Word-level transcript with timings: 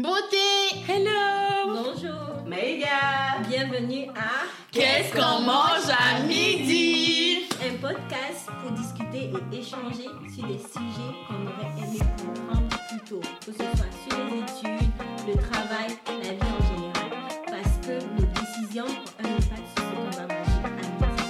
Beauté 0.00 0.78
Hello 0.86 1.74
Bonjour 1.74 2.46
Méga 2.46 3.42
Bienvenue 3.48 4.06
à 4.14 4.46
Qu'est-ce 4.70 5.12
qu'on 5.12 5.40
mange 5.40 5.90
à 5.90 6.20
midi? 6.22 7.48
Un 7.60 7.74
podcast 7.78 8.46
pour 8.62 8.70
discuter 8.70 9.32
et 9.32 9.56
échanger 9.58 10.08
sur 10.32 10.46
des 10.46 10.58
sujets 10.58 11.14
qu'on 11.26 11.42
aurait 11.46 11.74
aimé 11.82 11.98
comprendre 12.16 12.68
plus 12.88 13.00
tôt, 13.08 13.20
que 13.44 13.50
ce 13.50 13.58
soit 13.58 13.90
sur 14.08 14.24
les 14.26 14.38
études, 14.38 14.88
le 15.26 15.34
travail, 15.34 15.90
la 16.06 16.30
vie 16.30 16.38
en 16.42 16.76
général. 16.76 17.10
Parce 17.46 17.74
que 17.84 17.94
nos 18.14 18.26
décisions 18.26 18.84
ont 18.84 19.24
un 19.24 19.30
impact 19.32 19.66
sur 19.74 19.82
ce 19.82 19.90
qu'on 19.90 20.10
va 20.16 20.26
manger 20.32 20.62
à 20.64 20.70
midi, 20.78 21.24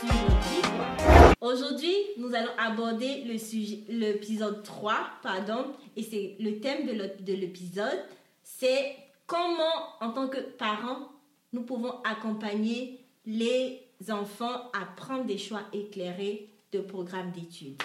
sur 0.00 0.12
notre 0.12 0.48
vie. 0.48 0.62
quoi. 0.62 1.48
Aujourd'hui, 1.48 1.94
nous 2.22 2.34
allons 2.36 2.52
aborder 2.56 3.24
le 3.24 3.36
sujet, 3.36 3.80
l'épisode 3.88 4.62
3, 4.62 4.94
pardon, 5.22 5.72
et 5.96 6.02
c'est 6.04 6.36
le 6.38 6.60
thème 6.60 6.86
de 6.86 7.32
l'épisode, 7.32 7.98
c'est 8.44 8.94
comment, 9.26 9.96
en 10.00 10.10
tant 10.12 10.28
que 10.28 10.38
parents, 10.38 11.08
nous 11.52 11.62
pouvons 11.62 12.00
accompagner 12.04 13.00
les 13.26 13.82
enfants 14.08 14.70
à 14.72 14.84
prendre 14.96 15.24
des 15.24 15.38
choix 15.38 15.62
éclairés 15.72 16.48
de 16.72 16.78
programmes 16.78 17.32
d'études. 17.32 17.82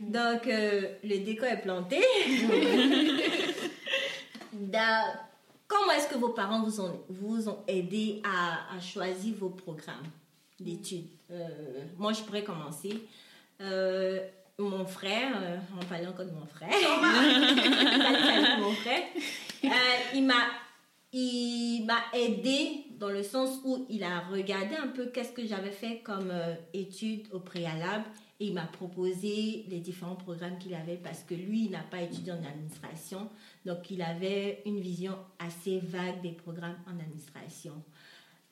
Donc, 0.00 0.46
euh, 0.46 0.94
le 1.04 1.18
décor 1.18 1.48
est 1.48 1.60
planté. 1.60 2.00
Comment 5.68 5.92
est-ce 5.92 6.08
que 6.08 6.16
vos 6.16 6.30
parents 6.30 6.62
vous 6.62 6.80
ont, 6.80 6.98
vous 7.10 7.48
ont 7.50 7.58
aidé 7.68 8.22
à, 8.24 8.74
à 8.74 8.80
choisir 8.80 9.34
vos 9.36 9.50
programmes 9.50 10.06
d'études? 10.58 11.08
Euh, 11.30 11.46
Moi, 11.98 12.14
je 12.14 12.22
pourrais 12.22 12.42
commencer. 12.42 13.02
Euh, 13.60 14.20
mon 14.58 14.84
frère, 14.86 15.32
euh, 15.40 15.58
on 15.80 15.84
parlait 15.84 16.06
encore 16.06 16.26
de 16.26 16.32
mon 16.32 16.46
frère. 16.46 16.68
Avec 16.68 18.58
mon 18.60 18.72
frère. 18.72 19.02
Euh, 19.64 19.68
il 20.14 20.24
m'a 20.24 20.46
il 21.12 21.86
m'a 21.86 22.02
aidé 22.12 22.84
dans 22.98 23.08
le 23.08 23.22
sens 23.22 23.60
où 23.64 23.86
il 23.88 24.04
a 24.04 24.20
regardé 24.20 24.76
un 24.76 24.88
peu 24.88 25.06
qu'est-ce 25.06 25.32
que 25.32 25.46
j'avais 25.46 25.70
fait 25.70 26.00
comme 26.00 26.30
euh, 26.30 26.54
études 26.74 27.26
au 27.32 27.38
préalable 27.38 28.04
et 28.40 28.46
il 28.46 28.54
m'a 28.54 28.66
proposé 28.66 29.64
les 29.68 29.80
différents 29.80 30.16
programmes 30.16 30.58
qu'il 30.58 30.74
avait 30.74 30.96
parce 30.96 31.22
que 31.22 31.34
lui, 31.34 31.64
il 31.64 31.70
n'a 31.70 31.82
pas 31.82 32.02
étudié 32.02 32.32
en 32.32 32.44
administration. 32.44 33.28
Donc, 33.64 33.90
il 33.90 34.02
avait 34.02 34.62
une 34.66 34.80
vision 34.80 35.16
assez 35.38 35.80
vague 35.80 36.20
des 36.20 36.32
programmes 36.32 36.76
en 36.86 37.00
administration. 37.00 37.82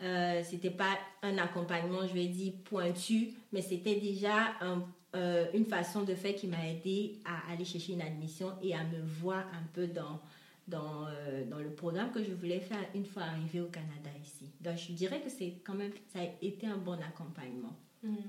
Euh, 0.03 0.43
c'était 0.45 0.71
pas 0.71 0.99
un 1.23 1.39
accompagnement, 1.39 2.07
je 2.07 2.13
vais 2.13 2.27
dire, 2.27 2.53
pointu, 2.65 3.33
mais 3.53 3.63
c'était 3.63 3.99
déjà 3.99 4.53
un- 4.61 4.85
euh, 5.15 5.47
une 5.55 5.65
façon 5.65 6.03
de 6.03 6.15
faire 6.15 6.35
qui 6.35 6.47
m'a 6.47 6.69
aidé 6.69 7.19
à 7.25 7.51
aller 7.53 7.65
chercher 7.65 7.95
une 7.95 8.03
admission 8.03 8.53
et 8.63 8.75
à 8.75 8.85
me 8.85 9.01
voir 9.01 9.39
un 9.55 9.67
peu 9.73 9.87
dans, 9.87 10.21
dans, 10.69 11.07
euh, 11.09 11.45
dans 11.47 11.61
le 11.61 11.71
programme 11.71 12.11
que 12.13 12.23
je 12.23 12.33
voulais 12.33 12.61
faire 12.61 12.85
une 12.95 13.07
fois 13.07 13.23
arrivé 13.23 13.61
au 13.63 13.69
Canada 13.69 14.11
ici. 14.23 14.51
Donc, 14.61 14.77
je 14.77 14.93
dirais 14.93 15.23
que 15.23 15.31
c'est 15.31 15.63
quand 15.65 15.75
même, 15.75 15.93
ça 16.13 16.19
a 16.21 16.27
été 16.45 16.67
un 16.67 16.77
bon 16.77 16.99
accompagnement 17.03 17.75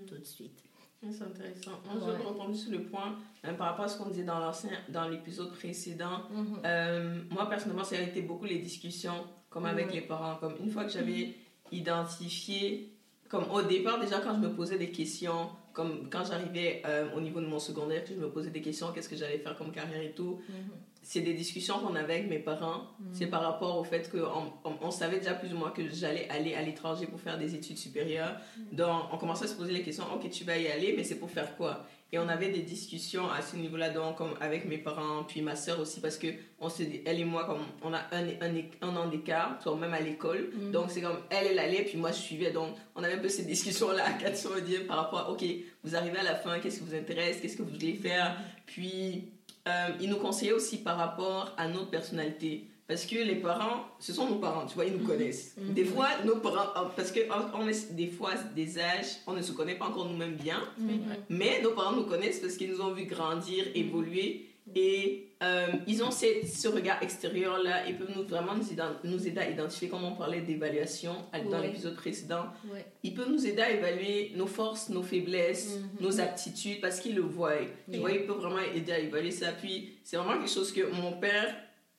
tout 0.07 0.17
de 0.17 0.23
suite. 0.23 0.63
C'est 1.01 1.21
intéressant. 1.21 1.71
Moi, 1.85 1.95
Ouais. 2.07 2.53
je 2.53 2.57
sur 2.57 2.71
le 2.71 2.83
point 2.83 3.19
par 3.57 3.67
rapport 3.67 3.85
à 3.85 3.87
ce 3.87 3.97
qu'on 3.99 4.09
disait 4.09 4.23
dans 4.23 4.39
l'ancien, 4.39 4.71
dans 4.89 5.07
l'épisode 5.07 5.51
précédent. 5.51 6.23
Mhm. 6.31 6.59
Euh, 6.65 7.21
moi, 7.29 7.47
personnellement, 7.47 7.83
ça 7.83 7.97
a 7.97 8.01
été 8.01 8.21
beaucoup 8.23 8.45
les 8.45 8.57
discussions, 8.57 9.25
comme 9.49 9.65
avec 9.65 9.87
Mhm. 9.87 9.93
les 9.93 10.01
parents. 10.01 10.37
Comme 10.37 10.55
une 10.59 10.71
fois 10.71 10.85
que 10.85 10.91
j'avais 10.91 11.35
identifié, 11.71 12.91
comme 13.29 13.45
au 13.51 13.61
départ, 13.61 13.99
déjà 13.99 14.19
quand 14.19 14.33
je 14.35 14.39
me 14.47 14.53
posais 14.53 14.77
des 14.77 14.91
questions, 14.91 15.49
comme 15.73 16.09
quand 16.09 16.23
j'arrivais 16.25 16.81
euh, 16.85 17.07
au 17.15 17.21
niveau 17.21 17.39
de 17.41 17.45
mon 17.45 17.59
secondaire, 17.59 18.03
que 18.03 18.13
je 18.13 18.19
me 18.19 18.29
posais 18.29 18.49
des 18.49 18.61
questions, 18.61 18.91
qu'est-ce 18.93 19.09
que 19.09 19.15
j'allais 19.15 19.37
faire 19.39 19.57
comme 19.57 19.71
carrière 19.71 20.01
et 20.01 20.11
tout, 20.11 20.39
Mhm. 20.49 20.55
c'est 21.03 21.21
des 21.21 21.33
discussions 21.33 21.79
qu'on 21.79 21.95
avait 21.95 22.15
avec 22.15 22.29
mes 22.29 22.39
parents. 22.39 22.81
Mhm. 22.99 23.07
C'est 23.13 23.27
par 23.27 23.41
rapport 23.43 23.77
au 23.77 23.83
fait 23.83 24.09
qu'on 24.11 24.51
on, 24.65 24.73
on 24.81 24.91
savait 24.91 25.19
déjà 25.19 25.33
plus 25.35 25.53
ou 25.53 25.57
moins 25.57 25.71
que 25.71 25.87
j'allais 25.89 26.27
aller 26.29 26.53
à 26.55 26.61
l'étranger 26.61 27.05
pour 27.05 27.19
faire 27.21 27.37
des 27.37 27.53
études 27.55 27.77
supérieures. 27.77 28.35
Donc, 28.71 29.03
on 29.13 29.17
commençait 29.17 29.45
à 29.45 29.47
se 29.47 29.55
poser 29.55 29.73
les 29.73 29.83
questions, 29.83 30.05
ok, 30.15 30.29
tu 30.29 30.43
vas 30.43 30.57
y 30.57 30.67
aller, 30.67 30.93
mais 30.97 31.03
c'est 31.03 31.19
pour 31.19 31.29
faire 31.29 31.55
quoi? 31.57 31.85
Et 32.13 32.19
on 32.19 32.29
avait 32.29 32.49
des 32.49 32.61
discussions 32.61 33.29
à 33.29 33.41
ce 33.41 33.57
niveau-là, 33.57 33.89
donc, 33.89 34.17
comme 34.17 34.33
avec 34.39 34.63
mes 34.65 34.77
parents, 34.77 35.25
puis 35.27 35.41
ma 35.41 35.57
soeur 35.57 35.79
aussi, 35.81 35.99
parce 35.99 36.17
que 36.17 36.27
on 36.59 36.69
se 36.69 36.83
dit, 36.83 37.01
elle 37.05 37.19
et 37.19 37.25
moi, 37.25 37.43
comme 37.43 37.59
on 37.83 37.93
a 37.93 37.99
un, 38.11 38.27
un, 38.41 38.55
un 38.81 38.95
an 38.95 39.07
d'écart, 39.07 39.61
soit 39.61 39.75
même 39.75 39.93
à 39.93 39.99
l'école. 39.99 40.49
Mhm. 40.53 40.71
Donc, 40.71 40.85
c'est 40.89 41.01
comme 41.01 41.19
elle, 41.29 41.47
elle 41.47 41.59
allait, 41.59 41.83
puis 41.83 41.97
moi, 41.97 42.11
je 42.11 42.19
suivais. 42.19 42.51
Donc, 42.51 42.75
on 42.95 43.03
avait 43.03 43.15
un 43.15 43.19
peu 43.19 43.27
ces 43.27 43.43
discussions-là 43.43 44.05
à 44.05 44.13
quatre 44.13 44.37
sur 44.37 44.55
le 44.55 44.61
dire 44.61 44.87
par 44.87 44.97
rapport 44.97 45.19
à, 45.19 45.31
ok, 45.31 45.43
vous 45.83 45.95
arrivez 45.97 46.17
à 46.17 46.23
la 46.23 46.35
fin, 46.35 46.59
qu'est-ce 46.59 46.79
qui 46.79 46.85
vous 46.85 46.95
intéresse, 46.95 47.41
qu'est-ce 47.41 47.57
que 47.57 47.63
vous 47.63 47.71
voulez 47.71 47.95
faire? 47.95 48.37
Puis, 48.65 49.25
euh, 49.67 49.89
il 49.99 50.09
nous 50.09 50.17
conseillait 50.17 50.53
aussi 50.53 50.77
par 50.77 50.97
rapport 50.97 51.53
à 51.57 51.67
notre 51.67 51.89
personnalité. 51.89 52.67
Parce 52.87 53.05
que 53.05 53.15
les 53.15 53.35
parents, 53.35 53.83
ce 53.99 54.13
sont 54.13 54.29
nos 54.29 54.35
parents, 54.37 54.65
tu 54.65 54.75
vois, 54.75 54.85
ils 54.85 54.93
nous 54.95 55.05
connaissent. 55.05 55.55
Mhm. 55.57 55.73
Des 55.73 55.83
fois, 55.83 56.07
nos 56.25 56.37
parents, 56.37 56.69
euh, 56.81 56.87
parce 56.95 57.11
que 57.11 57.19
on- 57.53 57.67
est 57.67 57.93
des 57.93 58.07
fois 58.07 58.31
des 58.55 58.79
âges, 58.79 59.17
on 59.27 59.33
ne 59.33 59.41
se 59.41 59.51
connaît 59.51 59.75
pas 59.75 59.85
encore 59.87 60.05
nous-mêmes 60.07 60.35
bien, 60.35 60.61
Mhm. 60.77 61.01
mais 61.29 61.61
nos 61.61 61.71
parents 61.71 61.91
nous 61.91 62.05
connaissent 62.05 62.39
parce 62.39 62.55
qu'ils 62.55 62.71
nous 62.71 62.79
ont 62.79 62.93
vu 62.93 63.03
grandir, 63.03 63.65
évoluer, 63.75 64.45
et 64.73 65.27
euh, 65.43 65.67
ils 65.85 66.01
ont 66.01 66.11
ce, 66.11 66.25
ce 66.45 66.67
regard 66.69 67.01
extérieur-là, 67.03 67.87
ils 67.89 67.97
peuvent 67.97 68.11
nous, 68.15 68.23
vraiment 68.23 68.53
nous, 68.55 69.09
nous 69.11 69.27
aider 69.27 69.39
à 69.39 69.49
identifier, 69.49 69.89
comme 69.89 70.03
on 70.05 70.15
parlait 70.15 70.41
d'évaluation 70.41 71.13
dans 71.33 71.59
Ouais. 71.59 71.67
l'épisode 71.67 71.95
précédent, 71.95 72.45
Ouais. 72.73 72.85
ils 73.03 73.13
peuvent 73.13 73.29
nous 73.29 73.45
aider 73.45 73.61
à 73.61 73.69
évaluer 73.71 74.31
nos 74.35 74.47
forces, 74.47 74.87
nos 74.89 75.03
faiblesses, 75.03 75.77
Mhm. 75.77 76.05
nos 76.07 76.19
aptitudes, 76.21 76.79
parce 76.81 77.01
qu'ils 77.01 77.15
le 77.15 77.21
voient. 77.21 77.51
Tu 77.57 77.91
Yeah. 77.91 77.99
vois, 77.99 78.11
ils 78.11 78.25
peuvent 78.25 78.37
vraiment 78.37 78.59
aider 78.73 78.93
à 78.93 78.99
évaluer 78.99 79.31
ça. 79.31 79.51
Puis, 79.51 79.97
c'est 80.05 80.15
vraiment 80.15 80.37
quelque 80.37 80.49
chose 80.51 80.71
que 80.71 80.89
mon 80.89 81.13
père, 81.19 81.53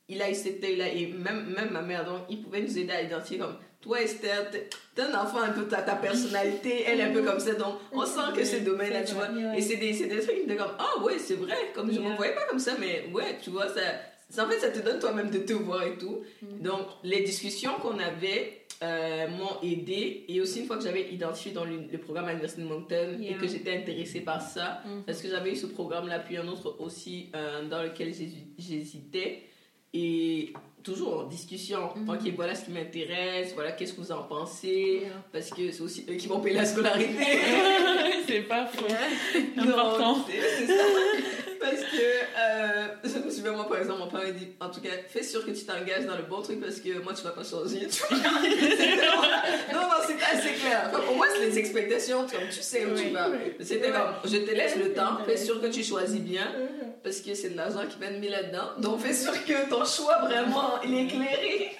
il 0.08 0.20
a 0.22 0.30
eu 0.30 0.34
cet 0.34 0.62
œil-là, 0.64 0.88
et 0.92 1.06
même, 1.06 1.52
même 1.54 1.70
ma 1.70 1.82
mère, 1.82 2.04
donc, 2.04 2.22
il 2.30 2.42
pouvait 2.42 2.62
nous 2.62 2.78
aider 2.78 2.92
à 2.92 3.02
identifier 3.02 3.38
comme, 3.38 3.56
toi 3.80 4.00
Esther, 4.00 4.50
t'es 4.50 5.02
un 5.02 5.14
enfant 5.14 5.40
un 5.40 5.50
peu, 5.52 5.66
ta, 5.66 5.82
ta 5.82 5.94
personnalité, 5.96 6.84
elle 6.86 7.00
est 7.00 7.04
un 7.04 7.12
peu 7.12 7.22
comme 7.22 7.38
ça, 7.40 7.54
donc 7.54 7.74
on 7.92 8.04
sent 8.04 8.32
que 8.36 8.44
ce 8.44 8.56
domaine-là, 8.56 9.02
tu 9.04 9.14
vois. 9.14 9.28
Et 9.56 9.62
c'est 9.62 9.76
des, 9.76 9.92
des 9.92 10.20
trucs, 10.20 10.46
de 10.46 10.54
comme, 10.54 10.72
ah 10.78 11.02
ouais, 11.02 11.18
c'est 11.18 11.34
vrai, 11.36 11.56
comme 11.74 11.92
je 11.92 12.00
ne 12.00 12.08
me 12.10 12.16
voyais 12.16 12.34
pas 12.34 12.44
comme 12.48 12.58
ça, 12.58 12.72
mais 12.80 13.04
ouais, 13.12 13.38
tu 13.42 13.50
vois, 13.50 13.68
ça, 13.68 13.80
ça- 14.30 14.44
en 14.44 14.48
fait, 14.48 14.58
ça 14.58 14.70
te 14.70 14.78
donne 14.80 14.98
toi-même 14.98 15.30
de 15.30 15.38
te 15.38 15.52
voir 15.52 15.82
et 15.84 15.96
tout. 15.96 16.22
Mhm. 16.42 16.62
Donc, 16.62 16.86
les 17.04 17.20
discussions 17.22 17.72
qu'on 17.80 17.98
avait 17.98 18.54
euh, 18.82 19.26
m'ont 19.28 19.60
aidé. 19.68 20.24
Et 20.28 20.40
aussi, 20.40 20.60
une 20.60 20.66
fois 20.66 20.76
que 20.76 20.84
j'avais 20.84 21.10
identifié 21.12 21.50
dans 21.50 21.64
le, 21.64 21.80
le 21.90 21.98
programme 21.98 22.26
à 22.26 22.28
l'Université 22.28 22.62
de 22.62 22.68
Moncton 22.68 23.18
et 23.20 23.34
que 23.34 23.48
j'étais 23.48 23.76
intéressée 23.76 24.20
par 24.20 24.40
ça, 24.40 24.82
Mhm. 24.86 25.02
parce 25.04 25.20
que 25.20 25.28
j'avais 25.28 25.50
eu 25.50 25.56
ce 25.56 25.66
programme-là, 25.66 26.20
puis 26.20 26.36
un 26.36 26.46
autre 26.46 26.76
aussi 26.78 27.28
euh, 27.34 27.64
dans 27.68 27.82
lequel 27.82 28.08
j'hési- 28.14 28.52
j'hésitais. 28.56 29.42
Et 29.94 30.52
toujours 30.82 31.20
en 31.20 31.24
discussion. 31.24 31.90
Mhm. 31.96 32.08
Ok, 32.08 32.32
voilà 32.36 32.54
ce 32.54 32.64
qui 32.64 32.70
m'intéresse, 32.70 33.52
voilà 33.54 33.72
qu'est-ce 33.72 33.92
que 33.92 34.00
vous 34.00 34.12
en 34.12 34.22
pensez? 34.22 35.00
Yeah. 35.02 35.10
Parce 35.32 35.50
que 35.50 35.70
c'est 35.70 35.82
aussi 35.82 36.06
eux 36.08 36.14
qui 36.14 36.28
m'ont 36.28 36.40
payé 36.40 36.56
la 36.56 36.64
scolarité. 36.64 37.12
C'est 38.26 38.42
pas 38.42 38.66
faux. 38.66 38.84
Important. 39.56 40.18
c'est 40.28 40.66
c'est 40.66 40.66
ça. 40.66 40.84
Parce 41.70 41.82
que, 41.82 42.02
euh, 42.38 42.86
je 43.04 43.18
me 43.26 43.30
souviens, 43.30 43.52
moi, 43.52 43.68
par 43.68 43.78
exemple, 43.78 43.98
mon 44.00 44.06
père 44.08 44.20
m'a 44.22 44.30
dit, 44.30 44.48
en 44.60 44.68
tout 44.70 44.80
cas, 44.80 44.90
fais 45.08 45.22
sûr 45.22 45.44
que 45.44 45.50
tu 45.50 45.64
t'engages 45.64 46.06
dans 46.06 46.16
le 46.16 46.22
bon 46.22 46.40
truc 46.42 46.60
parce 46.60 46.76
que 46.80 46.98
moi, 47.02 47.12
tu 47.14 47.22
vas 47.22 47.30
pas 47.30 47.44
changer. 47.44 47.86
tu 47.88 48.02
vois. 48.08 48.18
C'était 48.50 48.96
vraiment- 48.96 49.22
non, 49.72 49.80
non, 49.82 49.94
c'était 50.06 50.24
assez 50.24 50.52
clair. 50.54 50.90
Au 51.10 51.14
moins, 51.14 51.26
c'est 51.34 51.46
les 51.46 51.58
expectations, 51.58 52.20
comme 52.26 52.48
tu 52.50 52.62
sais 52.62 52.84
où 52.86 52.94
tu 52.94 53.08
vas. 53.10 53.28
oui. 53.30 53.54
C'était 53.60 53.90
comme, 53.90 54.14
je 54.24 54.36
te 54.38 54.50
laisse 54.50 54.76
le 54.76 54.92
temps, 54.92 55.18
fais 55.26 55.36
sûr 55.36 55.60
que 55.60 55.66
tu 55.66 55.82
choisis 55.82 56.20
bien 56.20 56.46
Mhm. 56.56 56.92
parce 57.02 57.20
que 57.20 57.34
c'est 57.34 57.50
de 57.50 57.56
l'argent 57.56 57.82
qui 57.88 57.98
va 57.98 58.06
être 58.06 58.18
mis 58.20 58.28
là-dedans. 58.28 58.70
Donc, 58.78 59.00
fais 59.00 59.14
sûr 59.14 59.32
que 59.44 59.68
ton 59.68 59.84
choix, 59.84 60.18
vraiment, 60.24 60.80
il 60.84 60.94
est 60.94 61.02
éclairé. 61.04 61.70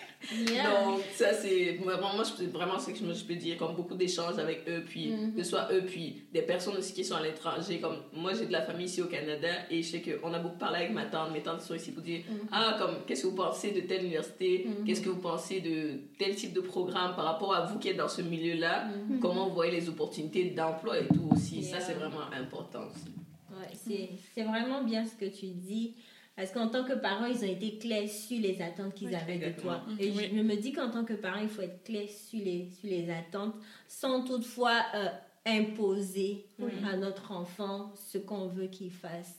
Yeah. 0.53 0.84
Donc, 0.84 1.01
ça, 1.15 1.33
c'est 1.33 1.75
vraiment, 1.77 2.12
moi, 2.15 2.25
vraiment, 2.53 2.79
c'est 2.79 2.93
que 2.93 2.99
je, 2.99 3.25
peux 3.25 3.37
dire, 3.37 3.56
comme 3.56 3.75
beaucoup 3.77 3.95
d'échanges 3.95 4.39
avec 4.39 4.69
eux, 4.69 4.83
puis 4.84 5.12
Mhm. 5.12 5.34
que 5.34 5.43
ce 5.45 5.51
soit 5.51 5.69
eux, 5.73 5.83
puis 5.87 6.25
des 6.33 6.43
personnes 6.43 6.77
aussi 6.77 6.93
qui 6.93 7.05
sont 7.05 7.15
à 7.15 7.23
l'étranger. 7.23 7.79
Comme 7.81 7.99
moi, 8.12 8.33
j'ai 8.34 8.47
de 8.47 8.53
la 8.53 8.62
famille 8.62 8.87
ici 8.87 9.01
au 9.01 9.06
Canada, 9.06 9.49
et 9.71 9.83
je 9.83 9.89
sais 9.89 10.03
qu'on 10.03 10.33
a 10.34 10.39
beaucoup 10.41 10.59
parlé 10.59 10.79
avec 10.81 10.93
ma 10.93 11.05
tante, 11.06 11.33
mes 11.33 11.41
tantes 11.41 11.61
sont 11.62 11.75
ici 11.75 11.93
pour 11.93 12.03
dire, 12.03 12.23
Mhm. 12.29 12.49
ah, 12.51 12.77
comme, 12.79 12.97
qu'est-ce 13.06 13.23
que 13.23 13.29
vous 13.29 13.37
pensez 13.37 13.71
de 13.71 13.81
telle 13.83 14.01
université, 14.03 14.67
Mhm. 14.67 14.85
qu'est-ce 14.85 15.00
que 15.03 15.09
vous 15.09 15.20
pensez 15.20 15.61
de 15.61 16.00
tel 16.19 16.35
type 16.35 16.53
de 16.53 16.61
programme 16.62 17.15
par 17.15 17.25
rapport 17.25 17.55
à 17.55 17.67
vous 17.67 17.79
qui 17.79 17.88
êtes 17.88 17.97
dans 17.97 18.09
ce 18.09 18.23
milieu-là, 18.23 18.88
comment 19.20 19.49
vous 19.49 19.55
voyez 19.55 19.73
les 19.73 19.88
opportunités 19.88 20.47
d'emploi 20.50 20.99
et 20.99 21.06
tout 21.06 21.29
aussi? 21.32 21.62
Ça, 21.62 21.79
c'est 21.81 21.94
vraiment 21.94 22.29
important 22.37 22.81
aussi. 22.91 23.12
Ouais, 23.50 24.11
c'est 24.35 24.43
vraiment 24.43 24.82
bien 24.85 25.05
ce 25.06 25.15
que 25.15 25.25
tu 25.31 25.47
dis. 25.47 25.94
Parce 26.38 26.52
qu'en 26.52 26.69
tant 26.69 26.85
que 26.85 26.93
parent, 26.93 27.26
ils 27.26 27.40
ont 27.44 27.49
été 27.52 27.79
clairs 27.79 28.08
sur 28.08 28.40
les 28.40 28.62
attentes 28.62 28.94
qu'ils 28.94 29.08
Oui, 29.08 29.14
avaient 29.17 29.38
de 29.38 29.61
toi. 29.61 29.82
exactement. 29.90 29.96
Et 29.99 30.11
Oui. 30.31 30.37
je 30.37 30.43
me 30.43 30.55
dis 30.55 30.73
qu'en 30.73 30.88
tant 30.88 31.05
que 31.05 31.14
parent, 31.14 31.40
il 31.43 31.49
faut 31.49 31.62
être 31.62 31.82
clair 31.82 32.08
sur 32.08 32.38
les, 32.38 32.70
sur 32.70 32.88
les 32.88 33.11
attentes 33.11 33.56
sans 33.88 34.23
toutefois 34.23 34.81
euh, 34.94 35.08
imposer 35.44 36.46
Oui. 36.61 36.70
à 36.88 36.96
notre 36.96 37.32
enfant 37.32 37.93
ce 37.96 38.19
qu'on 38.19 38.46
veut 38.46 38.69
qu'il 38.69 38.93
fasse. 38.93 39.35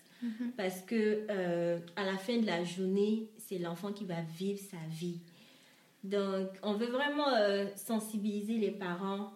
Parce 0.57 0.81
que 0.81 1.25
euh, 1.29 1.79
à 1.95 2.03
la 2.03 2.17
fin 2.17 2.37
de 2.37 2.45
la 2.45 2.65
journée, 2.65 3.29
c'est 3.37 3.59
l'enfant 3.59 3.93
qui 3.93 4.03
va 4.03 4.21
vivre 4.37 4.59
sa 4.59 4.75
vie. 4.89 5.21
Donc, 6.03 6.49
on 6.63 6.73
veut 6.73 6.87
vraiment 6.91 7.29
euh, 7.33 7.67
sensibiliser 7.77 8.55
les 8.57 8.71
parents 8.71 9.31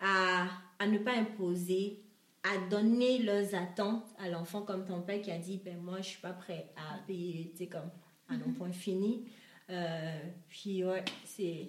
à, 0.00 0.48
à 0.80 0.86
ne 0.88 0.98
pas 0.98 1.12
imposer, 1.12 2.00
à 2.44 2.58
donner 2.68 3.18
leurs 3.22 3.54
attentes 3.54 4.04
à 4.18 4.28
l'enfant, 4.28 4.62
comme 4.62 4.84
ton 4.84 5.00
père 5.00 5.20
qui 5.20 5.30
a 5.30 5.38
dit, 5.38 5.60
ben 5.64 5.78
moi, 5.78 5.98
je 5.98 6.08
suis 6.08 6.20
pas 6.20 6.32
prêt 6.32 6.70
à 6.76 6.98
payer, 7.06 7.50
tu 7.52 7.64
sais, 7.64 7.66
comme 7.66 7.90
à 8.28 8.34
un 8.34 8.52
point 8.56 8.70
fini. 8.72 9.24
Euh, 9.70 10.20
puis 10.48 10.84
ouais, 10.84 11.04
c'est 11.24 11.68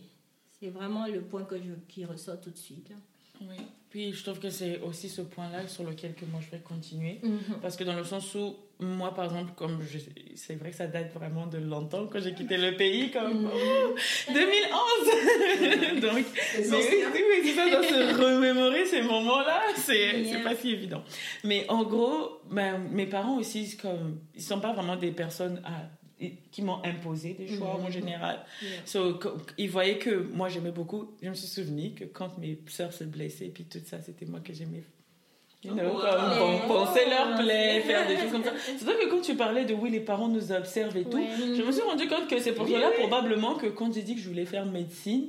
c'est 0.59 0.69
vraiment 0.69 1.07
le 1.07 1.21
point 1.21 1.43
que 1.43 1.57
je, 1.57 1.71
qui 1.87 2.05
ressort 2.05 2.39
tout 2.39 2.49
de 2.49 2.57
suite. 2.57 2.89
là. 2.89 2.95
Oui. 3.41 3.57
Puis 3.89 4.13
je 4.13 4.23
trouve 4.23 4.39
que 4.39 4.49
c'est 4.49 4.79
aussi 4.81 5.09
ce 5.09 5.21
point-là 5.21 5.67
sur 5.67 5.83
lequel 5.83 6.15
que 6.15 6.25
moi 6.25 6.39
je 6.41 6.49
vais 6.49 6.59
continuer. 6.61 7.19
Mhm. 7.23 7.59
Parce 7.61 7.75
que 7.75 7.83
dans 7.83 7.95
le 7.95 8.03
sens 8.03 8.33
où, 8.35 8.55
moi 8.79 9.13
par 9.13 9.25
exemple, 9.25 9.51
comme 9.55 9.79
je, 9.89 9.99
c'est 10.35 10.55
vrai 10.55 10.71
que 10.71 10.75
ça 10.75 10.87
date 10.87 11.13
vraiment 11.13 11.47
de 11.47 11.57
longtemps 11.57 12.07
quand 12.07 12.19
j'ai 12.19 12.33
quitté 12.33 12.57
le 12.57 12.75
pays, 12.75 13.09
comme 13.11 13.43
Mhm. 13.43 13.49
oh, 13.53 13.95
2011 14.33 16.01
Donc, 16.01 16.25
mais 16.57 17.05
oui, 17.13 17.21
oui, 17.43 17.51
ça, 17.53 17.69
dans 17.69 17.83
se 17.83 18.21
remémorer 18.21 18.85
ces 18.85 19.01
moments-là, 19.01 19.61
c'est 19.77 20.21
Yeah. 20.21 20.39
pas 20.43 20.55
si 20.55 20.71
évident. 20.71 21.03
Mais 21.43 21.65
en 21.69 21.83
gros, 21.83 22.39
ben, 22.51 22.77
mes 22.91 23.05
parents 23.05 23.37
aussi, 23.37 23.77
comme, 23.77 24.19
ils 24.35 24.41
sont 24.41 24.59
pas 24.59 24.73
vraiment 24.73 24.95
des 24.95 25.11
personnes 25.11 25.61
à- 25.65 25.89
qui 26.51 26.61
m'ont 26.61 26.81
imposé 26.85 27.33
des 27.33 27.47
choix 27.47 27.77
Mhm. 27.77 27.85
en 27.85 27.89
général. 27.91 28.39
Yeah. 28.61 28.71
So, 28.85 29.19
ils 29.57 29.69
voyaient 29.69 29.97
que 29.97 30.15
moi 30.33 30.47
j'aimais 30.49 30.71
beaucoup. 30.71 31.11
Je 31.21 31.29
me 31.29 31.33
suis 31.35 31.47
souvenu 31.47 31.93
que 31.93 32.05
quand 32.05 32.37
mes 32.37 32.57
sœurs 32.67 32.93
se 32.93 33.03
blessaient, 33.03 33.49
puis 33.53 33.65
tout 33.65 33.79
ça, 33.85 34.01
c'était 34.01 34.25
moi 34.25 34.39
que 34.39 34.53
j'aimais. 34.53 34.83
You 35.65 35.73
know, 35.73 35.83
Wow. 35.95 36.61
comme 36.67 37.09
leurs 37.09 37.35
plaies, 37.39 37.81
Oh. 37.83 37.87
faire 37.87 38.07
des 38.07 38.15
choses 38.17 38.31
comme 38.31 38.43
ça. 38.43 38.51
C'est 38.77 38.85
vrai 38.85 38.95
que 39.03 39.09
quand 39.09 39.21
tu 39.21 39.35
parlais 39.35 39.63
de 39.65 39.73
oui, 39.73 39.89
les 39.89 39.99
parents 39.99 40.27
nous 40.27 40.51
observent 40.51 40.95
et 40.97 41.03
tout, 41.03 41.17
Ouais. 41.17 41.23
je 41.57 41.61
me 41.61 41.71
suis 41.71 41.81
rendu 41.81 42.07
compte 42.07 42.27
que 42.27 42.39
c'est 42.39 42.51
pour 42.53 42.65
Oui, 42.65 42.73
cela 42.73 42.89
oui. 42.89 42.95
probablement 43.07 43.55
que 43.55 43.67
quand 43.67 43.93
j'ai 43.93 44.01
dit 44.01 44.15
que 44.15 44.21
je 44.21 44.27
voulais 44.29 44.45
faire 44.45 44.65
médecine, 44.65 45.27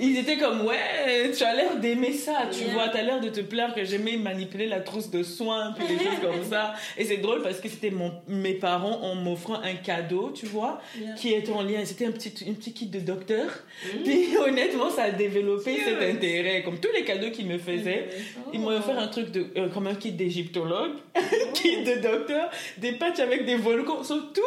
ils 0.00 0.18
étaient 0.18 0.36
comme 0.36 0.62
ouais, 0.66 1.30
tu 1.36 1.42
as 1.44 1.54
l'air 1.54 1.76
d'aimer 1.76 2.12
ça, 2.12 2.48
tu 2.50 2.64
Yeah. 2.64 2.72
vois, 2.74 2.88
tu 2.88 2.98
as 2.98 3.02
l'air 3.02 3.20
de 3.20 3.28
te 3.28 3.40
plaire 3.40 3.74
que 3.74 3.84
j'aimais 3.84 4.16
manipuler 4.16 4.66
la 4.66 4.80
trousse 4.80 5.10
de 5.10 5.22
soins 5.22 5.72
puis 5.76 5.86
des 5.86 5.98
choses 6.04 6.18
comme 6.22 6.44
ça. 6.44 6.74
Et 6.96 7.04
c'est 7.04 7.18
drôle 7.18 7.42
parce 7.42 7.60
que 7.60 7.68
c'était 7.68 7.90
mon 7.90 8.12
mes 8.28 8.54
parents 8.54 9.00
en 9.02 9.14
m'offrant 9.14 9.60
un 9.62 9.74
cadeau, 9.74 10.30
tu 10.34 10.46
vois, 10.46 10.80
Yeah. 11.00 11.14
qui 11.14 11.32
est 11.32 11.48
en 11.50 11.62
lien. 11.62 11.84
C'était 11.84 12.06
un 12.06 12.12
petit 12.12 12.32
une 12.46 12.54
petit 12.56 12.72
kit 12.72 12.86
de 12.86 13.00
docteur. 13.00 13.46
Mhm. 13.94 14.02
Puis 14.04 14.26
honnêtement, 14.46 14.90
ça 14.90 15.04
a 15.04 15.10
développé 15.10 15.78
cet 15.84 16.02
intérêt. 16.02 16.62
Comme 16.62 16.78
tous 16.78 16.92
les 16.94 17.04
cadeaux 17.04 17.30
qu'ils 17.30 17.46
me 17.46 17.58
faisaient, 17.58 18.08
ils 18.52 18.60
m'ont 18.60 18.68
offert 18.76 18.98
un 18.98 19.06
truc 19.08 19.30
de 19.30 19.46
euh, 19.56 19.68
comme 19.78 19.86
un 19.86 19.94
kit 19.94 20.10
d'égyptologue, 20.10 20.90
un 21.14 21.52
kit 21.54 21.84
de 21.84 22.02
docteur, 22.02 22.50
des 22.78 22.90
patchs 22.90 23.20
avec 23.20 23.46
des 23.46 23.54
volcans, 23.54 24.02
surtout 24.02 24.40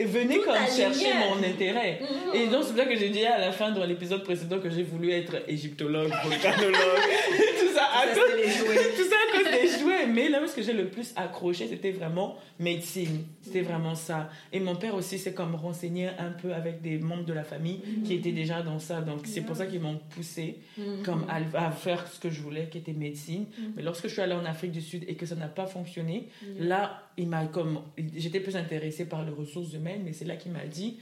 venait 0.00 0.36
tout 0.36 0.44
comme 0.44 0.54
chercher 0.74 1.12
mon 1.14 1.42
intérêt. 1.42 2.00
Mhm. 2.00 2.34
Et 2.34 2.46
donc, 2.48 2.64
c'est 2.64 2.74
pour 2.74 2.78
ça 2.78 2.84
que 2.86 2.96
j'ai 2.96 3.10
dit 3.10 3.24
à 3.24 3.38
la 3.38 3.52
fin, 3.52 3.70
dans 3.70 3.84
l'épisode 3.84 4.22
précédent, 4.24 4.58
que 4.58 4.70
j'ai 4.70 4.82
voulu 4.82 5.10
être 5.10 5.36
égyptologue, 5.48 6.10
volcanologue, 6.24 6.74
tout 7.60 7.74
ça. 7.74 7.84
À 7.96 8.14
jouets. 8.14 8.44
tout 8.96 9.08
ça 9.08 9.16
à 9.16 9.36
cause 9.36 9.50
des 9.52 9.78
jouets. 9.78 10.06
Mais 10.06 10.28
là 10.28 10.42
où 10.42 10.46
ce 10.46 10.54
que 10.54 10.62
j'ai 10.62 10.72
le 10.72 10.88
plus 10.88 11.12
accroché, 11.16 11.66
c'était 11.68 11.92
vraiment 11.92 12.36
médecine. 12.58 13.24
C'était 13.40 13.62
vraiment 13.62 13.94
ça. 13.94 14.30
Et 14.52 14.60
mon 14.60 14.76
père 14.76 14.94
aussi 14.94 15.18
s'est 15.18 15.34
comme 15.34 15.54
renseigné 15.54 16.08
un 16.18 16.30
peu 16.30 16.52
avec 16.52 16.82
des 16.82 16.98
membres 16.98 17.24
de 17.24 17.32
la 17.32 17.44
famille 17.44 17.80
qui 18.04 18.14
étaient 18.14 18.32
déjà 18.32 18.62
dans 18.62 18.78
ça. 18.78 19.00
Donc, 19.00 19.20
c'est 19.24 19.42
pour 19.42 19.56
ça 19.56 19.66
qu'ils 19.66 19.80
m'ont 19.80 20.00
poussé 20.10 20.58
comme 21.04 21.26
à, 21.28 21.66
à 21.66 21.70
faire 21.70 22.06
ce 22.06 22.18
que 22.20 22.30
je 22.30 22.40
voulais, 22.40 22.68
qui 22.70 22.78
était 22.78 22.92
médecine. 22.92 23.46
Mais 23.76 23.82
lorsque 23.82 24.08
je 24.08 24.12
suis 24.12 24.22
allée 24.22 24.34
en 24.34 24.44
Afrique 24.44 24.72
du 24.72 24.80
Sud 24.80 25.04
et 25.08 25.14
que 25.14 25.26
ça 25.26 25.34
n'a 25.34 25.48
pas 25.48 25.66
fonctionné, 25.66 26.28
là, 26.58 27.02
il 27.16 27.28
m'a 27.28 27.46
comme 27.46 27.80
j'étais 28.14 28.40
plus 28.40 28.56
intéressée 28.56 29.06
par 29.06 29.24
les 29.24 29.32
ressources 29.32 29.65
humaines, 29.74 30.02
mais 30.04 30.12
c'est 30.12 30.24
là 30.24 30.36
qu'il 30.36 30.52
m'a 30.52 30.66
dit 30.66 30.98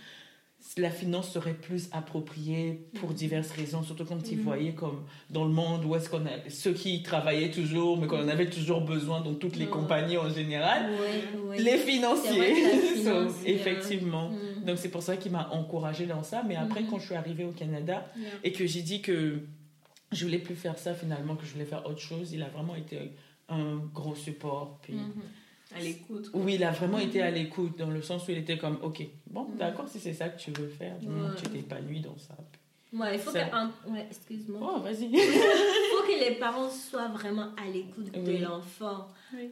la 0.79 0.91
finance 0.91 1.31
serait 1.31 1.53
plus 1.53 1.89
appropriée 1.93 2.87
pour 2.99 3.13
diverses 3.13 3.51
raisons, 3.51 3.83
surtout 3.83 4.07
quand 4.07 4.31
il 4.33 4.41
voyait 4.41 4.73
comme 4.73 5.05
dans 5.29 5.45
le 5.45 5.51
monde 5.53 5.85
où 5.85 5.95
est-ce 5.95 6.09
qu'on 6.09 6.25
a 6.25 6.49
ceux 6.49 6.73
qui 6.73 7.03
travaillaient 7.03 7.51
toujours, 7.51 7.99
mais 7.99 8.07
qu'on 8.07 8.23
en 8.25 8.29
avait 8.29 8.49
toujours 8.49 8.81
besoin 8.81 9.21
dans 9.21 9.35
toutes 9.35 9.57
les 9.57 9.67
compagnies 9.67 10.17
en 10.17 10.31
général, 10.31 10.91
les 11.59 11.77
financiers. 11.77 12.55
que 12.55 12.65
la 12.65 12.95
So, 12.95 12.95
finance, 12.95 13.33
c'est, 13.43 13.49
euh, 13.49 13.55
effectivement. 13.55 14.31
Mhm. 14.31 14.65
Donc 14.65 14.79
c'est 14.79 14.89
pour 14.89 15.03
ça 15.03 15.19
qu'il 15.19 15.33
m'a 15.33 15.51
encouragée 15.51 16.07
dans 16.07 16.23
ça. 16.23 16.43
Mais 16.49 16.57
après, 16.57 16.81
Mhm. 16.81 16.89
quand 16.91 16.99
je 16.99 17.07
suis 17.07 17.15
arrivée 17.15 17.45
au 17.45 17.53
Canada, 17.53 18.07
Yeah. 18.17 18.29
et 18.43 18.53
que 18.53 18.67
j'ai 18.67 18.81
dit 18.81 19.03
que 19.03 19.41
je 20.13 20.25
voulais 20.25 20.39
plus 20.39 20.57
faire 20.57 20.79
ça 20.79 20.95
finalement, 20.95 21.37
que 21.37 21.45
je 21.45 21.53
voulais 21.53 21.67
faire 21.67 21.85
autre 21.87 22.01
chose, 22.01 22.33
il 22.33 22.43
a 22.43 22.49
vraiment 22.49 22.75
été 22.75 23.13
un 23.51 23.77
gros 23.93 24.15
support. 24.15 24.79
Puis, 24.83 24.95
Mhm. 24.95 25.13
À 25.75 25.81
l'écoute. 25.81 26.31
Oui, 26.35 26.55
il 26.55 26.65
a 26.65 26.71
vraiment 26.71 26.99
été 26.99 27.21
à 27.23 27.31
l'écoute 27.31 27.77
dans 27.79 27.91
le 27.91 28.01
sens 28.03 28.27
où 28.29 28.31
il 28.31 28.39
était 28.39 28.59
comme, 28.59 28.79
ok, 28.83 29.03
bon, 29.29 29.45
Mhm. 29.49 29.57
d'accord, 29.57 29.89
si 29.89 29.99
c'est 29.99 30.13
ça 30.15 30.29
que 30.29 30.39
tu 30.41 30.51
veux 30.53 30.69
faire, 30.69 30.97
du 30.99 31.09
moment 31.09 31.31
que 31.35 31.41
tu 31.41 31.49
t'épanouis 31.49 32.01
dans 32.01 32.17
ça. 32.17 32.37
Ouais, 32.93 33.15
il 33.17 33.21
faut 33.21 33.33
que, 33.33 33.91
ouais, 33.91 34.07
excuse-moi. 34.09 34.61
Oh, 34.77 34.81
vas-y. 34.81 35.07
Il 35.07 35.19
faut 35.19 36.07
que 36.07 36.29
les 36.31 36.37
parents 36.37 36.71
soient 36.71 37.09
vraiment 37.09 37.49
à 37.57 37.69
l'écoute 37.69 38.07
Oui. 38.15 38.39
de 38.39 38.45
l'enfant. 38.45 39.09
Oui. 39.35 39.51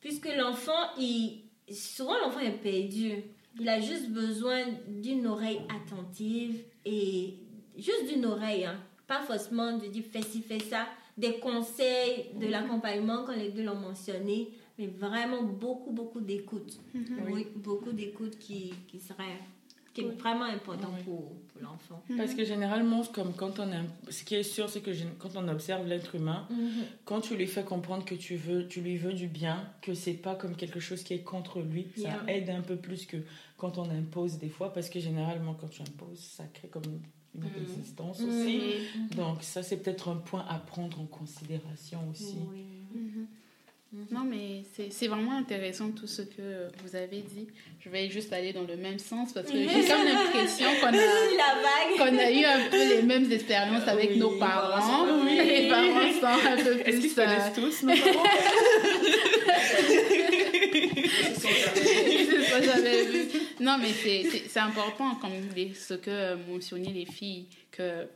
Puisque 0.00 0.28
l'enfant, 0.36 0.92
il, 0.98 1.44
souvent 1.72 2.18
l'enfant 2.22 2.40
est 2.40 2.50
perdu. 2.62 3.22
Il 3.58 3.68
a 3.68 3.80
juste 3.80 4.10
besoin 4.10 4.64
d'une 4.86 5.26
oreille 5.26 5.60
attentive 5.74 6.62
et 6.84 7.34
juste 7.76 8.06
d'une 8.12 8.26
oreille. 8.26 8.66
hein. 8.66 8.76
Pas 9.06 9.20
forcément 9.22 9.76
de 9.78 9.86
dire 9.86 10.04
fais 10.12 10.20
ci, 10.22 10.42
fais 10.42 10.60
ça. 10.60 10.86
Des 11.16 11.38
conseils, 11.40 12.26
de 12.38 12.46
l'accompagnement, 12.46 13.24
comme 13.24 13.36
les 13.36 13.48
deux 13.50 13.64
l'ont 13.64 13.74
mentionné. 13.74 14.50
Mais 14.78 14.86
vraiment 14.86 15.42
beaucoup, 15.42 15.90
beaucoup 15.92 16.20
d'écoute. 16.20 16.78
Oui, 17.30 17.46
beaucoup 17.56 17.92
d'écoute 17.92 18.38
qui, 18.38 18.72
qui 18.86 18.98
serait 19.00 19.38
qui 19.94 20.02
est 20.04 20.20
vraiment 20.20 20.44
important 20.44 20.90
Oui. 20.96 21.02
pour, 21.02 21.22
pour 21.48 21.60
l'enfant. 21.62 22.00
Parce 22.16 22.32
que 22.34 22.44
généralement, 22.44 23.02
comme 23.06 23.32
quand 23.34 23.58
on 23.58 23.64
a, 23.72 23.82
ce 24.10 24.22
qui 24.22 24.36
est 24.36 24.44
sûr, 24.44 24.68
c'est 24.68 24.80
que 24.80 24.90
quand 25.18 25.30
on 25.34 25.48
observe 25.48 25.88
l'être 25.88 26.14
humain, 26.14 26.46
quand 27.04 27.20
tu 27.20 27.34
lui 27.36 27.48
fais 27.48 27.64
comprendre 27.64 28.04
que 28.04 28.14
tu 28.14 28.36
veux, 28.36 28.68
tu 28.68 28.80
lui 28.80 28.96
veux 28.96 29.12
du 29.14 29.26
bien, 29.26 29.68
que 29.82 29.94
c'est 29.94 30.12
pas 30.12 30.36
comme 30.36 30.54
quelque 30.54 30.78
chose 30.78 31.02
qui 31.02 31.14
est 31.14 31.22
contre 31.24 31.60
lui, 31.60 31.88
ça 31.96 32.22
aide 32.28 32.48
un 32.50 32.60
peu 32.60 32.76
plus 32.76 33.06
que 33.06 33.16
quand 33.56 33.78
on 33.78 33.90
impose 33.90 34.38
des 34.38 34.50
fois, 34.50 34.72
parce 34.72 34.88
que 34.88 35.00
généralement, 35.00 35.54
quand 35.54 35.68
tu 35.68 35.82
imposes, 35.82 36.20
ça 36.20 36.44
crée 36.54 36.68
comme 36.68 36.84
une 37.34 37.42
Mhm. 37.42 37.50
résistance 37.58 38.20
Mhm. 38.20 38.28
aussi. 38.28 38.58
Mhm. 38.58 39.08
Donc 39.16 39.42
ça, 39.42 39.64
c'est 39.64 39.78
peut-être 39.78 40.08
un 40.10 40.16
point 40.16 40.44
à 40.48 40.58
prendre 40.60 41.00
en 41.00 41.06
considération 41.06 41.98
aussi. 42.10 42.36
Oui. 42.52 42.77
Mhm. 43.90 44.06
Non, 44.10 44.20
mais 44.24 44.64
c'est 44.74 44.92
c'est 44.92 45.06
vraiment 45.08 45.32
intéressant 45.38 45.90
tout 45.92 46.06
ce 46.06 46.20
que 46.20 46.68
vous 46.84 46.94
avez 46.94 47.22
dit. 47.22 47.46
Je 47.80 47.88
vais 47.88 48.10
juste 48.10 48.30
aller 48.34 48.52
dans 48.52 48.64
le 48.64 48.76
même 48.76 48.98
sens 48.98 49.32
parce 49.32 49.46
que 49.50 49.56
j'ai 49.56 49.64
comme 49.88 50.04
l'impression 50.04 50.66
qu'on 50.80 50.88
a, 50.88 50.92
qu'on 52.10 52.18
a 52.18 52.30
eu 52.30 52.44
un 52.44 52.68
peu 52.70 52.76
les 52.96 53.02
mêmes 53.02 53.32
expériences 53.32 53.88
avec 53.88 54.10
Oui, 54.10 54.18
nos 54.18 54.36
parents. 54.38 55.06
oui. 55.24 55.36
Les 55.36 55.68
parents 55.70 56.12
sont 56.20 56.26
un 56.48 56.56
peu 56.62 56.80
Est-ce 56.80 56.90
qu'ils 56.90 57.00
plus. 57.00 57.08
se 57.14 57.20
euh, 57.20 57.24
connaissent 57.24 57.54
tous, 57.54 57.82
nos 57.84 57.96
parents? 57.96 58.28
Non, 63.60 63.76
mais 63.80 63.88
c'est- 63.92 64.58
important, 64.58 65.14
comme 65.16 65.32
les- 65.56 65.74
ce 65.74 65.94
que 65.94 66.34
mentionnaient 66.50 66.92
les 66.92 67.06
filles, 67.06 67.46
que 67.70 68.06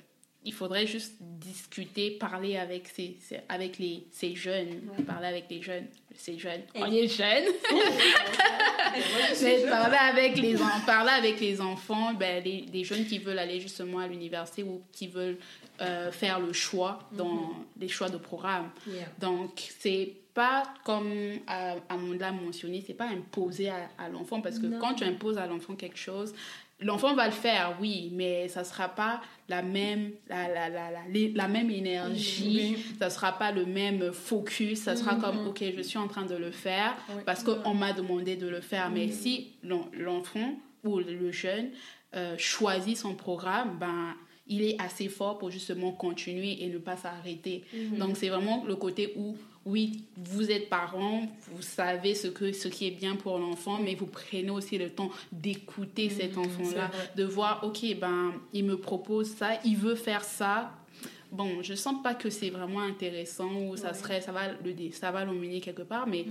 il 0.45 0.53
faudrait 0.53 0.87
juste 0.87 1.15
discuter, 1.21 2.13
parler 2.13 2.57
avec 2.57 2.89
ces, 2.89 3.17
avec 3.49 3.79
les, 3.79 4.05
ces 4.11 4.35
jeunes, 4.35 4.81
parler 5.07 5.29
avec 5.29 5.45
les 5.51 5.63
jeunes, 5.63 5.87
ces 6.17 6.39
jeunes. 6.39 6.63
On 6.75 6.91
est 6.91 7.07
jeunes, 7.09 7.45
mais 9.43 9.63
parler 9.67 9.97
avec 9.97 10.37
les 10.39 10.57
parler 10.87 11.13
avec 11.13 11.41
les 11.41 11.61
enfants, 11.61 12.13
ben, 12.15 12.43
les, 12.43 12.67
les 12.73 12.85
jeunes 12.85 13.07
qui 13.07 13.19
veulent 13.19 13.39
aller 13.39 13.61
justement 13.61 13.99
à 14.01 14.09
l'université 14.09 14.63
ou 14.63 14.83
qui 14.93 15.07
veulent 15.07 15.39
euh, 15.81 16.11
faire 16.13 16.41
le 16.41 16.53
choix 16.53 17.09
dans 17.13 17.51
les 17.79 17.89
choix 17.89 18.09
de 18.09 18.17
programme. 18.19 18.71
Yeah. 18.87 19.07
Donc, 19.19 19.61
c'est 19.79 20.13
pas 20.35 20.63
comme 20.85 21.11
euh, 21.13 21.75
Amanda 21.89 22.27
l'a 22.27 22.33
mentionné, 22.33 22.83
c'est 22.87 22.95
pas 22.95 23.09
imposé 23.09 23.69
à, 23.69 23.89
à 23.99 24.09
l'enfant 24.09 24.41
parce 24.41 24.59
que 24.59 24.67
Non. 24.67 24.79
quand 24.79 24.95
tu 24.95 25.05
imposes 25.05 25.39
à 25.39 25.47
l'enfant 25.47 25.75
quelque 25.75 25.99
chose, 25.99 26.35
l'enfant 26.83 27.15
va 27.15 27.27
le 27.27 27.33
faire, 27.33 27.77
oui, 27.81 28.11
mais 28.15 28.49
ça 28.49 28.65
sera 28.65 28.89
pas 28.89 29.21
la 29.49 29.63
même, 29.63 30.13
la, 30.29 30.49
la, 30.49 30.69
la, 30.69 30.89
la, 31.35 31.49
même 31.49 31.71
énergie, 31.71 32.77
ça 32.99 33.11
sera 33.11 33.33
pas 33.39 33.53
le 33.53 33.65
même 33.67 34.13
focus, 34.13 34.81
ça 34.81 34.97
sera 34.97 35.17
comme, 35.17 35.47
ok, 35.47 35.63
je 35.77 35.83
suis 35.83 35.99
en 35.99 36.09
train 36.09 36.25
de 36.25 36.35
le 36.35 36.51
faire 36.51 36.95
Oui. 37.11 37.23
parce 37.27 37.43
qu'on 37.43 37.75
m'a 37.75 37.93
demandé 37.93 38.37
de 38.37 38.49
le 38.49 38.61
faire. 38.61 38.91
Mais 38.91 39.09
si 39.09 39.53
l'en- 39.63 39.89
l'enfant 39.93 40.55
ou 40.85 40.99
le 40.99 41.31
jeune 41.31 41.71
euh, 42.15 42.35
choisit 42.39 42.97
son 42.97 43.15
programme, 43.15 43.77
ben, 43.79 44.15
il 44.47 44.63
est 44.63 44.81
assez 44.81 45.09
fort 45.09 45.39
pour 45.39 45.51
justement 45.51 45.93
continuer 45.93 46.63
et 46.65 46.69
ne 46.69 46.79
pas 46.79 46.97
s'arrêter. 46.97 47.63
Donc, 47.99 48.17
c'est 48.17 48.29
vraiment 48.29 48.65
le 48.67 48.75
côté 48.77 49.13
où, 49.17 49.37
oui, 49.65 50.03
vous 50.17 50.51
êtes 50.51 50.69
parent, 50.69 51.23
vous 51.55 51.63
savez 51.63 52.15
ce, 52.15 52.27
que, 52.27 52.53
ce 52.53 52.67
qui 52.69 52.89
est 52.89 52.91
bien 52.91 53.15
pour 53.15 53.39
l'enfant, 53.39 53.79
mais 53.81 53.95
vous 53.95 54.07
prenez 54.07 54.51
aussi 54.51 54.79
le 54.79 54.91
temps 54.91 55.11
d'écouter 55.31 56.09
cet 56.11 56.37
enfant-là, 56.37 56.91
de 57.17 57.25
voir, 57.25 57.63
OK, 57.65 57.85
ben, 58.01 58.33
il 58.53 58.65
me 58.65 58.77
propose 58.77 59.29
ça, 59.31 59.61
il 59.65 59.77
veut 59.77 59.95
faire 59.95 60.25
ça. 60.25 60.73
Bon, 61.31 61.63
je 61.63 61.75
sens 61.75 62.03
pas 62.03 62.15
que 62.15 62.29
c'est 62.29 62.51
vraiment 62.51 62.81
intéressant 62.81 63.51
ou 63.69 63.77
ça 63.77 63.95
serait, 63.95 64.21
ça 64.21 64.33
va 64.33 64.49
le, 64.49 64.75
ça 64.93 65.11
va 65.13 65.25
l'emmener 65.25 65.61
quelque 65.61 65.83
part, 65.83 66.07
mais 66.07 66.27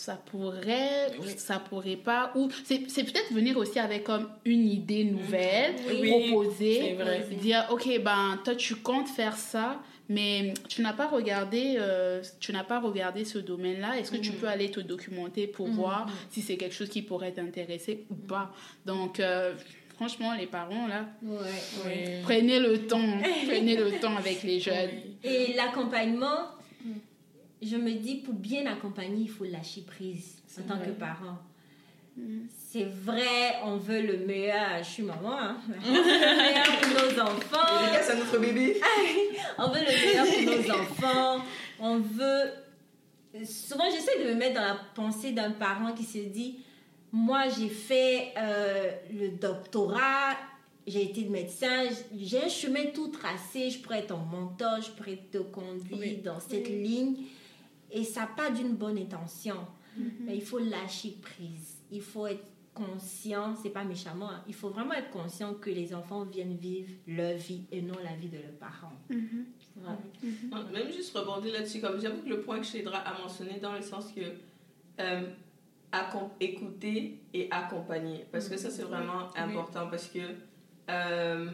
ça 0.00 0.14
pourrait, 0.30 1.08
Oui. 1.20 1.28
ça 1.36 1.58
pourrait 1.58 1.96
pas, 1.96 2.32
ou 2.34 2.48
c'est 2.64 2.80
c'est 2.88 3.04
peut-être 3.04 3.32
venir 3.32 3.56
aussi 3.58 3.78
avec 3.78 4.04
comme 4.04 4.28
une 4.46 4.66
idée 4.66 5.04
nouvelle, 5.04 5.74
Oui, 5.90 6.08
proposer, 6.30 6.94
vrai. 6.94 7.26
dire 7.40 7.66
ok 7.70 8.00
ben 8.02 8.38
toi 8.42 8.54
tu 8.54 8.76
comptes 8.76 9.08
faire 9.08 9.36
ça, 9.36 9.78
mais 10.08 10.54
tu 10.70 10.80
n'as 10.80 10.94
pas 10.94 11.06
regardé, 11.06 11.74
euh, 11.78 12.22
tu 12.40 12.50
n'as 12.52 12.64
pas 12.64 12.80
regardé 12.80 13.24
ce 13.26 13.38
domaine-là. 13.38 13.98
Est-ce 13.98 14.10
que 14.10 14.16
tu 14.16 14.32
peux 14.32 14.48
aller 14.48 14.70
te 14.70 14.80
documenter 14.80 15.46
pour 15.46 15.68
voir 15.68 16.08
si 16.30 16.40
c'est 16.40 16.56
quelque 16.56 16.74
chose 16.74 16.88
qui 16.88 17.02
pourrait 17.02 17.32
t'intéresser 17.32 18.06
ou 18.10 18.14
pas? 18.14 18.50
Donc, 18.86 19.20
euh, 19.20 19.52
franchement, 19.96 20.32
les 20.34 20.46
parents, 20.46 20.86
là, 20.88 21.04
Ouais, 21.22 21.36
ouais. 21.84 22.20
prenez 22.22 22.58
le 22.58 22.86
temps, 22.86 22.98
prenez 23.46 23.76
le 23.76 24.00
temps 24.00 24.16
avec 24.16 24.42
les 24.44 24.58
jeunes. 24.60 24.90
Et 25.22 25.52
l'accompagnement, 25.52 26.40
je 27.62 27.76
me 27.76 27.92
dis, 27.94 28.16
pour 28.16 28.34
bien 28.34 28.66
accompagner, 28.66 29.22
il 29.22 29.28
faut 29.30 29.44
lâcher 29.44 29.82
prise 29.82 30.36
en 30.58 30.62
tant 30.62 30.78
que 30.78 30.90
parent. 30.90 31.38
C'est 32.70 32.84
vrai, 32.84 33.54
on 33.64 33.76
veut 33.76 34.02
le 34.02 34.26
meilleur. 34.26 34.78
Je 34.80 34.84
suis 34.88 35.02
maman, 35.02 35.38
hein. 35.38 35.56
On 35.68 35.92
veut 35.92 36.02
le 36.02 36.36
meilleur 36.36 36.80
pour 36.80 36.88
nos 36.88 37.10
Les 37.10 37.20
enfants. 37.20 37.92
gars, 37.92 38.02
c'est 38.02 38.16
notre 38.16 38.38
bébé. 38.38 38.80
On 39.58 39.68
veut 39.68 39.80
le 39.80 39.86
meilleur 39.86 40.26
pour 40.26 40.74
nos 40.74 40.80
enfants. 40.82 41.44
On 41.78 41.98
veut. 41.98 42.50
Souvent, 43.44 43.84
j'essaie 43.90 44.22
de 44.22 44.28
me 44.30 44.34
mettre 44.34 44.56
dans 44.56 44.66
la 44.66 44.80
pensée 44.94 45.32
d'un 45.32 45.52
parent 45.52 45.92
qui 45.94 46.04
se 46.04 46.18
dit 46.18 46.58
Moi, 47.12 47.44
j'ai 47.58 47.68
fait 47.68 48.34
euh, 48.36 48.90
le 49.12 49.28
doctorat, 49.38 50.36
j'ai 50.86 51.04
été 51.04 51.24
médecin, 51.24 51.84
j'ai 52.18 52.42
un 52.44 52.48
chemin 52.48 52.86
tout 52.92 53.08
tracé, 53.08 53.70
je 53.70 53.78
pourrais 53.78 54.00
être 54.00 54.08
ton 54.08 54.18
mentor, 54.18 54.80
je 54.82 54.90
pourrais 54.90 55.20
te 55.30 55.38
conduire 55.38 55.98
Oui. 55.98 56.16
dans 56.22 56.40
cette 56.40 56.68
ligne. 56.68 57.14
Et 57.92 58.04
ça 58.04 58.28
part 58.36 58.52
d'une 58.52 58.74
bonne 58.74 58.98
intention. 58.98 59.56
Mais 60.20 60.36
il 60.36 60.42
faut 60.42 60.58
lâcher 60.58 61.16
prise. 61.20 61.82
Il 61.90 62.00
faut 62.02 62.26
être 62.26 62.44
conscient, 62.72 63.56
c'est 63.56 63.70
pas 63.70 63.82
méchamment, 63.84 64.30
hein, 64.30 64.44
il 64.46 64.54
faut 64.54 64.70
vraiment 64.70 64.94
être 64.94 65.10
conscient 65.10 65.54
que 65.54 65.68
les 65.70 65.92
enfants 65.92 66.24
viennent 66.24 66.54
vivre 66.56 66.88
leur 67.08 67.36
vie 67.36 67.64
et 67.72 67.82
non 67.82 67.96
la 68.02 68.14
vie 68.14 68.28
de 68.28 68.36
leurs 68.38 68.56
parents. 68.60 68.92
Ouais. 69.10 69.16
Ah, 70.52 70.62
Même 70.72 70.90
juste 70.92 71.14
rebondir 71.16 71.52
là-dessus, 71.52 71.80
comme 71.80 72.00
j'avoue 72.00 72.22
que 72.22 72.28
le 72.28 72.40
point 72.40 72.60
que 72.60 72.64
Chédra 72.66 72.98
a 72.98 73.18
mentionné 73.20 73.58
dans 73.58 73.74
le 73.74 73.82
sens 73.82 74.12
que 74.12 74.20
euh, 75.00 75.22
écouter 76.38 77.18
et 77.34 77.48
accompagner. 77.50 78.24
Parce 78.30 78.48
que 78.48 78.56
ça, 78.56 78.70
c'est 78.70 78.82
vraiment 78.84 79.34
important 79.36 79.88
parce 79.90 80.06
que 80.06 80.20
euh, 80.90 81.46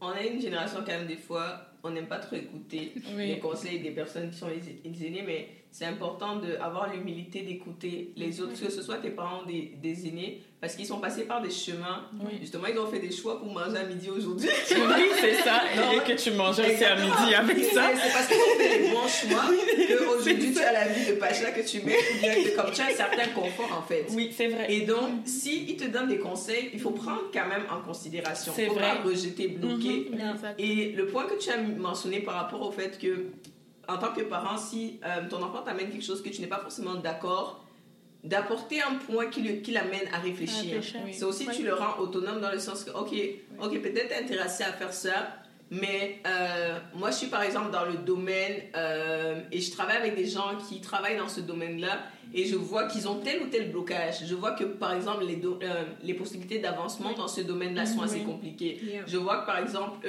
on 0.00 0.08
a 0.08 0.22
une 0.22 0.40
génération 0.40 0.78
quand 0.80 0.92
même 0.92 1.06
des 1.06 1.16
fois, 1.16 1.66
on 1.82 1.90
n'aime 1.90 2.06
pas 2.08 2.18
trop 2.18 2.36
écouter 2.36 2.92
Oui. 3.16 3.26
les 3.26 3.38
conseils 3.38 3.80
des 3.80 3.90
personnes 3.90 4.30
qui 4.30 4.38
sont 4.38 4.48
les, 4.48 4.60
les 4.88 5.06
aînés, 5.06 5.22
mais 5.26 5.48
c'est 5.70 5.84
important 5.84 6.36
d'avoir 6.36 6.92
l'humilité 6.92 7.42
d'écouter 7.42 8.12
les 8.16 8.40
autres, 8.40 8.60
que 8.60 8.70
ce 8.70 8.82
soit 8.82 8.96
tes 8.96 9.10
parents 9.10 9.42
ou 9.44 9.46
des, 9.46 9.72
des 9.80 10.08
aînés, 10.08 10.42
parce 10.60 10.74
qu'ils 10.74 10.86
sont 10.86 10.98
passés 10.98 11.24
par 11.24 11.40
des 11.40 11.50
chemins. 11.50 12.06
Oui. 12.20 12.38
Justement, 12.40 12.66
ils 12.66 12.78
ont 12.78 12.86
fait 12.86 12.98
des 12.98 13.10
choix 13.10 13.38
pour 13.38 13.50
manger 13.52 13.78
à 13.78 13.84
midi 13.84 14.10
aujourd'hui. 14.10 14.48
Oui, 14.70 15.04
c'est 15.20 15.34
ça. 15.36 15.62
Non. 15.76 15.92
Et 15.92 16.04
que 16.04 16.20
tu 16.20 16.32
manges 16.32 16.58
aussi 16.58 16.84
à 16.84 16.96
midi 16.96 17.34
avec 17.34 17.64
ça. 17.64 17.90
C'est 17.94 18.12
parce 18.12 18.26
qu'ils 18.26 18.36
ont 18.36 18.58
fait 18.58 18.78
les 18.78 18.88
bons 18.90 19.08
choix 19.08 19.44
qu'aujourd'hui 19.88 20.52
tu 20.52 20.58
as 20.58 20.72
la 20.72 20.88
vie 20.88 21.06
de 21.06 21.12
Pacha 21.12 21.50
que 21.52 21.66
tu 21.66 21.80
mets 21.82 21.96
ou 21.96 22.20
bien 22.20 22.34
que 22.34 22.56
comme 22.56 22.72
tu 22.72 22.80
as 22.80 22.86
un 22.86 22.90
certain 22.90 23.28
confort 23.28 23.78
en 23.78 23.82
fait. 23.82 24.06
Oui, 24.10 24.32
c'est 24.36 24.48
vrai. 24.48 24.66
Et 24.72 24.82
donc, 24.82 25.08
si 25.24 25.64
ils 25.68 25.76
te 25.76 25.84
donnent 25.84 26.08
des 26.08 26.18
conseils, 26.18 26.70
il 26.72 26.80
faut 26.80 26.90
prendre 26.90 27.22
quand 27.32 27.46
même 27.46 27.64
en 27.70 27.80
considération. 27.80 28.52
C'est 28.54 28.66
vrai. 28.66 28.80
pas 28.80 28.94
rejeter, 29.02 29.48
bloquer. 29.48 30.08
Exact. 30.12 30.58
Et 30.58 30.92
le 30.92 31.06
point 31.06 31.24
que 31.24 31.38
tu 31.38 31.50
as 31.50 31.58
mentionné 31.58 32.20
par 32.20 32.34
rapport 32.34 32.62
au 32.62 32.70
fait 32.70 32.98
que, 32.98 33.26
en 33.94 33.98
tant 33.98 34.12
que 34.12 34.22
parent, 34.22 34.56
si 34.56 35.00
euh, 35.04 35.28
ton 35.28 35.42
enfant 35.42 35.62
t'amène 35.62 35.90
quelque 35.90 36.04
chose 36.04 36.22
que 36.22 36.28
tu 36.28 36.40
n'es 36.40 36.46
pas 36.46 36.58
forcément 36.58 36.94
d'accord, 36.94 37.64
d'apporter 38.22 38.82
un 38.82 38.96
point 38.96 39.26
qui, 39.26 39.40
le- 39.42 39.60
qui 39.60 39.72
l'amène 39.72 40.06
à 40.12 40.18
réfléchir. 40.18 40.74
réfléchir. 40.74 41.00
C'est 41.12 41.24
aussi, 41.24 41.46
tu 41.56 41.62
le 41.62 41.74
rends 41.74 41.98
autonome 41.98 42.40
dans 42.40 42.50
le 42.52 42.58
sens 42.58 42.84
que, 42.84 42.90
ok, 42.90 43.10
ok, 43.62 43.80
peut-être 43.82 44.08
t'es 44.08 44.22
intéressé 44.24 44.62
à 44.62 44.72
faire 44.72 44.92
ça, 44.92 45.28
mais 45.70 46.20
euh, 46.26 46.78
moi, 46.94 47.12
je 47.12 47.16
suis 47.16 47.26
par 47.28 47.42
exemple 47.42 47.70
dans 47.70 47.84
le 47.84 47.94
domaine 47.94 48.60
euh, 48.74 49.40
et 49.52 49.60
je 49.60 49.70
travaille 49.70 49.98
avec 49.98 50.16
des 50.16 50.26
gens 50.26 50.56
qui 50.68 50.80
travaillent 50.80 51.16
dans 51.16 51.28
ce 51.28 51.40
domaine-là 51.40 52.00
et 52.34 52.44
je 52.44 52.56
vois 52.56 52.88
qu'ils 52.88 53.08
ont 53.08 53.20
tel 53.20 53.42
ou 53.42 53.46
tel 53.46 53.70
blocage. 53.70 54.26
Je 54.26 54.34
vois 54.34 54.52
que, 54.52 54.64
par 54.64 54.92
exemple, 54.94 55.24
les, 55.24 55.40
euh, 55.44 55.84
les 56.02 56.14
possibilités 56.14 56.58
d'avancement 56.58 57.12
dans 57.12 57.28
ce 57.28 57.40
domaine-là 57.42 57.86
sont 57.86 58.02
assez 58.02 58.20
compliquées. 58.20 58.80
Yeah. 58.82 59.02
Je 59.06 59.16
vois 59.16 59.38
que, 59.38 59.46
par 59.46 59.58
exemple, 59.58 60.08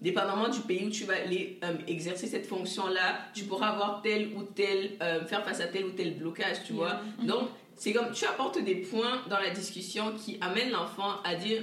dépendamment 0.00 0.48
du 0.48 0.60
pays 0.60 0.86
où 0.86 0.90
tu 0.90 1.04
vas 1.04 1.14
aller 1.14 1.58
exercer 1.88 2.28
cette 2.28 2.46
fonction-là, 2.46 3.18
tu 3.34 3.44
pourras 3.44 3.68
avoir 3.68 4.02
tel 4.02 4.28
ou 4.36 4.42
tel, 4.42 4.90
faire 5.26 5.44
face 5.44 5.60
à 5.60 5.66
tel 5.66 5.84
ou 5.84 5.90
tel 5.90 6.16
blocage, 6.16 6.64
tu 6.64 6.72
vois. 6.74 7.00
Donc, 7.22 7.48
c'est 7.76 7.92
comme 7.92 8.12
tu 8.12 8.24
apportes 8.24 8.62
des 8.62 8.76
points 8.76 9.22
dans 9.28 9.38
la 9.38 9.50
discussion 9.50 10.12
qui 10.12 10.38
amènent 10.40 10.70
l'enfant 10.70 11.20
à 11.24 11.34
dire 11.34 11.62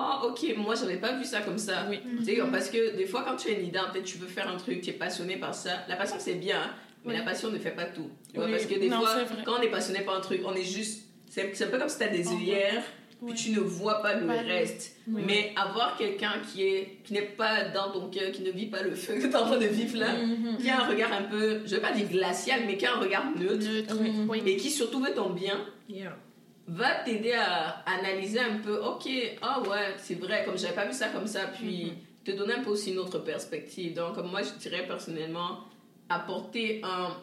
Oh, 0.00 0.28
ok, 0.28 0.54
moi 0.56 0.74
j'avais 0.76 0.96
pas 0.98 1.12
vu 1.16 1.24
ça 1.24 1.40
comme 1.40 1.58
ça. 1.58 1.86
Oui. 1.90 1.98
Sais, 2.24 2.38
parce 2.52 2.70
que 2.70 2.96
des 2.96 3.06
fois, 3.06 3.24
quand 3.26 3.36
tu 3.36 3.48
as 3.48 3.52
une 3.58 3.66
idée, 3.66 3.80
peut-être 3.92 4.04
tu 4.04 4.18
veux 4.18 4.26
faire 4.28 4.48
un 4.48 4.56
truc, 4.56 4.80
tu 4.80 4.90
es 4.90 4.92
passionné 4.92 5.36
par 5.36 5.54
ça. 5.54 5.70
La 5.88 5.96
passion, 5.96 6.16
c'est 6.20 6.34
bien, 6.34 6.58
hein, 6.60 6.70
mais 7.04 7.16
la 7.16 7.22
passion 7.24 7.50
ne 7.50 7.58
fait 7.58 7.72
pas 7.72 7.86
tout. 7.86 8.10
Tu 8.30 8.36
vois, 8.36 8.46
Oui. 8.46 8.52
parce 8.52 8.66
que 8.66 8.74
des 8.78 8.88
Non, 8.88 9.00
fois, 9.00 9.16
quand 9.44 9.54
on 9.58 9.62
est 9.62 9.70
passionné 9.70 10.00
par 10.02 10.16
un 10.16 10.20
truc, 10.20 10.40
on 10.46 10.54
est 10.54 10.62
juste. 10.62 11.04
C'est 11.30 11.50
c'est 11.54 11.64
un 11.64 11.68
peu 11.68 11.78
comme 11.78 11.88
si 11.88 11.98
tu 11.98 12.04
as 12.04 12.08
des 12.08 12.26
œillères, 12.28 12.82
puis 13.26 13.34
tu 13.34 13.50
ne 13.50 13.60
vois 13.60 14.00
pas 14.02 14.14
le 14.14 14.26
Pas 14.26 14.34
reste. 14.40 14.96
Oui. 15.08 15.22
Mais 15.26 15.52
avoir 15.56 15.96
quelqu'un 15.96 16.34
qui 16.52 16.62
est 16.64 16.98
qui 17.04 17.12
n'est 17.14 17.22
pas 17.22 17.64
dans 17.64 17.90
ton 17.90 18.08
cœur, 18.08 18.30
qui 18.32 18.42
ne 18.42 18.50
vit 18.50 18.66
pas 18.66 18.82
le 18.82 18.94
feu 18.94 19.14
que 19.14 19.20
tu 19.22 19.26
es 19.30 19.36
en 19.36 19.44
train 19.46 19.58
de 19.58 19.66
vivre 19.66 19.98
là, 19.98 20.12
Mhm. 20.14 20.56
qui 20.58 20.70
a 20.70 20.82
un 20.84 20.88
regard 20.88 21.12
un 21.12 21.22
peu, 21.24 21.60
je 21.66 21.74
vais 21.74 21.80
pas 21.82 21.92
dire 21.92 22.08
glacial, 22.08 22.60
mais 22.66 22.76
qui 22.76 22.86
a 22.86 22.94
un 22.94 23.00
regard 23.00 23.24
neutre, 23.36 23.66
et 24.46 24.56
qui 24.56 24.70
surtout 24.70 25.00
veut 25.00 25.12
ton 25.14 25.30
bien, 25.30 25.58
Yeah. 25.88 26.16
Va 26.68 26.96
t'aider 27.04 27.32
à 27.32 27.82
analyser 27.86 28.40
un 28.40 28.58
peu, 28.58 28.78
ok, 28.78 29.08
ah 29.42 29.60
ouais, 29.62 29.94
c'est 29.96 30.14
vrai, 30.14 30.44
comme 30.44 30.58
j'avais 30.58 30.74
pas 30.74 30.86
vu 30.86 30.92
ça 30.92 31.08
comme 31.08 31.26
ça, 31.26 31.46
puis 31.46 31.94
te 32.24 32.30
donner 32.32 32.54
un 32.54 32.62
peu 32.62 32.70
aussi 32.70 32.92
une 32.92 32.98
autre 32.98 33.18
perspective. 33.20 33.94
Donc, 33.94 34.14
comme 34.14 34.30
moi, 34.30 34.42
je 34.42 34.50
dirais 34.60 34.86
personnellement, 34.86 35.60
apporter 36.08 36.80
un 36.84 37.16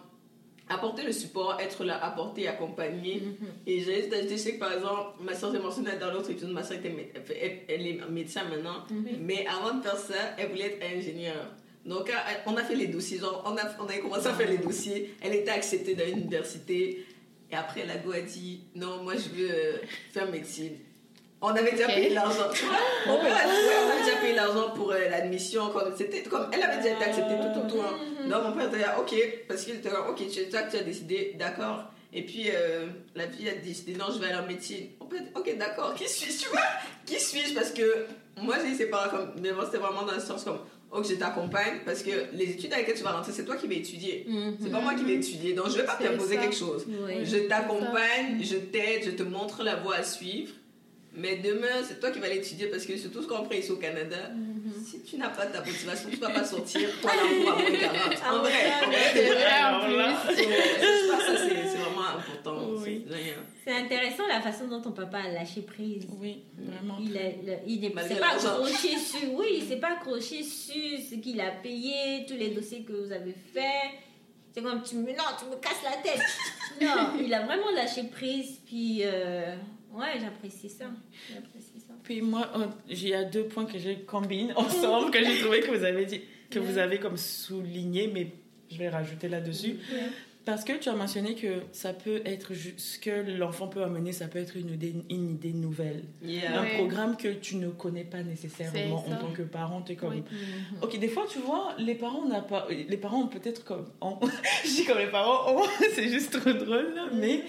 apporter 0.68 1.04
le 1.04 1.12
support, 1.12 1.60
être 1.60 1.84
là, 1.84 2.04
apporter, 2.04 2.48
accompagner. 2.48 3.22
Et 3.68 3.82
j'ai 3.82 4.02
juste 4.02 4.14
ajouté, 4.14 4.32
je 4.32 4.36
sais 4.36 4.54
que 4.56 4.60
par 4.60 4.74
exemple, 4.74 5.12
ma 5.22 5.36
soeur, 5.36 5.52
j'ai 5.52 5.60
mentionné 5.60 5.92
dans 6.00 6.12
l'autre 6.12 6.32
épisode, 6.32 6.52
ma 6.52 6.64
soeur 6.64 6.80
était 6.80 7.14
elle, 7.40 7.60
elle 7.68 7.88
est 7.88 8.10
médecin 8.10 8.44
maintenant, 8.46 8.84
mais 9.22 9.46
avant 9.46 9.78
de 9.78 9.84
faire 9.84 9.98
ça, 9.98 10.16
elle 10.38 10.50
voulait 10.50 10.74
être 10.74 10.98
ingénieure. 10.98 11.52
Donc, 11.86 12.12
on 12.48 12.58
a 12.58 12.64
fait 12.64 12.74
les 12.74 12.88
dossiers, 12.88 13.20
genre, 13.20 13.44
on 13.46 13.56
a, 13.58 13.62
on 13.80 13.86
a 13.86 13.98
commencé 14.00 14.26
à 14.26 14.34
faire 14.34 14.50
les 14.50 14.58
dossiers, 14.58 15.14
elle 15.22 15.36
était 15.36 15.52
acceptée 15.52 15.94
dans 15.94 16.06
l'université, 16.06 17.06
et 17.52 17.56
après, 17.56 17.86
la 17.86 17.98
go 17.98 18.12
a 18.12 18.22
dit, 18.22 18.62
non, 18.76 19.04
moi, 19.04 19.14
je 19.16 19.30
veux 19.30 19.50
euh, 19.52 19.78
faire 20.14 20.30
médecine. 20.30 20.78
On 21.42 21.50
avait 21.50 21.72
déjà 21.72 21.86
Ok. 21.86 21.94
payé 21.96 22.10
l'argent. 22.10 22.48
Mon 23.06 23.18
père 23.20 23.36
a 23.38 23.44
dit, 23.44 23.50
ouais, 23.52 23.76
on 23.86 23.90
a 24.02 24.04
déjà 24.06 24.18
payé 24.18 24.34
l'argent 24.34 24.72
pour 24.72 24.92
euh, 24.92 25.10
l'admission. 25.10 25.70
Comme, 25.70 25.96
c'était 25.96 26.24
comme, 26.24 26.50
elle 26.52 26.64
avait 26.64 26.82
déjà 26.82 26.96
été 26.96 27.04
acceptée 27.04 27.36
tout 27.36 27.60
autour. 27.60 27.86
hein. 27.86 27.98
Donc, 28.30 28.44
mon 28.46 28.52
père 28.54 28.68
était 28.70 28.80
là, 28.80 29.00
ok, 29.00 29.14
parce 29.48 29.64
qu'il 29.64 29.76
était 29.76 29.90
là, 29.92 30.10
ok, 30.10 30.18
tu, 30.28 30.50
toi, 30.50 30.64
tu 30.64 30.78
as 30.78 30.82
décidé, 30.82 31.36
d'accord. 31.38 31.84
Et 32.14 32.24
puis, 32.26 32.46
euh, 32.52 32.88
la 33.14 33.28
fille 33.28 33.50
a 33.50 33.56
décidé, 33.56 33.94
non, 33.94 34.06
je 34.12 34.20
vais 34.20 34.28
aller 34.28 34.44
en 34.44 34.48
médecine. 34.48 34.88
On 35.02 35.06
peut 35.06 35.20
dire, 35.20 35.30
ok, 35.36 35.58
d'accord, 35.58 35.94
qui 35.94 36.08
suis-je, 36.10 36.44
tu 36.44 36.50
vois? 36.50 36.62
Qui 37.06 37.20
suis-je? 37.20 37.54
Parce 37.54 37.72
que 37.72 38.08
moi, 38.42 38.56
j'ai 38.64 38.72
dit, 38.72 38.76
c'est 38.78 38.88
pas 38.90 39.10
comme, 39.10 39.34
mais 39.42 39.50
c'était 39.66 39.78
vraiment 39.78 40.04
dans 40.04 40.14
le 40.16 40.20
sens 40.22 40.44
comme, 40.46 40.60
ok, 40.96 41.06
je 41.10 41.16
t'accompagne, 41.16 41.80
parce 41.86 42.02
que 42.04 42.12
les 42.34 42.52
études 42.52 42.72
avec 42.74 42.86
lesquelles 42.88 42.98
tu 42.98 43.04
vas 43.04 43.12
rentrer, 43.12 43.32
c'est 43.34 43.46
toi 43.46 43.56
qui 43.56 43.68
vas 43.68 43.74
étudier. 43.76 44.26
C'est 44.62 44.72
pas 44.72 44.80
moi 44.80 44.94
qui 44.96 45.04
vais 45.04 45.16
étudier. 45.16 45.54
Donc, 45.54 45.70
je 45.70 45.78
vais 45.78 45.84
pas 45.86 45.98
C'est 46.00 46.08
t'imposer 46.10 46.38
quelque 46.38 46.56
chose. 46.56 46.86
Oui. 46.88 47.26
Je 47.26 47.38
t'accompagne, 47.48 48.42
je 48.42 48.56
t'aide, 48.58 49.04
je 49.06 49.12
te 49.12 49.24
montre 49.24 49.64
la 49.64 49.76
voie 49.76 49.96
à 49.98 50.04
suivre. 50.04 50.52
Mais 51.18 51.38
demain, 51.38 51.82
c'est 51.88 52.02
toi 52.02 52.12
qui 52.12 52.20
vas 52.20 52.28
l'étudier 52.28 52.68
parce 52.68 52.86
que 52.86 52.98
surtout 52.98 53.22
ce 53.22 53.28
qu'on 53.28 53.44
prend 53.44 53.56
ici 53.56 53.72
au 53.72 53.78
Canada, 53.78 54.18
si 54.86 55.02
tu 55.02 55.16
n'as 55.16 55.30
pas 55.30 55.46
ta 55.46 55.60
motivation, 55.60 56.10
tu 56.10 56.18
ne 56.18 56.22
vas 56.22 56.30
pas 56.32 56.44
sortir 56.44 56.90
pour 57.02 57.10
aller 57.12 57.22
en 57.22 57.42
cours 57.42 57.52
à 57.54 57.56
moins 57.62 57.72
40. 57.80 58.00
En 58.34 58.40
vrai, 58.40 58.52
en 58.84 58.88
vrai, 58.90 58.98
C'est 59.14 59.26
c'est 59.26 59.34
vrai, 59.34 59.64
en 59.64 59.88
là. 59.96 60.24
plus. 60.28 60.36
Ça, 60.36 61.38
c'est 61.38 61.65
c'est. 62.24 62.90
Oui. 62.90 63.06
intéressant 63.68 64.28
la 64.28 64.42
façon 64.42 64.68
dont 64.68 64.82
ton 64.82 64.92
papa 64.92 65.20
a 65.20 65.32
lâché 65.32 65.62
prise. 65.62 66.08
Oui, 66.20 66.44
vraiment. 66.58 66.98
Il 67.00 67.16
est, 67.16 67.40
le- 67.46 67.58
il 67.68 67.84
est, 67.86 67.94
Malgré 67.94 68.16
c'est 68.16 68.20
pas 68.22 68.34
accroché 68.36 68.98
sur, 68.98 69.34
oui, 69.34 69.46
il 69.58 69.64
s'est 69.64 69.78
pas 69.80 69.94
accroché 69.94 70.44
sur 70.44 71.00
ce 71.10 71.16
qu'il 71.16 71.40
a 71.42 71.52
payé, 71.52 72.26
tous 72.28 72.36
les 72.36 72.50
dossiers 72.50 72.84
que 72.84 72.94
vous 72.94 73.12
avez 73.12 73.34
faits. 73.54 73.92
C'est 74.54 74.62
comme 74.62 74.82
tu 74.84 74.96
me, 74.96 75.08
non, 75.12 75.24
tu 75.38 75.46
me 75.50 75.56
casses 75.58 75.84
la 75.84 75.98
tête. 76.02 76.22
non, 76.82 77.20
il 77.24 77.34
a 77.34 77.46
vraiment 77.46 77.72
lâché 77.76 78.04
prise, 78.04 78.60
puis 78.66 79.02
euh, 79.04 79.54
ouais, 79.94 80.18
j'apprécie 80.22 80.70
ça. 80.70 80.86
J'apprécie 81.34 81.80
ça. 81.86 81.94
Puis 82.04 82.22
moi, 82.22 82.50
euh, 82.56 82.68
il 82.88 83.08
y 83.08 83.14
a 83.14 83.24
deux 83.26 83.46
points 83.46 83.66
que 83.66 83.78
j'ai 83.78 84.00
combine 84.02 84.54
ensemble, 84.56 85.12
que 85.12 85.24
j'ai 85.24 85.40
trouvé 85.40 85.60
que 85.60 85.72
vous 85.72 85.84
avez 85.84 86.06
dit, 86.06 86.22
que 86.50 86.60
vous 86.60 86.78
avez 86.78 87.00
comme 87.00 87.18
souligné, 87.18 88.08
mais 88.14 88.28
je 88.72 88.78
vais 88.78 88.88
rajouter 88.90 89.28
là-dessus. 89.28 89.78
Parce 90.46 90.64
que 90.64 90.74
tu 90.74 90.90
as 90.90 90.94
mentionné 90.94 91.34
que 91.34 91.64
ça 91.72 91.92
peut 91.92 92.22
être 92.24 92.54
ce 92.54 93.00
que 93.00 93.32
l'enfant 93.36 93.68
peut 93.68 93.82
amener, 93.82 94.12
ça 94.12 94.28
peut 94.28 94.38
être 94.38 94.56
une 94.56 94.70
idée, 94.70 94.94
une 95.10 95.32
idée 95.32 95.54
nouvelle. 95.54 96.04
Yeah. 96.22 96.62
Un 96.62 96.66
programme 96.78 97.18
que 97.18 97.30
tu 97.30 97.56
ne 97.56 97.70
connais 97.70 98.04
pas 98.04 98.22
nécessairement 98.22 98.98
en 98.98 99.16
tant 99.16 99.32
que 99.34 99.42
parent. 99.42 99.84
Es 99.90 99.96
comme. 99.96 100.14
Oui. 100.14 100.24
Ok, 100.84 101.00
des 101.00 101.08
fois, 101.08 101.26
tu 101.28 101.40
vois, 101.40 101.74
les 101.80 101.96
parents 101.96 102.26
n'ont 102.28 102.44
pas. 102.44 102.68
Les 102.70 102.98
parents 102.98 103.24
ont 103.24 103.28
peut-être 103.28 103.64
comme. 103.64 103.88
je 104.64 104.70
dis 104.70 104.86
comme 104.86 105.00
les 105.00 105.10
parents, 105.10 105.52
ont, 105.52 105.64
c'est 105.96 106.10
juste 106.10 106.40
trop 106.40 106.54
drôle, 106.54 106.94
là, 106.94 107.08
mais 107.12 107.44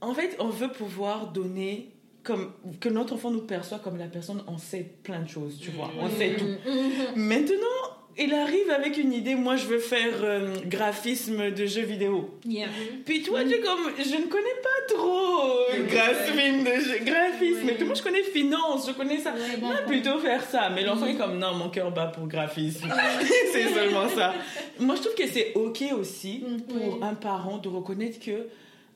en 0.00 0.14
fait, 0.14 0.36
on 0.38 0.48
veut 0.48 0.70
pouvoir 0.70 1.32
donner. 1.32 1.88
Comme, 2.22 2.52
que 2.78 2.88
notre 2.88 3.14
enfant 3.14 3.32
nous 3.32 3.40
perçoit 3.40 3.80
comme 3.80 3.98
la 3.98 4.06
personne, 4.06 4.44
on 4.46 4.56
sait 4.56 4.88
plein 5.02 5.22
de 5.22 5.28
choses, 5.28 5.58
tu 5.58 5.72
vois, 5.72 5.90
on 5.98 6.08
sait 6.08 6.36
tout. 6.36 6.46
Maintenant, 7.16 7.81
il 8.18 8.32
arrive 8.34 8.70
avec 8.70 8.96
une 8.98 9.12
idée, 9.12 9.34
moi 9.34 9.56
je 9.56 9.66
veux 9.66 9.78
faire 9.78 10.14
euh, 10.22 10.54
graphisme 10.66 11.50
de 11.50 11.66
jeux 11.66 11.82
vidéo. 11.82 12.30
Yeah. 12.46 12.68
Puis 13.04 13.22
toi, 13.22 13.42
tu 13.44 13.54
es 13.54 13.60
comme, 13.60 13.80
je 13.98 14.16
ne 14.16 14.26
connais 14.26 14.58
pas 14.62 14.94
trop 14.94 15.40
euh, 15.70 15.84
graphisme, 15.88 16.64
de 16.64 16.80
jeux- 16.80 17.04
graphisme. 17.04 17.66
Ouais. 17.66 17.74
Puis 17.74 17.84
moi, 17.84 17.94
je 17.94 18.02
connais 18.02 18.22
finance, 18.22 18.86
je 18.88 18.92
connais 18.92 19.18
ça. 19.18 19.32
Ouais, 19.32 19.38
On 19.62 19.66
va 19.68 19.74
d'accord. 19.74 19.86
plutôt 19.88 20.18
faire 20.18 20.42
ça. 20.44 20.68
Mais 20.70 20.84
l'enfant 20.84 21.06
est 21.06 21.14
comme, 21.16 21.38
non, 21.38 21.54
mon 21.54 21.68
cœur 21.70 21.90
bat 21.90 22.06
pour 22.08 22.26
graphisme. 22.26 22.88
c'est 23.52 23.68
seulement 23.72 24.08
ça. 24.08 24.34
Moi, 24.78 24.96
je 24.96 25.00
trouve 25.02 25.14
que 25.14 25.26
c'est 25.26 25.52
OK 25.54 25.82
aussi 25.98 26.44
pour 26.68 26.76
Ouais. 27.00 27.06
un 27.06 27.14
parent 27.14 27.58
de 27.58 27.68
reconnaître 27.68 28.18
que, 28.18 28.46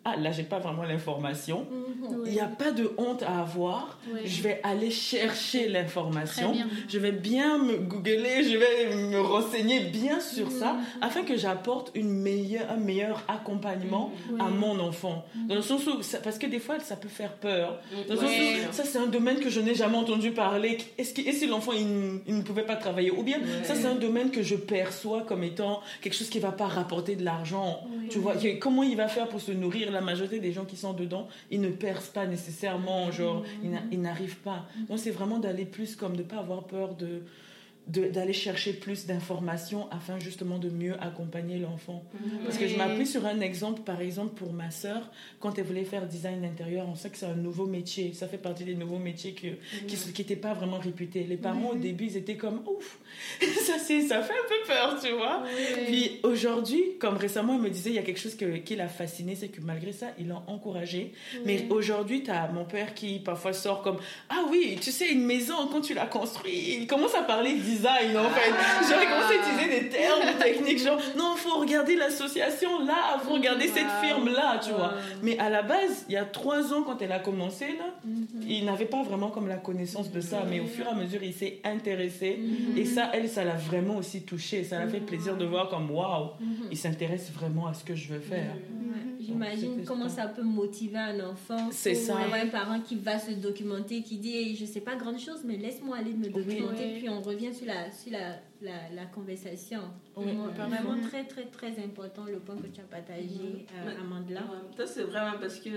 ah, 0.09 0.17
là, 0.17 0.31
j'ai 0.33 0.43
pas 0.45 0.59
vraiment 0.59 0.85
l'information. 0.85 1.67
Mhm. 1.71 2.23
Il 2.27 2.33
n'y 2.33 2.41
a 2.41 2.47
pas 2.47 2.71
de 2.71 2.93
honte 2.99 3.23
à 3.23 3.41
avoir. 3.41 3.99
Je 4.25 4.43
vais 4.43 4.61
aller 4.63 4.91
chercher 4.91 5.69
l'information. 5.69 6.55
Je 6.89 6.99
vais 6.99 7.13
bien 7.13 7.59
me 7.59 7.77
googler, 7.79 8.45
je 8.45 8.57
vais 8.57 8.95
me 8.97 9.21
renseigner 9.21 9.81
bien 9.81 10.21
sur 10.21 10.51
ça 10.51 10.77
afin 11.01 11.23
que 11.23 11.37
j'apporte 11.37 11.91
une 11.95 12.11
meilleure, 12.11 12.71
un 12.71 12.77
meilleur 12.77 13.23
accompagnement 13.29 14.13
à 14.39 14.45
Ouais. 14.45 14.51
mon 14.51 14.79
enfant. 14.81 15.25
Dans 15.49 15.55
le 15.55 15.63
sens 15.63 15.87
où, 15.87 16.03
ça- 16.03 16.19
parce 16.19 16.39
que 16.39 16.47
des 16.47 16.59
fois, 16.59 16.79
ça 16.81 16.97
peut 16.97 17.09
faire 17.09 17.33
peur. 17.33 17.81
Dans 18.09 18.15
le 18.15 18.21
sens 18.21 18.29
Ouais. 18.31 18.57
où, 18.69 18.73
ça, 18.73 18.85
c'est 18.85 18.99
un 18.99 19.07
domaine 19.07 19.41
que 19.41 19.51
je 19.51 19.61
n'ai 19.61 19.75
jamais 19.75 19.97
entendu 19.97 20.31
parler. 20.31 20.79
Est-ce 20.99 21.15
que, 21.15 21.21
et 21.23 21.33
si 21.33 21.47
l'enfant, 21.47 21.73
il, 21.73 21.87
ne 22.37 22.43
pouvait 22.43 22.63
pas 22.65 22.77
travailler? 22.77 23.11
Ou 23.11 23.23
bien, 23.23 23.39
ça, 23.65 23.75
c'est 23.75 23.87
un 23.87 23.95
domaine 23.95 24.31
que 24.31 24.43
je 24.43 24.55
perçois 24.57 25.23
comme 25.23 25.43
étant 25.43 25.81
quelque 26.03 26.15
chose 26.15 26.29
qui 26.29 26.39
ne 26.39 26.43
va 26.43 26.53
pas 26.53 26.67
rapporter 26.67 27.17
de 27.17 27.25
l'argent. 27.25 27.81
Tu 28.11 28.19
vois, 28.19 28.35
comment 28.61 28.83
il 28.83 28.97
va 28.97 29.09
faire 29.09 29.29
pour 29.29 29.41
se 29.41 29.53
nourrir 29.53 29.91
La 29.97 30.03
majorité 30.03 30.41
des 30.41 30.53
gens 30.53 30.67
qui 30.67 30.77
sont 30.77 30.93
dedans, 30.93 31.27
ils 31.51 31.61
ne 31.61 31.71
percent 31.71 32.13
pas 32.13 32.27
nécessairement, 32.27 33.11
genre, 33.11 33.43
ils 33.65 33.71
ils 33.93 34.01
n'arrivent 34.03 34.37
pas. 34.51 34.67
Donc, 34.89 34.99
c'est 34.99 35.11
vraiment 35.11 35.39
d'aller 35.39 35.65
plus 35.65 35.97
comme 35.97 36.13
de 36.17 36.23
ne 36.23 36.29
pas 36.29 36.37
avoir 36.37 36.65
peur 36.65 36.95
de- 36.97 37.23
d'aller 37.87 38.33
chercher 38.33 38.73
plus 38.73 39.07
d'informations 39.07 39.89
afin 39.93 40.19
justement 40.19 40.59
de 40.59 40.69
mieux 40.69 40.95
accompagner 41.01 41.57
l'enfant. 41.59 42.03
Parce 42.45 42.59
que 42.59 42.67
je 42.67 42.77
m'appuie 42.77 43.07
sur 43.07 43.25
un 43.27 43.41
exemple, 43.41 43.83
par 43.83 44.01
exemple, 44.01 44.35
pour 44.35 44.53
ma 44.53 44.73
sœur, 44.73 45.09
quand 45.39 45.57
elle 45.57 45.65
voulait 45.65 45.85
faire 45.85 46.05
design 46.07 46.45
intérieur, 46.45 46.87
on 46.91 46.97
sait 46.97 47.11
que 47.11 47.17
c'est 47.17 47.27
un 47.27 47.37
nouveau 47.37 47.67
métier. 47.67 48.13
Ça 48.13 48.27
fait 48.27 48.39
partie 48.39 48.65
des 48.65 48.75
nouveaux 48.75 48.99
métiers 48.99 49.35
que, 49.35 49.47
qui 49.87 49.97
n'étaient 50.23 50.35
pas 50.35 50.53
vraiment 50.53 50.79
réputés. 50.79 51.23
Les 51.29 51.37
parents, 51.37 51.69
au 51.71 51.75
début, 51.77 52.07
ils 52.07 52.17
étaient 52.17 52.37
comme, 52.37 52.63
ouf, 52.67 52.99
ça, 53.67 53.79
c'est- 53.79 54.09
ça 54.09 54.21
fait 54.21 54.33
un 54.33 54.49
peu 54.49 54.67
peur, 54.67 55.01
tu 55.01 55.13
vois. 55.13 55.45
Puis 55.87 56.19
aujourd'hui, 56.25 56.83
comme 56.99 57.17
récemment, 57.17 57.55
il 57.55 57.61
me 57.63 57.71
disait, 57.71 57.91
il 57.91 57.97
y 57.97 58.01
a 58.01 58.03
quelque 58.03 58.19
chose 58.21 58.35
que- 58.35 58.57
qui 58.57 58.75
l'a 58.75 58.89
fasciné, 58.89 59.37
c'est 59.37 59.49
que 59.49 59.61
malgré 59.61 59.93
ça, 59.93 60.09
il 60.19 60.27
l'a 60.27 60.43
encouragé. 60.49 61.13
Mais 61.45 61.67
aujourd'hui, 61.71 62.25
tu 62.25 62.33
as 62.33 62.49
mon 62.51 62.65
père 62.65 62.95
qui 62.95 63.21
parfois 63.21 63.53
sort 63.53 63.83
comme, 63.83 63.99
ah 64.29 64.45
oui, 64.51 64.77
tu 64.81 64.91
sais, 64.91 65.09
une 65.13 65.25
maison, 65.25 65.55
quand 65.71 65.83
tu 65.83 65.95
l'as 65.95 66.07
construit, 66.07 66.79
il 66.81 66.87
commence 66.89 67.15
à 67.15 67.23
parler 67.23 67.53
design 67.55 67.76
en 67.85 68.31
fait. 68.31 68.89
Genre, 68.89 69.01
il 69.03 69.09
commence 69.09 69.31
à 69.31 69.35
utiliser 69.35 69.81
des 69.81 69.89
termes 69.89 70.39
techniques, 70.39 70.79
genre, 70.83 70.99
non, 71.17 71.35
faut 71.37 71.59
regarder 71.61 71.97
l'association 71.97 72.85
là, 72.85 73.19
faut 73.25 73.35
regarder 73.35 73.69
cette 73.69 73.91
firme 74.03 74.29
là, 74.33 74.59
tu 74.63 74.71
vois. 74.71 74.95
Mais 75.23 75.39
à 75.39 75.51
la 75.51 75.63
base, 75.63 76.05
il 76.09 76.15
y 76.15 76.17
a 76.17 76.25
trois 76.25 76.73
ans, 76.73 76.83
quand 76.83 77.01
elle 77.03 77.13
a 77.13 77.19
commencé, 77.19 77.67
là, 77.79 77.95
Mhm. 78.05 78.27
il 78.49 78.65
n'avait 78.65 78.85
pas 78.87 79.03
vraiment 79.03 79.31
comme 79.31 79.49
la 79.49 79.57
connaissance 79.57 80.11
de 80.11 80.21
ça, 80.21 80.43
mais 80.49 80.61
au 80.61 80.67
fur 80.67 80.87
et 80.87 80.91
à 80.91 80.95
mesure, 80.95 81.23
il 81.23 81.33
s'est 81.35 81.61
intéressé. 81.65 82.39
Et 82.77 82.85
ça, 82.85 83.11
elle, 83.13 83.29
ça 83.29 83.45
l'a 83.45 83.55
vraiment 83.55 83.97
aussi 83.97 84.23
touché. 84.23 84.65
Ça 84.65 84.79
l'a 84.79 84.89
fait 84.89 85.01
plaisir 85.01 85.37
de 85.37 85.45
voir 85.45 85.69
comme, 85.69 85.91
waouh, 85.91 86.31
il 86.71 86.77
s'intéresse 86.77 87.31
vraiment 87.33 87.67
à 87.67 87.75
ce 87.75 87.85
que 87.85 87.95
je 87.95 88.09
veux 88.13 88.21
faire. 88.21 88.53
Ouais. 88.55 89.06
J'imagine 89.27 89.85
comment 89.85 90.09
ça. 90.09 90.27
peut 90.29 90.43
motiver 90.43 90.99
un 90.99 91.21
enfant. 91.31 91.69
C'est 91.71 92.11
avoir 92.11 92.35
un 92.35 92.47
parent 92.49 92.81
qui 92.81 92.97
va 92.97 93.19
se 93.19 93.33
documenter, 93.33 94.03
qui 94.03 94.19
dit 94.19 94.37
Hey, 94.37 94.57
Je 94.57 94.65
sais 94.65 94.81
pas 94.81 94.97
grand 94.97 95.17
chose, 95.19 95.43
mais 95.45 95.57
laisse-moi 95.57 95.97
aller 95.99 96.13
me 96.13 96.29
documenter. 96.29 96.95
Puis 96.99 97.09
on 97.09 97.21
revient 97.21 97.53
sur 97.55 97.67
la, 97.67 97.91
sur 97.91 98.13
la, 98.13 98.37
la, 98.63 98.91
la 98.95 99.07
conversation. 99.07 99.81
Oui. 100.17 100.27
Ouais, 100.27 100.33
Vraiment 100.57 101.01
très, 101.09 101.25
très, 101.25 101.45
très 101.47 101.71
important 101.85 102.25
le 102.25 102.39
point 102.39 102.57
que 102.57 102.67
tu 102.69 102.81
as 102.81 102.85
partagé, 102.85 103.67
euh. 103.75 104.01
Amandla. 104.01 104.43
Ça, 104.77 104.87
c'est 104.87 105.03
vraiment 105.05 105.39
parce 105.41 105.59
que, 105.61 105.71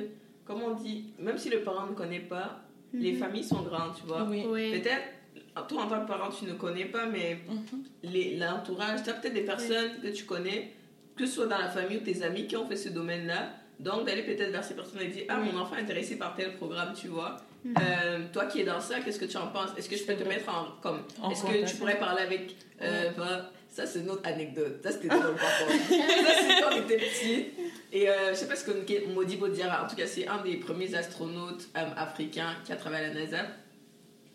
comme 0.45 0.61
on 0.63 0.75
dit, 0.75 1.05
même 1.19 1.37
si 1.37 1.49
le 1.49 1.61
parent 1.61 1.87
ne 1.87 1.93
connaît 1.93 2.19
pas, 2.21 2.61
les 2.93 3.13
familles 3.13 3.43
sont 3.43 3.61
grandes, 3.61 3.95
tu 3.95 4.05
vois. 4.07 4.23
Oui. 4.27 4.45
Ouais. 4.45 4.79
Peut-être, 4.79 5.67
toi 5.67 5.83
en 5.83 5.87
tant 5.87 6.01
que 6.01 6.07
parent, 6.07 6.29
tu 6.31 6.45
ne 6.45 6.53
connais 6.53 6.85
pas, 6.85 7.05
mais 7.05 7.39
Mhm. 7.47 7.83
les- 8.03 8.37
l'entourage, 8.37 9.03
tu 9.03 9.09
as 9.09 9.13
peut-être 9.13 9.33
des 9.33 9.43
personnes 9.45 9.91
que 10.01 10.07
tu 10.07 10.23
connais, 10.25 10.71
que 11.19 11.25
ce 11.25 11.33
soit 11.35 11.47
dans 11.47 11.57
la 11.57 11.67
famille 11.69 11.97
ou 11.97 12.01
tes 12.01 12.23
amis 12.23 12.47
qui 12.47 12.55
ont 12.55 12.67
fait 12.67 12.77
ce 12.77 12.89
domaine-là. 12.89 13.49
Donc, 13.79 14.05
d'aller 14.05 14.23
peut-être 14.23 14.51
vers 14.51 14.63
ces 14.63 14.73
personnes 14.75 15.01
et 15.01 15.07
dire 15.07 15.23
Ah, 15.29 15.37
mon 15.37 15.57
enfant 15.59 15.75
est 15.75 15.81
intéressé 15.81 16.17
par 16.17 16.33
tel 16.35 16.55
programme, 16.55 16.93
tu 16.93 17.07
vois. 17.09 17.37
Euh, 17.65 18.19
toi 18.31 18.45
qui 18.45 18.61
es 18.61 18.63
dans 18.63 18.79
ça, 18.79 18.99
qu'est-ce 19.01 19.19
que 19.19 19.25
tu 19.25 19.37
en 19.37 19.47
penses? 19.47 19.69
Est-ce 19.77 19.89
que 19.89 19.97
je 19.97 20.03
peux 20.03 20.15
te 20.15 20.23
mettre 20.23 20.49
en. 20.49 20.79
comme 20.81 21.01
Est-ce 21.31 21.43
que 21.43 21.69
tu 21.69 21.75
pourrais 21.77 21.99
parler 21.99 22.21
avec. 22.23 22.55
euh, 22.81 23.11
bah, 23.17 23.51
ça, 23.67 23.85
c'est 23.85 23.99
une 23.99 24.09
autre 24.09 24.27
anecdote. 24.27 24.79
Ça, 24.83 24.91
c'était 24.91 25.07
drôle, 25.19 25.35
par 25.35 25.59
contre. 25.59 25.71
ça, 25.89 26.33
c'est 26.47 26.61
quand 26.61 26.69
on 26.73 26.81
était 26.81 26.97
petit. 26.97 27.45
Et 27.91 28.09
euh, 28.09 28.29
je 28.29 28.35
sais 28.35 28.47
pas 28.47 28.55
ce 28.55 28.65
que 28.65 29.13
Modibo 29.13 29.47
Diarra, 29.49 29.85
en 29.85 29.87
tout 29.87 29.95
cas, 29.95 30.07
c'est 30.07 30.27
un 30.27 30.41
des 30.41 30.55
premiers 30.57 30.93
astronautes 30.95 31.67
euh, 31.77 31.85
africains 31.97 32.55
qui 32.65 32.71
a 32.71 32.75
travaillé 32.75 33.05
à 33.05 33.13
la 33.13 33.13
NASA. 33.13 33.45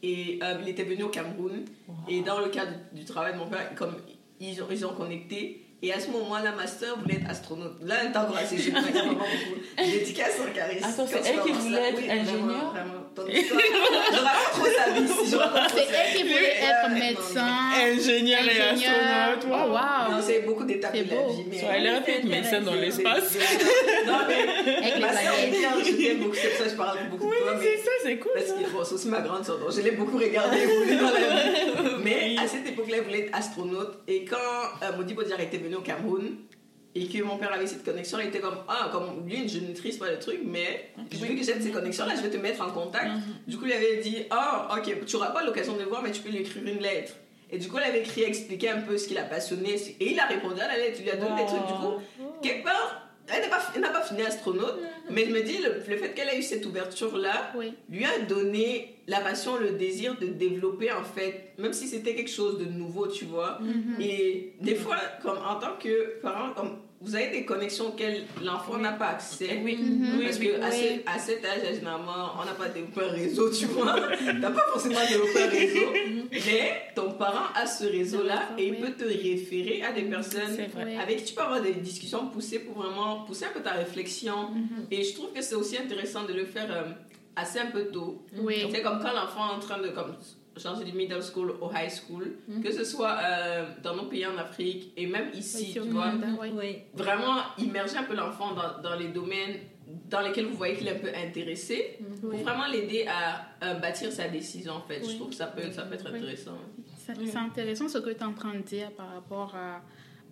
Et 0.03 0.39
il 0.61 0.69
était 0.69 0.85
venu 0.85 1.05
au 1.05 1.09
Cameroun. 1.09 1.65
Et 2.09 2.21
dans 2.21 2.39
le 2.39 2.49
cadre 2.49 2.73
du, 2.93 3.01
du 3.01 3.05
travail 3.07 3.33
de 3.33 3.39
mon 3.39 3.47
père, 3.49 3.75
comme 3.75 3.97
ils 4.39 4.63
ont, 4.63 4.67
ils 4.71 4.85
ont 4.85 4.93
connecté. 4.95 5.64
Et 5.85 5.93
à 5.93 6.01
ce 6.01 6.11
moment-là, 6.13 6.53
ma 6.53 6.67
soeur 6.67 6.99
voulait 6.99 7.17
être 7.17 7.29
astronaute. 7.29 7.75
Là, 7.83 7.97
elle 8.01 8.09
encore 8.09 8.39
assez 8.39 8.57
jeune, 8.57 8.73
mais 8.73 8.91
vraiment 8.91 9.13
beaucoup. 9.13 9.27
Dédicace 9.77 10.41
en 10.41 10.51
charisme. 10.51 10.87
Attends, 10.87 11.07
c'est 11.07 11.29
elle 11.29 11.41
qui 11.43 11.53
voulait 11.53 11.91
être 11.91 12.11
ingénieure 12.11 12.75
J'aurais 13.17 14.51
trop 14.53 14.67
sa 14.67 14.91
vie 14.91 15.09
si 15.09 15.31
je 15.31 15.37
C'est 15.75 15.95
elle 15.95 16.17
qui 16.17 16.23
voulait 16.23 16.55
Oui, 16.61 16.67
être 16.69 16.91
médecin. 16.91 17.47
Ingénieur 17.83 18.41
et 18.45 18.61
astronaute, 18.61 19.47
Oh, 19.47 19.71
wow. 19.71 20.13
Non, 20.17 20.23
c'est 20.23 20.41
beaucoup 20.41 20.65
d'étapes 20.65 20.93
de 20.93 20.99
la 20.99 21.03
vie. 21.29 21.45
Mais... 21.51 21.59
Soit 21.59 21.69
elle 21.77 21.87
être 21.87 22.25
médecin 22.25 22.61
dans 22.61 22.75
l'espace. 22.75 23.37
Non, 24.07 24.19
mais 24.29 25.01
ma 25.01 25.13
soeur 25.13 25.23
planètes. 25.33 25.45
est 25.55 25.59
bien, 25.59 25.71
je 25.83 25.93
t'aime 25.93 26.19
beaucoup. 26.19 26.35
C'est 26.35 26.49
pour 26.49 26.59
ça 26.59 26.65
que 26.65 26.71
je 26.71 26.77
parle 26.77 26.99
beaucoup 27.11 27.29
Oui, 27.29 27.37
de 27.41 27.43
toi. 27.43 27.59
c'est 27.63 27.77
ça, 27.79 27.91
c'est 28.03 28.19
cool. 28.19 28.33
Parce 28.35 28.47
que 28.53 28.71
bon, 28.71 28.85
c'est 28.85 28.95
aussi 28.95 29.09
ma 29.09 29.21
grande 29.21 29.45
soeur, 29.47 29.59
donc 29.59 29.71
je 29.73 29.81
l'ai 29.81 29.93
beaucoup 29.93 30.19
regardée 30.19 30.59
évoluer 30.63 30.97
dans 30.97 31.11
la 31.11 31.21
vie. 31.21 31.95
Mais 32.03 32.37
à 32.39 32.47
cette 32.47 32.67
époque-là, 32.69 32.97
elle 32.99 33.05
voulait 33.05 33.21
être 33.27 33.37
astronaute. 33.37 33.99
Et 34.07 34.25
quand 34.27 34.37
euh, 34.83 34.97
Modibo 34.97 35.23
Diarra 35.23 35.43
était 35.43 35.57
venu 35.59 35.77
au 35.77 35.81
Cameroun, 35.81 36.37
et 36.95 37.07
que 37.09 37.23
mon 37.23 37.37
père 37.39 37.53
avait 37.53 37.67
cette 37.67 37.85
connexion, 37.85 38.19
il 38.21 38.29
était 38.29 38.41
comme 38.41 38.59
Ah, 38.69 38.89
comme 38.93 39.27
lui, 39.27 39.49
je 39.49 39.59
ne 39.59 39.69
maîtrise 39.69 39.97
pas 39.99 40.11
le 40.11 40.19
truc, 40.19 40.41
mais 40.45 40.91
vu 41.13 41.35
que 41.37 41.43
j'ai 41.45 41.61
ces 41.61 41.71
connexions-là, 41.71 42.15
je 42.17 42.23
vais 42.23 42.31
te 42.31 42.37
mettre 42.37 42.63
en 42.63 42.71
contact. 42.71 43.11
Du 43.47 43.57
coup, 43.57 43.67
il 43.67 43.73
avait 43.73 43.97
dit 43.99 44.19
Ah, 44.31 44.69
ok, 44.79 45.05
tu 45.07 45.17
n'auras 45.17 45.31
pas 45.31 45.45
l'occasion 45.45 45.75
de 45.75 45.81
le 45.81 45.87
voir, 45.87 46.03
mais 46.03 46.11
tu 46.13 46.21
peux 46.23 46.31
lui 46.31 46.39
écrire 46.39 46.63
une 46.65 46.81
lettre. 46.81 47.15
Et 47.51 47.59
du 47.59 47.69
coup, 47.69 47.77
il 47.79 47.85
avait 47.89 48.01
écrit, 48.01 48.23
expliqué 48.23 48.69
un 48.71 48.81
peu 48.81 48.97
ce 48.99 49.07
qui 49.07 49.15
l'a 49.15 49.25
passionné. 49.25 49.75
Et 50.01 50.13
il 50.13 50.19
a 50.19 50.27
répondu 50.27 50.61
à 50.61 50.67
la 50.69 50.77
lettre, 50.77 50.97
il 51.01 51.05
lui 51.05 51.11
a 51.11 51.17
donné 51.17 51.37
des 51.43 51.47
trucs. 51.47 51.67
Du 51.67 51.73
coup, 51.75 52.01
quelque 52.43 52.65
part, 52.65 53.01
elle 53.33 53.41
n'a 53.43 53.49
pas, 53.49 53.63
elle 53.75 53.81
n'a 53.81 53.89
pas 53.91 54.03
fini 54.03 54.23
astronaute, 54.23 54.75
mais 55.11 55.25
je 55.27 55.31
me 55.31 55.43
dis, 55.43 55.59
le, 55.59 55.75
le 55.75 55.97
fait 55.97 56.13
qu'elle 56.15 56.29
ait 56.29 56.39
eu 56.39 56.43
cette 56.43 56.67
ouverture-là, 56.67 57.53
Oui. 57.57 57.73
lui 57.89 58.05
a 58.05 58.19
donné 58.29 58.97
la 59.07 59.21
passion, 59.21 59.57
le 59.57 59.71
désir 59.73 60.17
de 60.19 60.27
développer 60.27 60.93
en 60.93 61.03
fait, 61.05 61.53
même 61.59 61.73
si 61.73 61.87
c'était 61.89 62.15
quelque 62.15 62.31
chose 62.31 62.59
de 62.59 62.65
nouveau, 62.67 63.07
tu 63.07 63.25
vois. 63.25 63.59
Et 64.01 64.53
des 64.61 64.75
fois, 64.75 64.97
comme 65.23 65.39
en 65.39 65.57
tant 65.59 65.77
que 65.79 66.21
parent, 66.21 66.53
comme 66.55 66.79
vous 67.05 67.15
avez 67.15 67.29
des 67.31 67.45
connexions 67.45 67.89
auxquelles 67.89 68.25
l'enfant 68.43 68.79
n'a 68.79 68.93
pas 68.93 69.09
accès. 69.09 69.61
Oui, 69.63 69.77
Mhm. 69.77 70.23
Parce 70.25 70.39
oui. 70.39 70.47
que 70.49 70.63
à, 70.63 70.69
Oui. 70.71 70.77
ce- 71.05 71.11
à 71.15 71.19
cet 71.19 71.45
âge, 71.45 71.75
généralement, 71.75 72.33
on 72.41 72.45
n'a 72.45 72.53
pas 72.55 72.69
développé 72.69 73.03
un 73.03 73.13
réseau, 73.13 73.51
tu 73.51 73.67
vois. 73.67 73.95
T'as 74.41 74.51
pas 74.51 74.67
forcément 74.73 74.99
développé 75.09 75.43
un 75.43 75.49
réseau, 75.49 75.93
mais 76.33 76.83
ton 76.95 77.13
parent 77.13 77.47
a 77.55 77.67
ce 77.67 77.85
réseau-là 77.85 78.51
et 78.59 78.69
il 78.69 78.77
peut 78.77 78.93
te 78.93 79.05
référer 79.05 79.83
à 79.83 79.93
des 79.93 80.03
personnes 80.03 80.57
avec 81.01 81.19
qui 81.19 81.25
tu 81.25 81.35
peux 81.35 81.43
avoir 81.43 81.61
des 81.61 81.75
discussions 81.75 82.27
poussées 82.29 82.61
pour 82.61 82.83
vraiment 82.83 83.25
pousser 83.25 83.45
un 83.47 83.53
peu 83.55 83.61
ta 83.61 83.73
réflexion. 83.73 84.51
Et 84.91 85.03
je 85.05 85.15
trouve 85.15 85.33
que 85.33 85.43
c'est 85.43 85.55
aussi 85.55 85.77
intéressant 85.77 86.25
de 86.25 86.33
le 86.33 86.47
faire 86.47 86.69
euh, 86.71 86.91
assez 87.37 87.59
un 87.59 87.67
peu 87.67 87.85
tôt. 87.87 88.23
Oui. 88.39 88.67
C'est 88.73 88.83
comme 88.83 89.01
quand 89.03 89.13
l'enfant 89.13 89.51
est 89.51 89.57
en 89.57 89.61
train 89.61 89.79
de 89.79 89.89
comme, 89.89 90.15
changer 90.57 90.85
du 90.85 90.93
middle 90.93 91.23
school 91.23 91.53
au 91.61 91.71
high 91.73 91.91
school, 91.91 92.37
que 92.63 92.71
ce 92.73 92.85
soit 92.85 93.19
euh, 93.25 93.67
dans 93.83 93.97
nos 93.97 94.05
pays 94.05 94.27
en 94.27 94.37
Afrique 94.39 94.93
et 94.97 95.07
même 95.07 95.31
ici, 95.35 95.79
au 95.81 95.85
tu 95.85 95.91
vois. 95.91 96.11
Canada, 96.11 96.27
oui. 96.41 96.49
Oui. 96.55 96.77
Vraiment 96.95 97.37
immerger 97.59 97.97
un 97.97 98.05
peu 98.05 98.15
l'enfant 98.15 98.55
dans, 98.55 98.81
dans 98.83 98.95
les 98.97 99.09
domaines 99.09 99.57
dans 100.09 100.21
lesquels 100.21 100.47
vous 100.47 100.57
voyez 100.57 100.77
qu'il 100.77 100.89
est 100.89 100.93
un 100.93 100.99
peu 100.99 101.11
intéressé 101.15 101.99
pour 102.21 102.31
Oui. 102.31 102.43
vraiment 102.43 102.67
l'aider 102.67 103.07
à 103.07 103.47
euh, 103.65 103.75
bâtir 103.75 104.11
sa 104.11 104.29
décision 104.29 104.75
en 104.75 104.81
fait. 104.81 105.01
Je 105.03 105.09
Oui. 105.09 105.17
trouve 105.17 105.29
que 105.31 105.35
ça 105.35 105.47
peut, 105.49 105.71
ça 105.71 105.83
peut 105.83 105.95
être 105.95 106.11
Oui. 106.11 106.19
intéressant. 106.19 106.57
C'est 106.97 107.15
c'est 107.27 107.37
intéressant 107.37 107.89
ce 107.89 107.99
que 107.99 108.11
tu 108.11 108.17
es 108.17 108.23
en 108.25 108.33
train 108.33 108.55
de 108.55 108.63
dire 108.63 108.91
par 108.93 109.13
rapport 109.13 109.55
à 109.55 109.83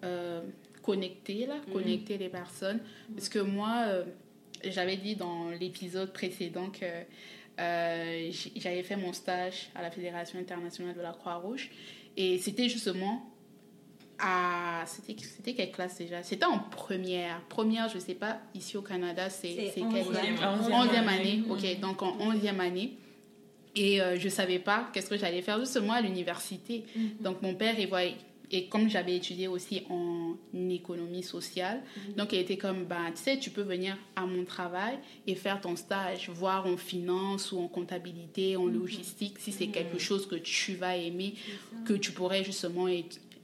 euh, 0.04 0.40
connecter, 0.82 1.46
là, 1.46 1.56
connecter 1.72 2.16
les 2.16 2.28
personnes. 2.30 2.80
Parce 3.14 3.28
que 3.28 3.38
moi, 3.40 3.84
euh, 3.88 4.04
j'avais 4.64 4.96
dit 4.96 5.16
dans 5.16 5.50
l'épisode 5.50 6.12
précédent 6.12 6.70
que 6.70 6.86
euh, 7.60 8.30
j'avais 8.56 8.82
fait 8.82 8.96
mon 8.96 9.12
stage 9.12 9.68
à 9.74 9.82
la 9.82 9.90
Fédération 9.90 10.38
internationale 10.38 10.94
de 10.94 11.00
la 11.00 11.12
Croix-Rouge. 11.12 11.70
Et 12.16 12.38
c'était 12.38 12.68
justement 12.68 13.22
à. 14.18 14.84
C'était 14.86 15.16
c'était 15.22 15.54
quelle 15.54 15.72
classe 15.72 15.98
déjà? 15.98 16.22
C'était 16.22 16.44
en 16.44 16.58
première. 16.58 17.40
Première, 17.48 17.88
je 17.88 17.98
sais 17.98 18.14
pas, 18.14 18.38
ici 18.54 18.76
au 18.76 18.82
Canada, 18.82 19.30
c'est 19.30 19.72
quelle 19.74 19.84
onzième. 19.84 20.36
classe? 20.36 20.60
Onzième 20.60 20.78
Onzième 20.80 21.08
année. 21.08 21.20
année, 21.20 21.42
ok. 21.48 21.80
Donc 21.80 22.02
en 22.02 22.16
onzième 22.20 22.60
année. 22.60 22.96
Et 23.74 24.02
euh, 24.02 24.18
je 24.18 24.28
savais 24.28 24.58
pas 24.58 24.90
qu'est-ce 24.92 25.08
que 25.08 25.16
j'allais 25.16 25.40
faire 25.40 25.58
justement 25.58 25.94
à 25.94 26.02
l'université. 26.02 26.84
Donc 27.20 27.40
mon 27.40 27.54
père, 27.54 27.74
il 27.78 27.88
voyait, 27.88 28.16
et 28.52 28.66
comme 28.66 28.88
j'avais 28.88 29.16
étudié 29.16 29.48
aussi 29.48 29.82
en 29.88 30.34
économie 30.70 31.22
sociale, 31.22 31.82
Mhm. 31.96 32.14
donc 32.16 32.32
elle 32.32 32.40
était 32.40 32.58
comme, 32.58 32.84
bah, 32.84 33.06
tu 33.14 33.22
sais, 33.22 33.38
tu 33.38 33.50
peux 33.50 33.62
venir 33.62 33.96
à 34.14 34.26
mon 34.26 34.44
travail 34.44 34.98
et 35.26 35.34
faire 35.34 35.60
ton 35.60 35.74
stage, 35.76 36.28
voir 36.28 36.66
en 36.66 36.76
finance 36.76 37.50
ou 37.52 37.58
en 37.58 37.68
comptabilité, 37.68 38.56
Mhm. 38.56 38.62
en 38.62 38.66
logistique, 38.66 39.38
si 39.38 39.52
c'est 39.52 39.68
quelque 39.68 39.98
chose 39.98 40.26
que 40.26 40.36
tu 40.36 40.74
vas 40.74 40.96
aimer, 40.96 41.34
que 41.86 41.94
tu 41.94 42.12
pourrais 42.12 42.44
justement 42.44 42.86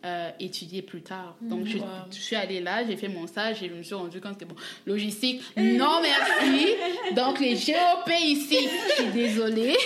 euh, 0.08 0.30
étudier 0.40 0.82
plus 0.82 1.02
tard. 1.02 1.36
Donc, 1.42 1.66
je, 1.66 1.78
Wow. 1.78 1.84
je 2.10 2.16
suis 2.18 2.36
allée 2.36 2.60
là, 2.60 2.84
j'ai 2.86 2.96
fait 2.96 3.08
mon 3.08 3.26
stage 3.26 3.62
et 3.62 3.68
je 3.68 3.74
me 3.74 3.82
suis 3.82 3.94
rendu 3.94 4.20
compte 4.20 4.38
que, 4.38 4.44
bon, 4.44 4.54
logistique, 4.86 5.42
non 5.56 6.00
merci. 6.02 6.74
Donc, 7.14 7.40
les 7.40 7.54
GOP 7.54 8.10
ici, 8.20 8.56
je 8.98 9.02
suis 9.02 9.12
désolée. 9.12 9.76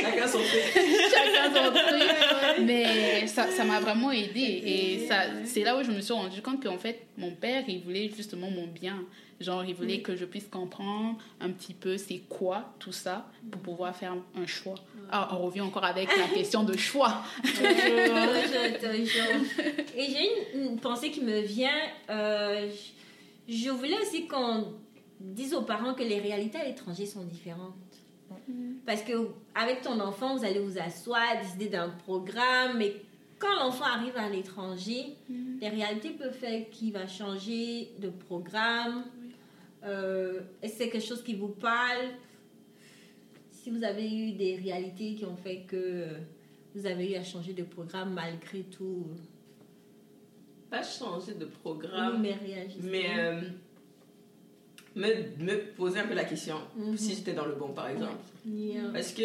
Chacun 0.00 0.26
son 0.26 0.38
truc. 0.38 0.74
chacun 1.10 1.54
son 1.54 1.70
truc. 1.72 2.02
Mais 2.62 3.26
ça 3.26 3.48
ça 3.50 3.64
m'a 3.64 3.80
vraiment 3.80 4.10
aidé. 4.10 4.62
Et 4.64 5.06
ça, 5.06 5.22
c'est 5.44 5.62
là 5.62 5.76
où 5.76 5.82
je 5.82 5.90
me 5.90 6.00
suis 6.00 6.12
rendu 6.14 6.40
compte 6.42 6.62
qu'en 6.62 6.78
fait, 6.78 7.06
mon 7.18 7.32
père, 7.32 7.64
il 7.68 7.80
voulait 7.82 8.10
justement 8.14 8.50
mon 8.50 8.66
bien. 8.66 9.04
Genre, 9.40 9.64
il 9.64 9.74
voulait 9.74 10.00
que 10.00 10.14
je 10.16 10.24
puisse 10.24 10.46
comprendre 10.46 11.18
un 11.40 11.50
petit 11.50 11.74
peu 11.74 11.96
c'est 11.98 12.20
quoi 12.28 12.72
tout 12.78 12.92
ça 12.92 13.26
pour 13.50 13.60
pouvoir 13.60 13.94
faire 13.94 14.14
un 14.36 14.46
choix. 14.46 14.76
Ah, 15.10 15.28
on 15.32 15.44
revient 15.46 15.60
encore 15.60 15.84
avec 15.84 16.08
la 16.16 16.28
question 16.28 16.64
de 16.64 16.76
choix. 16.76 17.22
Toujours, 17.42 18.78
toujours. 18.80 19.44
Et 19.96 20.04
j'ai 20.06 20.56
une, 20.56 20.62
une 20.72 20.80
pensée 20.80 21.10
qui 21.10 21.20
me 21.22 21.40
vient. 21.40 21.70
euh, 22.10 22.68
je 23.48 23.54
je 23.64 23.68
voulais 23.70 23.98
aussi 24.00 24.26
qu'on 24.26 24.72
dise 25.20 25.52
aux 25.54 25.62
parents 25.62 25.92
que 25.94 26.02
les 26.02 26.18
réalités 26.18 26.58
à 26.58 26.64
l'étranger 26.64 27.04
sont 27.06 27.22
différentes. 27.24 27.74
Parce 28.86 29.02
que 29.02 29.12
avec 29.54 29.82
ton 29.82 30.00
enfant, 30.00 30.36
vous 30.36 30.44
allez 30.44 30.58
vous 30.60 30.78
asseoir, 30.78 31.20
décider 31.42 31.68
d'un 31.68 31.90
programme, 31.90 32.78
mais 32.78 32.94
quand 33.38 33.54
l'enfant 33.58 33.84
arrive 33.84 34.16
à 34.16 34.28
l'étranger, 34.30 35.14
les 35.60 35.68
réalités 35.68 36.10
peuvent 36.10 36.32
faire 36.36 36.68
qu'il 36.70 36.92
va 36.92 37.06
changer 37.06 37.90
de 37.98 38.08
programme. 38.08 39.04
Euh, 39.84 40.40
Est-ce 40.62 40.72
que 40.72 40.78
c'est 40.84 40.88
quelque 40.90 41.06
chose 41.06 41.22
qui 41.22 41.34
vous 41.34 41.48
parle 41.48 42.06
Si 43.64 43.70
vous 43.70 43.82
avez 43.82 44.12
eu 44.14 44.32
des 44.32 44.56
réalités 44.56 45.14
qui 45.14 45.24
ont 45.24 45.36
fait 45.36 45.60
que 45.66 46.04
vous 46.74 46.84
avez 46.84 47.12
eu 47.12 47.14
à 47.14 47.24
changer 47.24 47.54
de 47.54 47.62
programme 47.62 48.12
malgré 48.12 48.60
tout, 48.64 49.06
Pas 50.68 50.82
changer 50.82 51.32
de 51.32 51.46
oui, 51.46 51.50
programme, 51.62 52.20
mais 52.82 53.06
euh, 53.16 53.40
me, 54.94 55.42
me 55.42 55.72
poser 55.76 56.00
un 56.00 56.06
peu 56.06 56.12
la 56.12 56.24
question. 56.24 56.56
Mhm. 56.76 56.94
Si 56.98 57.14
j'étais 57.14 57.32
dans 57.32 57.46
le 57.46 57.54
bon, 57.54 57.68
par 57.72 57.88
exemple. 57.88 58.18
Yeah. 58.46 58.90
Parce 58.92 59.12
que 59.12 59.24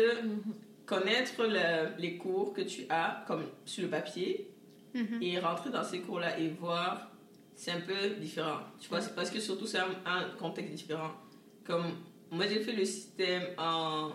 connaître 0.86 1.44
le- 1.44 2.00
les 2.02 2.16
cours 2.16 2.54
que 2.54 2.62
tu 2.62 2.86
as, 2.90 3.26
comme 3.28 3.44
sur 3.66 3.84
le 3.84 3.90
papier, 3.90 4.48
Mhm. 4.96 5.22
et 5.22 5.38
rentrer 5.40 5.70
dans 5.70 5.84
ces 5.84 6.00
cours-là 6.00 6.40
et 6.40 6.48
voir, 6.48 7.12
c'est 7.56 7.72
un 7.72 7.82
peu 7.82 8.16
différent. 8.22 8.60
Tu 8.80 8.88
vois, 8.88 9.02
c'est 9.02 9.14
parce 9.14 9.30
que 9.32 9.40
surtout 9.42 9.68
c'est 9.68 9.80
un, 9.80 9.92
un 10.06 10.30
contexte 10.40 10.74
différent. 10.76 11.12
Comme 11.66 11.88
moi 12.32 12.48
j'ai 12.48 12.62
fait 12.62 12.72
le 12.72 12.86
système 12.86 13.44
en 13.58 14.12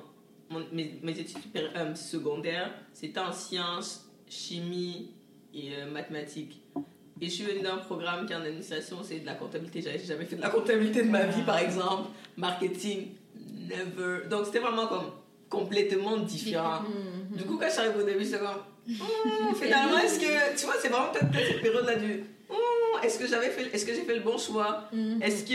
mon- 0.54 0.66
mes, 0.72 0.98
mes 1.02 1.12
études 1.18 1.38
euh, 1.56 1.94
secondaires, 1.94 2.70
c'était 2.92 3.20
en 3.20 3.32
sciences, 3.32 4.08
chimie 4.28 5.10
et 5.54 5.70
euh, 5.76 5.90
mathématiques. 5.90 6.60
Et 7.20 7.26
je 7.26 7.30
suis 7.30 7.44
venue 7.44 7.60
d'un 7.60 7.76
programme 7.76 8.26
qui 8.26 8.32
est 8.32 8.36
en 8.36 8.40
administration, 8.42 8.98
c'est 9.02 9.20
de 9.20 9.26
la 9.26 9.34
comptabilité. 9.34 9.80
J'avais 9.82 9.98
jamais 9.98 10.24
fait 10.24 10.36
de 10.36 10.42
la 10.42 10.50
comptabilité 10.50 11.02
de 11.02 11.10
ma 11.10 11.24
vie, 11.26 11.42
par 11.42 11.58
exemple. 11.58 12.10
Marketing, 12.36 13.08
never. 13.68 14.26
Donc 14.28 14.46
c'était 14.46 14.58
vraiment 14.58 14.86
comme 14.88 15.10
complètement 15.48 16.16
différent. 16.18 16.80
Mhm. 16.82 17.36
Du 17.36 17.44
coup, 17.44 17.56
quand 17.56 17.66
je 17.66 17.72
suis 17.72 17.80
arrivée 17.80 18.02
au 18.02 18.06
début, 18.06 18.24
c'est 18.24 18.38
comme. 18.38 18.62
Hmm, 18.86 19.54
finalement, 19.54 19.96
est-ce 19.98 20.18
que. 20.20 20.58
Tu 20.58 20.66
vois, 20.66 20.74
c'est 20.80 20.88
vraiment 20.88 21.10
peut-être 21.12 21.46
cette 21.46 21.62
période-là 21.62 21.96
du. 21.96 22.24
Est-ce 23.02 23.18
que 23.18 23.26
j'avais 23.26 23.48
fait. 23.50 23.74
Est-ce 23.74 23.86
que 23.86 23.94
j'ai 23.94 24.02
fait 24.02 24.16
le 24.16 24.20
bon 24.22 24.36
choix? 24.36 24.84
Mhm. 24.92 25.22
Est-ce 25.22 25.44
que 25.44 25.54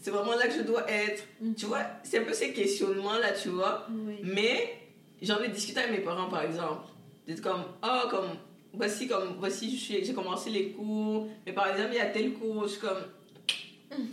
c'est 0.00 0.10
vraiment 0.10 0.34
là 0.36 0.46
que 0.46 0.54
je 0.54 0.62
dois 0.62 0.88
être 0.90 1.22
Mhm. 1.40 1.54
Tu 1.54 1.66
vois, 1.66 1.82
c'est 2.02 2.18
un 2.18 2.24
peu 2.24 2.32
ces 2.32 2.52
questionnements-là, 2.52 3.32
tu 3.32 3.48
vois. 3.50 3.86
Oui. 3.90 4.16
Mais 4.22 4.78
j'en 5.22 5.40
ai 5.40 5.48
discuté 5.48 5.80
avec 5.80 5.92
mes 5.92 6.04
parents, 6.04 6.28
par 6.28 6.42
exemple. 6.42 6.86
D'être 7.26 7.42
comme, 7.42 7.62
oh, 7.82 8.08
comme, 8.10 8.30
voici, 8.72 9.06
comme, 9.08 9.36
voici, 9.38 9.76
j'ai 9.76 10.12
commencé 10.14 10.50
les 10.50 10.70
cours. 10.72 11.28
Mais 11.46 11.52
par 11.52 11.68
exemple, 11.68 11.90
il 11.92 11.96
y 11.96 12.00
a 12.00 12.06
tel 12.06 12.32
cours, 12.32 12.62
je 12.64 12.68
suis 12.72 12.80
comme, 12.80 13.02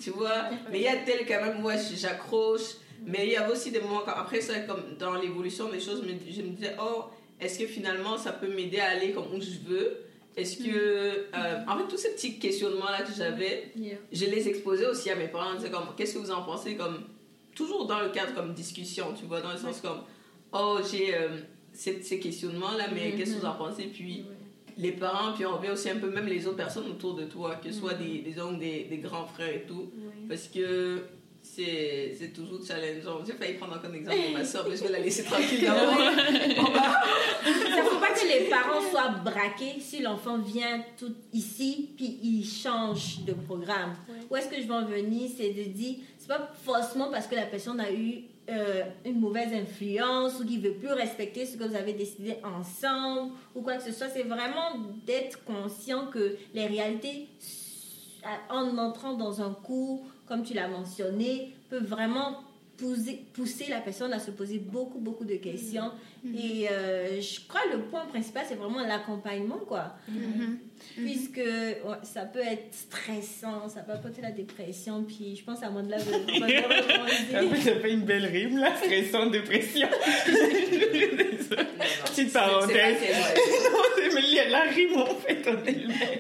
tu 0.02 0.10
vois. 0.12 0.50
Mais 0.72 0.80
il 0.80 0.84
y 0.84 0.88
a 0.88 0.98
tel 0.98 1.26
quand 1.28 1.42
même, 1.42 1.64
ouais, 1.64 1.76
j'accroche. 1.96 2.76
Mais 3.06 3.26
il 3.28 3.34
y 3.34 3.36
avait 3.38 3.52
aussi 3.52 3.72
des 3.72 3.80
moments, 3.82 4.02
quand- 4.06 4.14
après 4.16 4.42
ça, 4.42 4.60
comme 4.62 4.96
dans 4.98 5.14
l'évolution 5.16 5.70
des 5.70 5.80
choses, 5.80 6.02
je 6.04 6.42
me 6.42 6.50
disais, 6.50 6.76
oh, 6.82 7.06
est-ce 7.40 7.60
que 7.60 7.68
finalement 7.68 8.18
ça 8.18 8.32
peut 8.32 8.48
m'aider 8.48 8.80
à 8.80 8.90
aller 8.92 9.12
comme 9.12 9.26
où 9.34 9.40
je 9.42 9.60
veux? 9.70 9.98
Est-ce 10.38 10.58
que. 10.58 10.70
euh, 11.34 11.60
en 11.68 11.78
fait, 11.78 11.88
tous 11.88 11.98
ces 11.98 12.12
petits 12.14 12.38
questionnements-là 12.40 13.04
que 13.04 13.14
j'avais, 13.16 13.72
Yeah. 13.76 13.98
je 14.12 14.26
les 14.26 14.48
exposais 14.50 14.86
aussi 14.88 15.10
à 15.10 15.16
mes 15.16 15.28
parents. 15.28 15.58
C'est 15.60 15.72
comme, 15.72 15.88
qu'est-ce 15.98 16.14
que 16.16 16.20
vous 16.20 16.32
en 16.32 16.44
pensez 16.44 16.76
comme 16.76 17.04
Toujours 17.56 17.86
dans 17.88 18.02
le 18.02 18.10
cadre 18.10 18.34
comme 18.34 18.54
discussion, 18.54 19.14
tu 19.18 19.26
vois, 19.26 19.40
dans 19.42 19.54
le 19.54 19.58
sens 19.58 19.80
comme, 19.80 20.02
oh, 20.52 20.78
j'ai 20.92 21.16
euh, 21.16 21.30
ces, 21.72 22.02
ces 22.02 22.20
questionnements-là, 22.20 22.90
mais 22.94 23.14
qu'est-ce 23.16 23.36
que 23.36 23.40
vous 23.40 23.46
en 23.46 23.54
pensez? 23.56 23.84
Puis 23.86 24.26
les 24.78 24.92
parents, 24.92 25.32
puis 25.34 25.46
on 25.46 25.56
revient 25.56 25.70
aussi 25.72 25.90
un 25.90 25.96
peu, 25.96 26.10
même 26.10 26.26
les 26.28 26.46
autres 26.48 26.58
personnes 26.58 26.88
autour 26.88 27.14
de 27.16 27.24
toi, 27.24 27.56
que 27.56 27.72
ce 27.72 27.80
soit 27.80 27.94
des, 27.94 28.20
des 28.20 28.42
oncles, 28.42 28.60
des, 28.60 28.84
des 28.90 28.98
grands 28.98 29.26
frères 29.26 29.54
et 29.56 29.64
tout, 29.66 29.90
parce 30.28 30.50
que 30.50 31.04
c'est 31.56 32.16
c'est 32.18 32.34
toujours 32.34 32.60
challengeant. 32.66 33.24
J'ai 33.26 33.34
failli 33.34 33.54
prendre 33.54 33.76
encore 33.78 33.90
un 33.90 33.94
exemple 33.94 34.18
de 34.30 34.34
ma 34.34 34.44
soeur, 34.46 34.66
mais 34.70 34.76
je 34.76 34.84
vais 34.84 34.90
la 34.92 35.00
laisser 35.00 35.24
tranquille 35.24 35.66
va- 35.66 37.04
Ça 37.76 37.84
faut 37.84 38.00
pas 38.00 38.12
que 38.12 38.28
les 38.28 38.50
parents 38.50 38.82
soient 38.90 39.10
braqués 39.24 39.80
si 39.80 40.02
l'enfant 40.02 40.38
vient 40.38 40.84
tout 40.98 41.14
ici 41.34 41.90
puis 41.96 42.20
il 42.24 42.46
change 42.46 43.20
de 43.26 43.34
programme. 43.34 43.94
Où 44.30 44.36
est-ce 44.36 44.48
que 44.48 44.58
je 44.62 44.68
veux 44.68 44.74
en 44.74 44.86
venir? 44.86 45.30
C'est 45.36 45.50
de 45.52 45.64
dire, 45.64 45.96
c'est 46.18 46.28
pas 46.28 46.52
forcément 46.64 47.10
parce 47.12 47.28
que 47.28 47.36
la 47.36 47.46
personne 47.46 47.80
a 47.80 47.92
eu 47.92 48.24
euh, 48.50 48.84
une 49.06 49.20
mauvaise 49.20 49.54
influence 49.54 50.40
ou 50.40 50.46
qu'il 50.46 50.62
veut 50.62 50.74
plus 50.74 50.92
respecter 50.94 51.46
ce 51.46 51.58
que 51.58 51.64
vous 51.64 51.76
avez 51.76 51.94
décidé 51.94 52.36
ensemble 52.44 53.32
ou 53.56 53.62
quoi 53.62 53.78
que 53.78 53.84
ce 53.84 53.92
soit. 53.92 54.10
C'est 54.10 54.24
vraiment 54.24 54.70
d'être 55.06 55.44
conscient 55.46 56.08
que 56.08 56.38
les 56.54 56.66
réalités 56.68 57.28
en 58.50 58.78
entrant 58.80 59.14
dans 59.14 59.42
un 59.42 59.52
cours, 59.54 60.04
comme 60.26 60.44
tu 60.44 60.54
l'as 60.54 60.68
mentionné, 60.68 61.54
peuvent 61.70 61.86
vraiment 61.86 62.44
pousser, 62.78 63.26
pousser 63.34 63.68
la 63.70 63.80
personne 63.82 64.14
à 64.14 64.20
se 64.20 64.32
poser 64.32 64.60
beaucoup, 64.60 65.00
beaucoup 65.00 65.26
de 65.26 65.36
questions. 65.36 65.92
Et 66.34 66.68
euh, 66.72 67.22
je 67.22 67.40
crois 67.48 67.62
que 67.70 67.78
le 67.78 67.84
point 67.84 68.06
principal, 68.08 68.44
c'est 68.48 68.56
vraiment 68.56 68.82
l'accompagnement, 68.86 69.60
quoi. 69.68 69.96
Mhm. 70.08 70.60
Puisque 70.98 71.38
ouais, 71.38 71.98
ça 72.04 72.22
peut 72.26 72.40
être 72.40 72.74
stressant, 72.74 73.70
ça 73.70 73.82
peut 73.82 73.94
apporter 73.94 74.22
la 74.22 74.32
dépression, 74.32 75.04
puis 75.04 75.36
je 75.36 75.44
pense 75.44 75.62
à 75.64 75.70
moi 75.70 75.82
de 75.84 75.92
là 75.92 75.98
de, 75.98 76.04
de 76.04 77.56
Ça 77.62 77.76
fait, 77.80 77.92
une 77.94 78.02
belle 78.02 78.26
rime, 78.26 78.58
là, 78.58 78.72
stressant, 78.76 79.28
dépression. 79.28 79.88
Petite 82.06 82.34
parenthèse. 82.34 82.98
C'est 83.00 83.12
pas 83.12 83.14
très 83.14 83.14
vrai. 83.14 83.36
Non, 83.76 83.80
c'est- 83.96 84.16
mais 84.16 84.22
il 84.28 84.34
y 84.34 84.40
a 84.40 84.50
la 84.50 84.62
rime 84.64 84.98
en 84.98 85.06
fait 85.16 85.48
en 85.48 85.58
elle-même. 85.66 86.20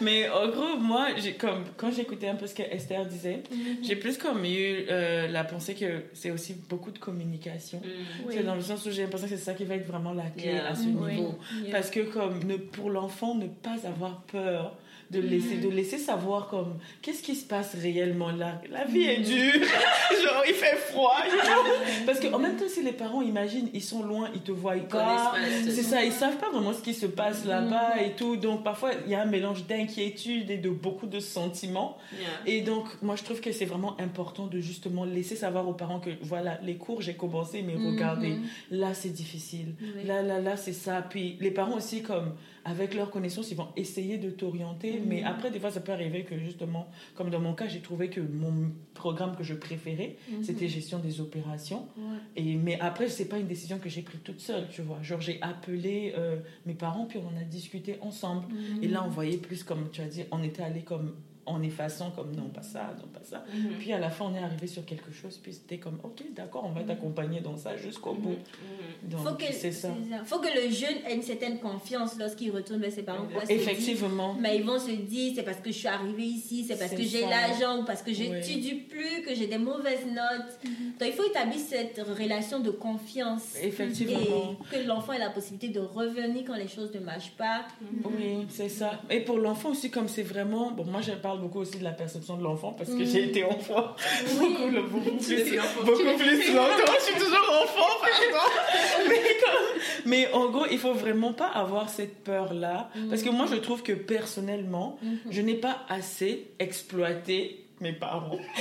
Mais 0.00 0.28
en 0.28 0.48
gros, 0.48 0.76
moi, 0.76 1.08
comme 1.38 1.64
quand 1.76 1.90
j'écoutais 1.92 2.28
un 2.28 2.34
peu 2.34 2.46
ce 2.46 2.54
que 2.54 2.62
Esther 2.62 3.06
disait, 3.06 3.42
j'ai 3.82 3.96
plus 3.96 4.18
comme 4.18 4.44
eu 4.44 4.84
euh, 4.90 5.28
la 5.28 5.44
pensée 5.44 5.74
que 5.74 6.02
c'est 6.12 6.30
aussi 6.30 6.54
beaucoup 6.68 6.90
de 6.90 6.98
communication. 6.98 7.78
Mm. 7.78 8.26
Oui. 8.26 8.34
C'est 8.36 8.42
dans 8.42 8.54
le 8.54 8.60
sens 8.62 8.84
où 8.86 8.90
j'ai 8.90 9.02
l'impression 9.02 9.28
que 9.28 9.36
c'est 9.36 9.39
ça 9.40 9.54
qui 9.54 9.64
va 9.64 9.74
être 9.74 9.86
vraiment 9.86 10.12
la 10.12 10.24
clé 10.30 10.44
Yeah. 10.52 10.68
à 10.68 10.74
ce 10.74 10.84
Oui. 10.84 11.16
niveau. 11.16 11.34
Yeah. 11.62 11.72
Parce 11.72 11.90
que 11.90 12.00
comme 12.00 12.44
ne, 12.44 12.56
pour 12.56 12.90
l'enfant, 12.90 13.34
ne 13.34 13.46
pas 13.46 13.86
avoir 13.86 14.20
peur 14.22 14.76
de 15.10 15.20
laisser, 15.20 15.56
de 15.56 15.68
laisser 15.68 15.98
savoir 15.98 16.48
comme 16.48 16.78
qu'est-ce 17.02 17.22
qui 17.22 17.34
se 17.34 17.44
passe 17.44 17.74
réellement 17.74 18.30
là? 18.30 18.60
La 18.70 18.84
vie 18.84 19.02
est 19.02 19.20
dure, 19.20 19.66
genre 20.22 20.44
il 20.46 20.54
fait 20.54 20.76
froid. 20.76 21.16
genre. 21.44 21.66
Parce 22.06 22.20
qu'en 22.20 22.38
même 22.38 22.56
temps, 22.56 22.68
si 22.68 22.82
les 22.82 22.92
parents 22.92 23.20
imaginent, 23.22 23.68
ils 23.74 23.82
sont 23.82 24.02
loin, 24.02 24.28
ils 24.34 24.40
te 24.40 24.52
voient 24.52 24.76
Ils 24.76 24.84
pas. 24.84 25.34
C'est 25.64 25.82
ça, 25.82 26.04
ils 26.04 26.12
savent 26.12 26.36
pas 26.36 26.50
vraiment 26.50 26.72
ce 26.72 26.80
qui 26.80 26.94
se 26.94 27.06
passe 27.06 27.44
là-bas 27.44 28.00
et 28.02 28.12
tout. 28.12 28.36
Donc 28.36 28.62
parfois, 28.62 28.92
il 29.04 29.10
y 29.10 29.14
a 29.14 29.22
un 29.22 29.26
mélange 29.26 29.66
d'inquiétude 29.66 30.50
et 30.50 30.58
de 30.58 30.70
beaucoup 30.70 31.06
de 31.06 31.18
sentiments. 31.18 31.98
Yeah. 32.12 32.28
Et 32.46 32.60
donc, 32.60 32.86
moi, 33.02 33.16
je 33.16 33.24
trouve 33.24 33.40
que 33.40 33.50
c'est 33.52 33.64
vraiment 33.64 34.00
important 34.00 34.46
de 34.46 34.60
justement 34.60 35.04
laisser 35.04 35.34
savoir 35.34 35.68
aux 35.68 35.74
parents 35.74 35.98
que 35.98 36.10
voilà, 36.22 36.58
les 36.62 36.76
cours, 36.76 37.02
j'ai 37.02 37.14
commencé, 37.14 37.62
mais 37.62 37.74
regardez, 37.74 38.36
là, 38.70 38.94
c'est 38.94 39.12
difficile. 39.12 39.74
Oui. 39.80 40.06
Là, 40.06 40.22
là, 40.22 40.40
là, 40.40 40.56
c'est 40.56 40.72
ça. 40.72 41.02
Puis 41.02 41.36
les 41.40 41.50
parents 41.50 41.76
aussi, 41.76 42.02
comme 42.02 42.34
avec 42.64 42.94
leurs 42.94 43.10
connaissances, 43.10 43.50
ils 43.50 43.56
vont 43.56 43.68
essayer 43.76 44.18
de 44.18 44.30
t'orienter. 44.30 45.00
Mhm. 45.00 45.06
Mais 45.08 45.22
après, 45.22 45.50
des 45.50 45.58
fois, 45.60 45.70
ça 45.70 45.80
peut 45.80 45.92
arriver 45.92 46.24
que 46.24 46.38
justement, 46.38 46.88
comme 47.14 47.30
dans 47.30 47.40
mon 47.40 47.54
cas, 47.54 47.66
j'ai 47.68 47.80
trouvé 47.80 48.10
que 48.10 48.20
mon 48.20 48.70
programme 48.94 49.34
que 49.36 49.42
je 49.44 49.54
préférais, 49.54 50.16
Mhm. 50.30 50.42
c'était 50.44 50.68
gestion 50.68 50.98
des 50.98 51.20
opérations. 51.20 51.88
Ouais. 51.96 52.18
Et, 52.36 52.56
mais 52.56 52.78
après, 52.80 53.08
c'est 53.08 53.28
pas 53.28 53.38
une 53.38 53.46
décision 53.46 53.78
que 53.78 53.88
j'ai 53.88 54.02
prise 54.02 54.20
toute 54.22 54.40
seule, 54.40 54.68
tu 54.70 54.82
vois. 54.82 55.00
Genre, 55.02 55.20
j'ai 55.20 55.40
appelé 55.42 56.12
euh, 56.16 56.36
mes 56.66 56.74
parents, 56.74 57.06
puis 57.06 57.18
on 57.18 57.26
en 57.34 57.40
a 57.40 57.44
discuté 57.44 57.96
ensemble. 58.00 58.46
Mhm. 58.52 58.82
Et 58.84 58.88
là, 58.88 59.04
on 59.06 59.08
voyait 59.08 59.38
plus, 59.38 59.64
comme 59.64 59.88
tu 59.90 60.00
as 60.02 60.06
dit, 60.06 60.22
on 60.30 60.42
était 60.42 60.62
allé 60.62 60.82
comme 60.82 61.14
en 61.50 61.62
effaçant 61.62 62.10
comme 62.10 62.34
non, 62.34 62.48
pas 62.48 62.62
ça, 62.62 62.94
non, 63.00 63.08
pas 63.08 63.22
ça. 63.22 63.44
Mhm. 63.54 63.74
Puis 63.78 63.92
à 63.92 63.98
la 63.98 64.10
fin, 64.10 64.26
on 64.26 64.34
est 64.34 64.42
arrivé 64.42 64.66
sur 64.66 64.84
quelque 64.84 65.12
chose, 65.12 65.38
puis 65.42 65.52
c'était 65.52 65.78
comme, 65.78 65.98
ok, 66.02 66.22
d'accord, 66.34 66.64
on 66.66 66.72
va 66.72 66.82
t'accompagner 66.82 67.40
dans 67.40 67.56
ça 67.56 67.76
jusqu'au 67.76 68.14
bout. 68.14 68.30
Mhm. 68.30 69.18
Faut 69.18 69.30
Donc, 69.30 69.38
que, 69.38 69.52
c'est 69.52 69.72
ça. 69.72 69.88
ça. 70.10 70.24
Faut 70.24 70.38
que 70.38 70.48
le 70.48 70.70
jeune 70.72 70.96
ait 71.06 71.14
une 71.14 71.22
certaine 71.22 71.58
confiance 71.58 72.18
lorsqu'il 72.18 72.50
retourne 72.50 72.80
vers 72.80 72.92
ses 72.92 73.02
parents. 73.02 73.26
Effectivement. 73.48 74.34
Mais 74.40 74.56
ils 74.56 74.64
vont 74.64 74.78
se 74.78 74.90
dire, 74.90 75.32
c'est 75.36 75.42
parce 75.42 75.58
que 75.58 75.70
je 75.70 75.76
suis 75.78 75.88
arrivée 75.88 76.24
ici, 76.24 76.64
c'est 76.66 76.78
parce 76.78 76.92
que 76.92 77.02
j'ai 77.02 77.22
l'argent 77.26 77.80
ou 77.80 77.84
parce 77.84 78.02
que 78.02 78.12
je 78.12 78.24
Oui. 78.24 78.86
plus, 78.88 79.22
que 79.26 79.34
j'ai 79.34 79.46
des 79.46 79.58
mauvaises 79.58 80.06
notes. 80.06 80.58
Donc 80.98 81.08
il 81.08 81.12
faut 81.12 81.24
établir 81.24 81.58
cette 81.58 81.98
relation 81.98 82.60
de 82.60 82.70
confiance. 82.70 83.56
Effectivement. 83.62 84.56
Et 84.72 84.76
que 84.76 84.86
l'enfant 84.86 85.12
ait 85.12 85.18
la 85.18 85.30
possibilité 85.30 85.68
de 85.68 85.80
revenir 85.80 86.44
quand 86.46 86.54
les 86.56 86.68
choses 86.68 86.92
ne 86.94 87.00
marchent 87.00 87.32
pas. 87.36 87.66
Oui, 88.04 88.46
c'est 88.48 88.68
ça. 88.68 89.00
Et 89.10 89.20
pour 89.20 89.38
l'enfant 89.38 89.70
aussi, 89.70 89.90
comme 89.90 90.08
c'est 90.08 90.22
vraiment. 90.22 90.70
Bon, 90.70 90.84
moi, 90.84 91.00
je 91.00 91.12
parle 91.12 91.39
beaucoup 91.40 91.60
aussi 91.60 91.78
de 91.78 91.84
la 91.84 91.90
perception 91.90 92.36
de 92.36 92.42
l'enfant 92.44 92.72
parce 92.72 92.90
que 92.90 93.04
j'ai 93.04 93.24
été 93.24 93.44
enfant. 93.44 93.94
Beaucoup, 94.38 94.70
beaucoup 94.90 95.16
plus, 95.16 95.58
beaucoup 95.84 96.16
plus 96.18 96.52
longtemps. 96.54 96.92
Je 96.98 97.04
suis 97.04 97.14
toujours 97.14 97.62
enfant, 97.62 97.98
par 98.00 98.10
exemple. 98.26 99.08
Mais, 99.08 99.16
comme- 99.16 99.80
mais 100.10 100.32
en 100.32 100.50
gros, 100.50 100.66
il 100.70 100.78
faut 100.78 100.92
vraiment 100.94 101.32
pas 101.32 101.48
avoir 101.48 101.88
cette 101.88 102.22
peur-là. 102.24 102.90
Parce 103.08 103.22
que 103.22 103.30
moi, 103.30 103.46
je 103.50 103.56
trouve 103.56 103.82
que 103.82 103.92
personnellement, 103.92 104.98
je 105.30 105.40
n'ai 105.40 105.54
pas 105.54 105.78
assez 105.88 106.48
exploité 106.58 107.66
mes 107.80 107.92
parents. 107.92 108.30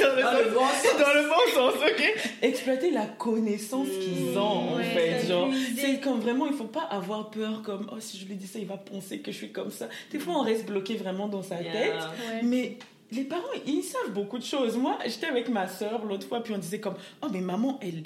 dans, 0.00 0.16
le 0.16 0.22
Dans 0.22 0.30
sens- 0.30 0.44
le 0.44 0.50
bon 0.50 0.60
sens. 0.60 0.98
dans 0.98 1.14
le 1.14 1.28
bon 1.28 1.54
sens, 1.54 1.74
ok 1.82 2.14
Exploiter 2.42 2.90
la 2.90 3.06
connaissance 3.06 3.88
qu'ils 3.88 4.36
ont, 4.38 4.40
en 4.42 4.76
Ouais, 4.76 4.84
fait. 4.84 5.26
Genre, 5.28 5.50
c'est 5.76 6.00
comme 6.00 6.20
vraiment, 6.20 6.46
il 6.46 6.54
faut 6.54 6.64
pas 6.64 6.82
avoir 6.90 7.30
peur 7.30 7.62
comme, 7.62 7.88
oh, 7.92 7.96
si 8.00 8.18
je 8.18 8.26
lui 8.26 8.34
dis 8.36 8.46
ça, 8.46 8.58
il 8.58 8.66
va 8.66 8.76
penser 8.78 9.20
que 9.20 9.30
je 9.32 9.36
suis 9.36 9.52
comme 9.52 9.70
ça. 9.70 9.88
Des 10.10 10.18
fois, 10.18 10.34
on 10.38 10.42
reste 10.42 10.66
bloqué 10.66 10.94
vraiment 10.96 11.28
dans 11.28 11.42
sa 11.42 11.60
Yeah. 11.60 11.72
tête. 11.72 11.92
Ouais. 11.94 12.40
Mais 12.42 12.76
les 13.12 13.24
parents, 13.24 13.42
ils 13.66 13.82
savent 13.82 14.12
beaucoup 14.12 14.38
de 14.38 14.44
choses. 14.44 14.76
Moi, 14.76 14.98
j'étais 15.04 15.26
avec 15.26 15.48
ma 15.48 15.68
soeur 15.68 16.04
l'autre 16.04 16.26
fois, 16.26 16.42
puis 16.42 16.52
on 16.54 16.58
disait 16.58 16.80
comme, 16.80 16.94
oh, 17.22 17.26
mais 17.32 17.40
maman, 17.40 17.78
elle, 17.82 18.02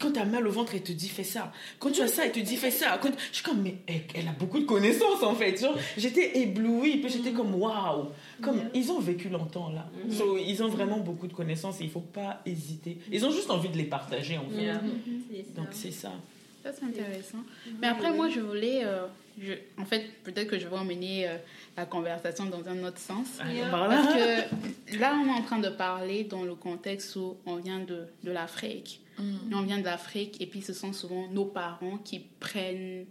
quand 0.00 0.12
t'as 0.12 0.24
mal 0.24 0.46
au 0.46 0.50
ventre, 0.50 0.74
elle 0.74 0.82
te 0.82 0.92
dit 0.92 1.08
fais 1.08 1.24
ça. 1.24 1.52
Quand 1.78 1.90
tu 1.90 2.00
as 2.02 2.08
ça, 2.08 2.24
elle 2.24 2.32
te 2.32 2.40
dit 2.40 2.56
fais 2.56 2.70
ça. 2.70 2.98
Quand... 3.00 3.10
Je 3.30 3.36
suis 3.36 3.44
comme, 3.44 3.62
mais 3.62 3.76
elle, 3.86 4.02
elle 4.14 4.28
a 4.28 4.32
beaucoup 4.32 4.58
de 4.58 4.64
connaissances, 4.64 5.22
en 5.22 5.34
fait. 5.34 5.60
Genre, 5.60 5.76
j'étais 5.96 6.38
éblouie, 6.38 6.98
puis 6.98 7.10
j'étais 7.10 7.32
comme, 7.32 7.54
waouh. 7.54 8.08
Comme, 8.40 8.62
ils 8.74 8.90
ont 8.90 9.00
vécu 9.00 9.28
longtemps, 9.28 9.70
là. 9.70 9.88
So, 10.10 10.36
ils 10.38 10.62
ont 10.62 10.68
vraiment 10.68 10.98
beaucoup 10.98 11.26
de 11.26 11.32
connaissances 11.32 11.80
et 11.80 11.84
il 11.84 11.90
faut 11.90 12.00
pas 12.00 12.40
hésiter. 12.46 12.98
Ils 13.12 13.24
ont 13.24 13.30
juste 13.30 13.50
envie 13.50 13.68
de 13.68 13.76
les 13.76 13.84
partager, 13.84 14.38
en 14.38 14.48
fait. 14.48 14.62
Yeah. 14.62 14.74
Ça. 14.74 15.60
Donc, 15.60 15.68
c'est 15.72 15.92
ça. 15.92 16.12
Ça, 16.62 16.72
c'est 16.72 16.84
intéressant. 16.84 17.38
Mais 17.80 17.88
après, 17.88 18.12
moi, 18.12 18.28
je 18.28 18.40
voulais. 18.40 18.80
euh, 18.84 19.06
je, 19.38 19.52
en 19.78 19.84
fait, 19.84 20.04
peut-être 20.24 20.48
que 20.48 20.58
je 20.58 20.66
vais 20.66 20.76
emmener 20.76 21.28
euh, 21.28 21.36
la 21.76 21.84
conversation 21.86 22.46
dans 22.46 22.66
un 22.68 22.82
autre 22.84 22.98
sens. 22.98 23.38
Yeah. 23.52 23.68
Par 23.70 23.88
Parce 23.88 24.14
là. 24.14 24.42
que 24.88 24.98
là, 24.98 25.14
on 25.22 25.26
est 25.26 25.30
en 25.38 25.42
train 25.42 25.58
de 25.58 25.68
parler 25.68 26.24
dans 26.24 26.42
le 26.44 26.54
contexte 26.54 27.16
où 27.16 27.36
on 27.46 27.56
vient 27.56 27.80
de, 27.80 28.06
de 28.24 28.30
l'Afrique. 28.30 29.00
On 29.52 29.62
vient 29.62 29.78
de 29.78 29.84
l'Afrique 29.84 30.40
et 30.42 30.46
puis 30.46 30.60
ce 30.60 30.74
sont 30.74 30.92
souvent 30.92 31.26
nos 31.28 31.46
parents 31.46 31.96
qui 31.96 32.20
prennent 32.38 33.06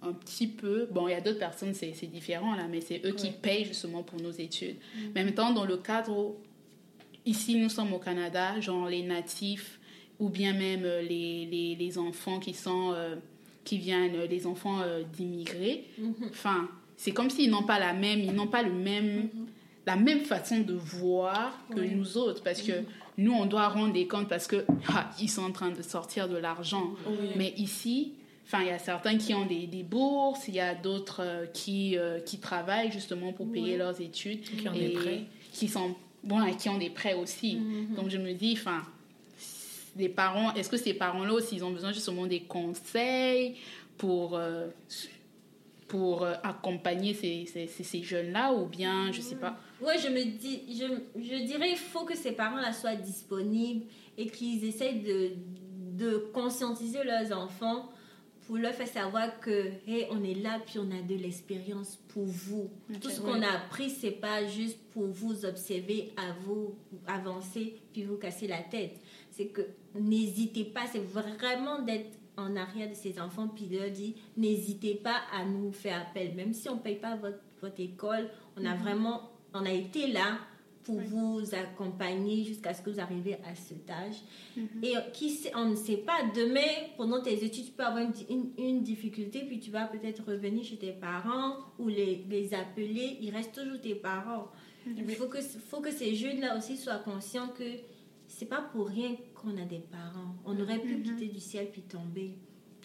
un 0.00 0.14
petit 0.14 0.46
peu. 0.46 0.88
Bon, 0.90 1.08
il 1.08 1.10
y 1.10 1.14
a 1.14 1.20
d'autres 1.20 1.38
personnes, 1.38 1.74
c'est 1.74 1.92
c'est 1.92 2.06
différent 2.06 2.54
là, 2.54 2.66
mais 2.70 2.80
c'est 2.80 3.02
eux 3.04 3.12
qui 3.12 3.30
payent 3.30 3.66
justement 3.66 4.02
pour 4.02 4.18
nos 4.18 4.30
études. 4.30 4.76
Mais 5.14 5.20
en 5.20 5.24
même 5.26 5.34
temps, 5.34 5.52
dans 5.52 5.66
le 5.66 5.76
cadre 5.76 6.16
où, 6.16 6.36
ici, 7.26 7.56
nous 7.56 7.68
sommes 7.68 7.92
au 7.92 7.98
Canada, 7.98 8.58
genre 8.60 8.88
les 8.88 9.02
natifs 9.02 9.78
ou 10.18 10.30
bien 10.30 10.54
même 10.54 10.84
euh, 10.86 11.02
les, 11.02 11.44
les, 11.44 11.76
les 11.76 11.98
enfants 11.98 12.40
qui 12.40 12.54
sont. 12.54 12.92
euh, 12.94 13.16
qui 13.64 13.78
viennent, 13.78 14.16
euh, 14.16 14.26
les 14.26 14.46
enfants 14.46 14.80
euh, 14.80 15.02
d'immigrés. 15.12 15.84
Enfin, 16.30 16.68
c'est 16.96 17.12
comme 17.12 17.30
s'ils 17.30 17.50
n'ont 17.50 17.62
pas 17.64 17.78
la 17.78 17.92
même, 17.92 18.20
ils 18.20 18.32
n'ont 18.32 18.46
pas 18.46 18.62
le 18.62 18.72
même, 18.72 19.28
la 19.86 19.96
même 19.96 20.20
façon 20.20 20.60
de 20.60 20.74
voir 20.74 21.58
que 21.74 21.80
nous 21.80 22.16
autres, 22.18 22.42
parce 22.42 22.62
que 22.62 22.72
nous 23.18 23.32
on 23.32 23.46
doit 23.46 23.68
rendre 23.68 23.92
des 23.92 24.06
comptes 24.06 24.28
parce 24.28 24.46
que 24.46 24.64
ah, 24.88 25.10
ils 25.20 25.28
sont 25.28 25.42
en 25.42 25.52
train 25.52 25.70
de 25.70 25.82
sortir 25.82 26.28
de 26.28 26.36
l'argent. 26.36 26.90
Oui. 27.06 27.28
Mais 27.36 27.52
ici, 27.56 28.12
enfin, 28.46 28.60
il 28.62 28.68
y 28.68 28.70
a 28.70 28.78
certains 28.78 29.16
qui 29.18 29.34
ont 29.34 29.46
des, 29.46 29.66
des 29.66 29.82
bourses, 29.82 30.48
il 30.48 30.54
y 30.54 30.60
a 30.60 30.74
d'autres 30.74 31.20
euh, 31.22 31.46
qui 31.46 31.96
euh, 31.98 32.20
qui 32.20 32.38
travaillent 32.38 32.92
justement 32.92 33.32
pour 33.32 33.50
payer 33.50 33.72
Ouais. 33.72 33.76
leurs 33.78 34.00
études 34.00 34.42
Qui 34.42 34.68
ont 34.68 34.74
et 34.74 34.88
des 34.88 34.94
prêts. 34.94 35.22
qui 35.52 35.68
sont 35.68 35.94
bon, 36.24 36.42
et 36.44 36.54
qui 36.56 36.68
ont 36.68 36.78
des 36.78 36.90
prêts 36.90 37.14
aussi. 37.14 37.58
Donc 37.96 38.08
je 38.10 38.18
me 38.18 38.32
dis, 38.32 38.52
enfin 38.58 38.82
les 40.00 40.08
parents, 40.08 40.52
est-ce 40.54 40.68
que 40.68 40.76
ces 40.76 40.94
parents-là 40.94 41.32
aussi, 41.32 41.56
ils 41.56 41.64
ont 41.64 41.70
besoin 41.70 41.92
justement 41.92 42.26
des 42.26 42.40
conseils 42.40 43.56
pour, 43.96 44.36
euh, 44.36 44.68
pour 45.86 46.22
euh, 46.22 46.34
accompagner 46.42 47.14
ces, 47.14 47.46
ces, 47.46 48.02
jeunes-là 48.02 48.52
ou 48.52 48.66
bien, 48.66 49.12
je 49.12 49.20
sais 49.20 49.36
pas? 49.36 49.56
Ouais, 49.80 49.98
je 49.98 50.08
me 50.08 50.24
dis, 50.24 50.62
je, 50.68 51.20
je 51.20 51.44
dirais, 51.44 51.70
il 51.70 51.76
faut 51.76 52.04
que 52.04 52.16
ces 52.16 52.32
parents-là 52.32 52.72
soient 52.72 52.96
disponibles 52.96 53.86
et 54.16 54.26
qu'ils 54.26 54.64
essayent 54.64 55.00
de, 55.00 55.32
de 55.96 56.30
conscientiser 56.32 57.04
leurs 57.04 57.36
enfants 57.36 57.90
pour 58.50 58.58
leur 58.58 58.74
faire 58.74 58.88
savoir 58.88 59.38
que, 59.38 59.70
hey, 59.86 60.08
on 60.10 60.24
est 60.24 60.34
là 60.34 60.58
puis 60.66 60.80
on 60.80 60.90
a 60.90 61.00
de 61.02 61.14
l'expérience 61.14 62.00
pour 62.08 62.24
vous. 62.24 62.68
Tout 63.00 63.08
ce 63.08 63.20
qu'on 63.20 63.40
a 63.42 63.48
appris, 63.48 63.90
c'est 63.90 64.10
pas 64.10 64.44
juste 64.44 64.76
pour 64.92 65.06
vous 65.06 65.44
observer, 65.44 66.12
à 66.16 66.32
vous 66.44 66.74
avancer 67.06 67.76
puis 67.92 68.02
vous 68.02 68.16
casser 68.16 68.48
la 68.48 68.58
tête. 68.58 68.98
C'est 69.40 69.46
que 69.46 69.62
n'hésitez 69.98 70.64
pas, 70.64 70.82
c'est 70.92 70.98
vraiment 71.02 71.80
d'être 71.80 72.18
en 72.36 72.54
arrière 72.56 72.90
de 72.90 72.94
ces 72.94 73.18
enfants 73.18 73.48
puis 73.48 73.66
leur 73.74 73.90
dire 73.90 74.12
n'hésitez 74.36 74.96
pas 74.96 75.16
à 75.34 75.46
nous 75.46 75.72
faire 75.72 76.02
appel. 76.02 76.34
Même 76.34 76.52
si 76.52 76.68
on 76.68 76.74
ne 76.74 76.80
paye 76.80 76.96
pas 76.96 77.16
votre, 77.16 77.38
votre 77.62 77.80
école, 77.80 78.28
on 78.58 78.66
a 78.66 78.74
vraiment, 78.74 79.30
on 79.54 79.64
a 79.64 79.72
été 79.72 80.08
là 80.08 80.38
pour 80.84 80.96
Oui. 80.96 81.04
vous 81.08 81.40
accompagner 81.54 82.44
jusqu'à 82.44 82.74
ce 82.74 82.82
que 82.82 82.90
vous 82.90 83.00
arriviez 83.00 83.36
à 83.50 83.54
cet 83.54 83.88
âge. 83.90 84.16
Et 84.82 84.94
euh, 84.96 85.00
qui 85.12 85.30
sait, 85.30 85.52
on 85.56 85.70
ne 85.70 85.74
sait 85.76 85.98
pas, 85.98 86.18
demain, 86.34 86.88
pendant 86.98 87.22
tes 87.22 87.42
études, 87.42 87.64
tu 87.66 87.72
peux 87.72 87.84
avoir 87.84 88.02
une, 88.04 88.12
une- 88.28 88.50
une 88.58 88.82
difficulté, 88.82 89.44
puis 89.46 89.58
tu 89.58 89.70
vas 89.70 89.86
peut-être 89.86 90.22
revenir 90.26 90.64
chez 90.64 90.76
tes 90.76 90.92
parents 90.92 91.56
ou 91.78 91.88
les, 91.88 92.24
les 92.28 92.52
appeler, 92.52 93.16
il 93.22 93.30
reste 93.30 93.54
toujours 93.58 93.80
tes 93.80 93.94
parents. 93.94 94.48
Il 94.86 95.08
faut 95.10 95.28
que, 95.28 95.40
faut 95.40 95.80
que 95.80 95.90
ces 95.90 96.14
jeunes-là 96.14 96.56
aussi 96.58 96.76
soient 96.76 96.98
conscients 96.98 97.48
que 97.48 97.64
c'est 98.40 98.46
pas 98.46 98.62
pour 98.62 98.88
rien 98.88 99.16
qu'on 99.34 99.54
a 99.58 99.66
des 99.66 99.80
parents. 99.80 100.34
On 100.46 100.58
aurait 100.58 100.78
pu 100.78 101.02
quitter 101.02 101.26
du 101.28 101.40
ciel 101.40 101.68
puis 101.70 101.82
tomber. 101.82 102.38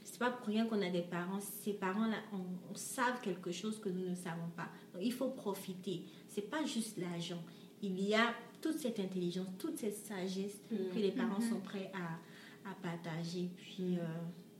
C'est 0.04 0.20
pas 0.20 0.30
pour 0.30 0.48
rien 0.48 0.65
qu'on 0.65 0.82
a 0.82 0.89
des 0.89 1.02
parents. 1.04 1.39
Ces 1.39 1.72
parents-là, 1.72 2.18
on, 2.34 2.72
on 2.72 2.76
savent 2.76 3.22
quelque 3.22 3.52
chose 3.54 3.80
que 3.80 3.88
nous 3.88 4.06
ne 4.10 4.15
savons 4.15 4.50
pas. 4.58 4.68
Donc, 4.94 5.02
il 5.02 5.13
faut 5.13 5.30
profiter. 5.30 6.02
C'est 6.28 6.50
pas 6.50 6.65
juste 6.65 6.98
l'argent. 6.98 7.41
Il 7.82 7.98
y 8.02 8.13
a 8.13 8.34
toute 8.62 8.78
cette 8.80 9.00
intelligence, 9.00 9.48
toute 9.58 9.78
cette 9.78 9.96
sagesse 9.96 10.60
que 10.70 11.00
les 11.00 11.12
parents 11.12 11.39
sont 11.39 11.62
prêts 11.62 11.89
à, 11.94 12.70
à 12.70 12.76
partager. 12.76 13.50
Puis, 13.56 13.98
euh, 13.98 14.02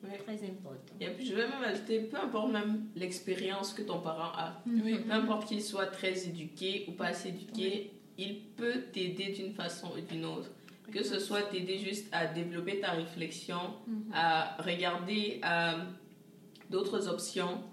Ouais. 0.04 0.18
très 0.18 0.36
important. 0.46 0.94
Et 1.02 1.10
puis 1.10 1.26
je 1.26 1.34
vais 1.36 1.48
même 1.48 1.64
ajouter, 1.64 2.00
peu 2.04 2.18
importe 2.18 2.52
même 2.52 2.86
l'expérience 2.96 3.74
que 3.74 3.82
ton 3.82 4.00
parent 4.02 4.32
a, 4.38 4.62
Oui. 4.68 5.00
peu 5.04 5.12
importe 5.12 5.48
qu'il 5.48 5.62
soit 5.64 5.88
très 5.88 6.28
éduqué 6.28 6.86
ou 6.88 6.92
pas 6.92 7.08
assez 7.08 7.30
éduqué, 7.30 7.92
il 8.18 8.42
peut 8.56 8.84
t'aider 8.94 9.32
d'une 9.34 9.52
façon 9.54 9.88
ou 9.98 10.02
d'une 10.02 10.24
autre. 10.26 10.52
Que 10.91 11.04
ce 11.04 11.19
soit 11.19 11.43
t'aider 11.43 11.78
juste 11.78 12.08
à 12.12 12.26
développer 12.28 12.80
ta 12.80 12.91
réflexion, 12.91 13.60
à 14.13 14.58
regarder 14.62 15.41
euh, 15.43 15.74
d'autres 16.69 17.08
options, 17.08 17.63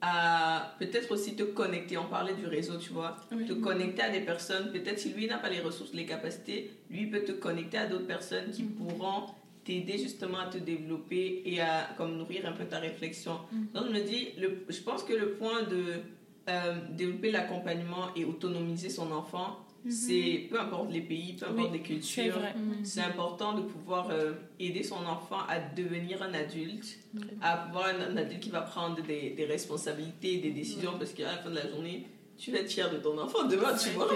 à 0.00 0.74
peut-être 0.78 1.12
aussi 1.12 1.36
te 1.36 1.44
connecter. 1.44 1.96
On 1.96 2.06
parlait 2.06 2.34
du 2.34 2.46
réseau, 2.46 2.76
tu 2.78 2.92
vois. 2.92 3.16
Oui. 3.30 3.46
Te 3.46 3.52
connecter 3.52 4.02
à 4.02 4.10
des 4.10 4.20
personnes. 4.20 4.72
Peut-être 4.72 4.98
si 4.98 5.12
lui 5.12 5.26
n'a 5.26 5.38
pas 5.38 5.48
les 5.48 5.60
ressources, 5.60 5.92
les 5.92 6.06
capacités, 6.06 6.72
lui 6.90 7.06
peut 7.06 7.22
te 7.22 7.32
connecter 7.32 7.78
à 7.78 7.86
d'autres 7.86 8.06
personnes 8.06 8.50
qui 8.50 8.64
pourront 8.64 9.26
t'aider 9.64 9.98
justement 9.98 10.40
à 10.40 10.46
te 10.46 10.58
développer 10.58 11.42
et 11.44 11.60
à 11.60 11.90
comme 11.96 12.16
nourrir 12.16 12.46
un 12.46 12.52
peu 12.52 12.64
ta 12.64 12.80
réflexion. 12.80 13.38
Donc 13.72 13.84
je 13.86 13.92
me 13.92 14.00
dis, 14.00 14.30
le, 14.38 14.64
je 14.68 14.80
pense 14.80 15.04
que 15.04 15.12
le 15.12 15.34
point 15.34 15.62
de 15.62 16.00
euh, 16.48 16.74
développer 16.90 17.30
l'accompagnement 17.30 18.08
et 18.16 18.24
autonomiser 18.24 18.90
son 18.90 19.12
enfant, 19.12 19.64
c'est 19.88 20.46
peu 20.50 20.60
importe 20.60 20.92
les 20.92 21.00
pays, 21.00 21.32
peu 21.34 21.46
importe 21.46 21.70
Oui, 21.72 21.78
les 21.78 22.00
C'est 22.02 22.22
cultures, 22.24 22.38
vrai. 22.38 22.54
c'est 22.84 23.00
important 23.00 23.54
de 23.54 23.62
pouvoir 23.62 24.10
euh, 24.10 24.32
aider 24.60 24.82
son 24.82 25.04
enfant 25.06 25.40
à 25.48 25.58
devenir 25.58 26.22
un 26.22 26.32
adulte, 26.34 26.98
à 27.40 27.56
pouvoir 27.58 27.86
un, 27.86 28.12
un 28.12 28.16
adulte 28.16 28.40
qui 28.40 28.50
va 28.50 28.60
prendre 28.62 29.02
des, 29.02 29.30
des 29.30 29.44
responsabilités, 29.44 30.38
des 30.38 30.50
décisions, 30.50 30.92
parce 30.98 31.12
qu'à 31.12 31.24
la 31.32 31.38
fin 31.38 31.50
de 31.50 31.56
la 31.56 31.68
journée, 31.68 32.06
tu 32.42 32.50
vas 32.50 32.58
être 32.58 32.72
fier 32.72 32.90
de 32.90 32.96
ton 32.96 33.16
enfant 33.18 33.44
demain, 33.44 33.72
tu 33.80 33.90
vois. 33.90 34.08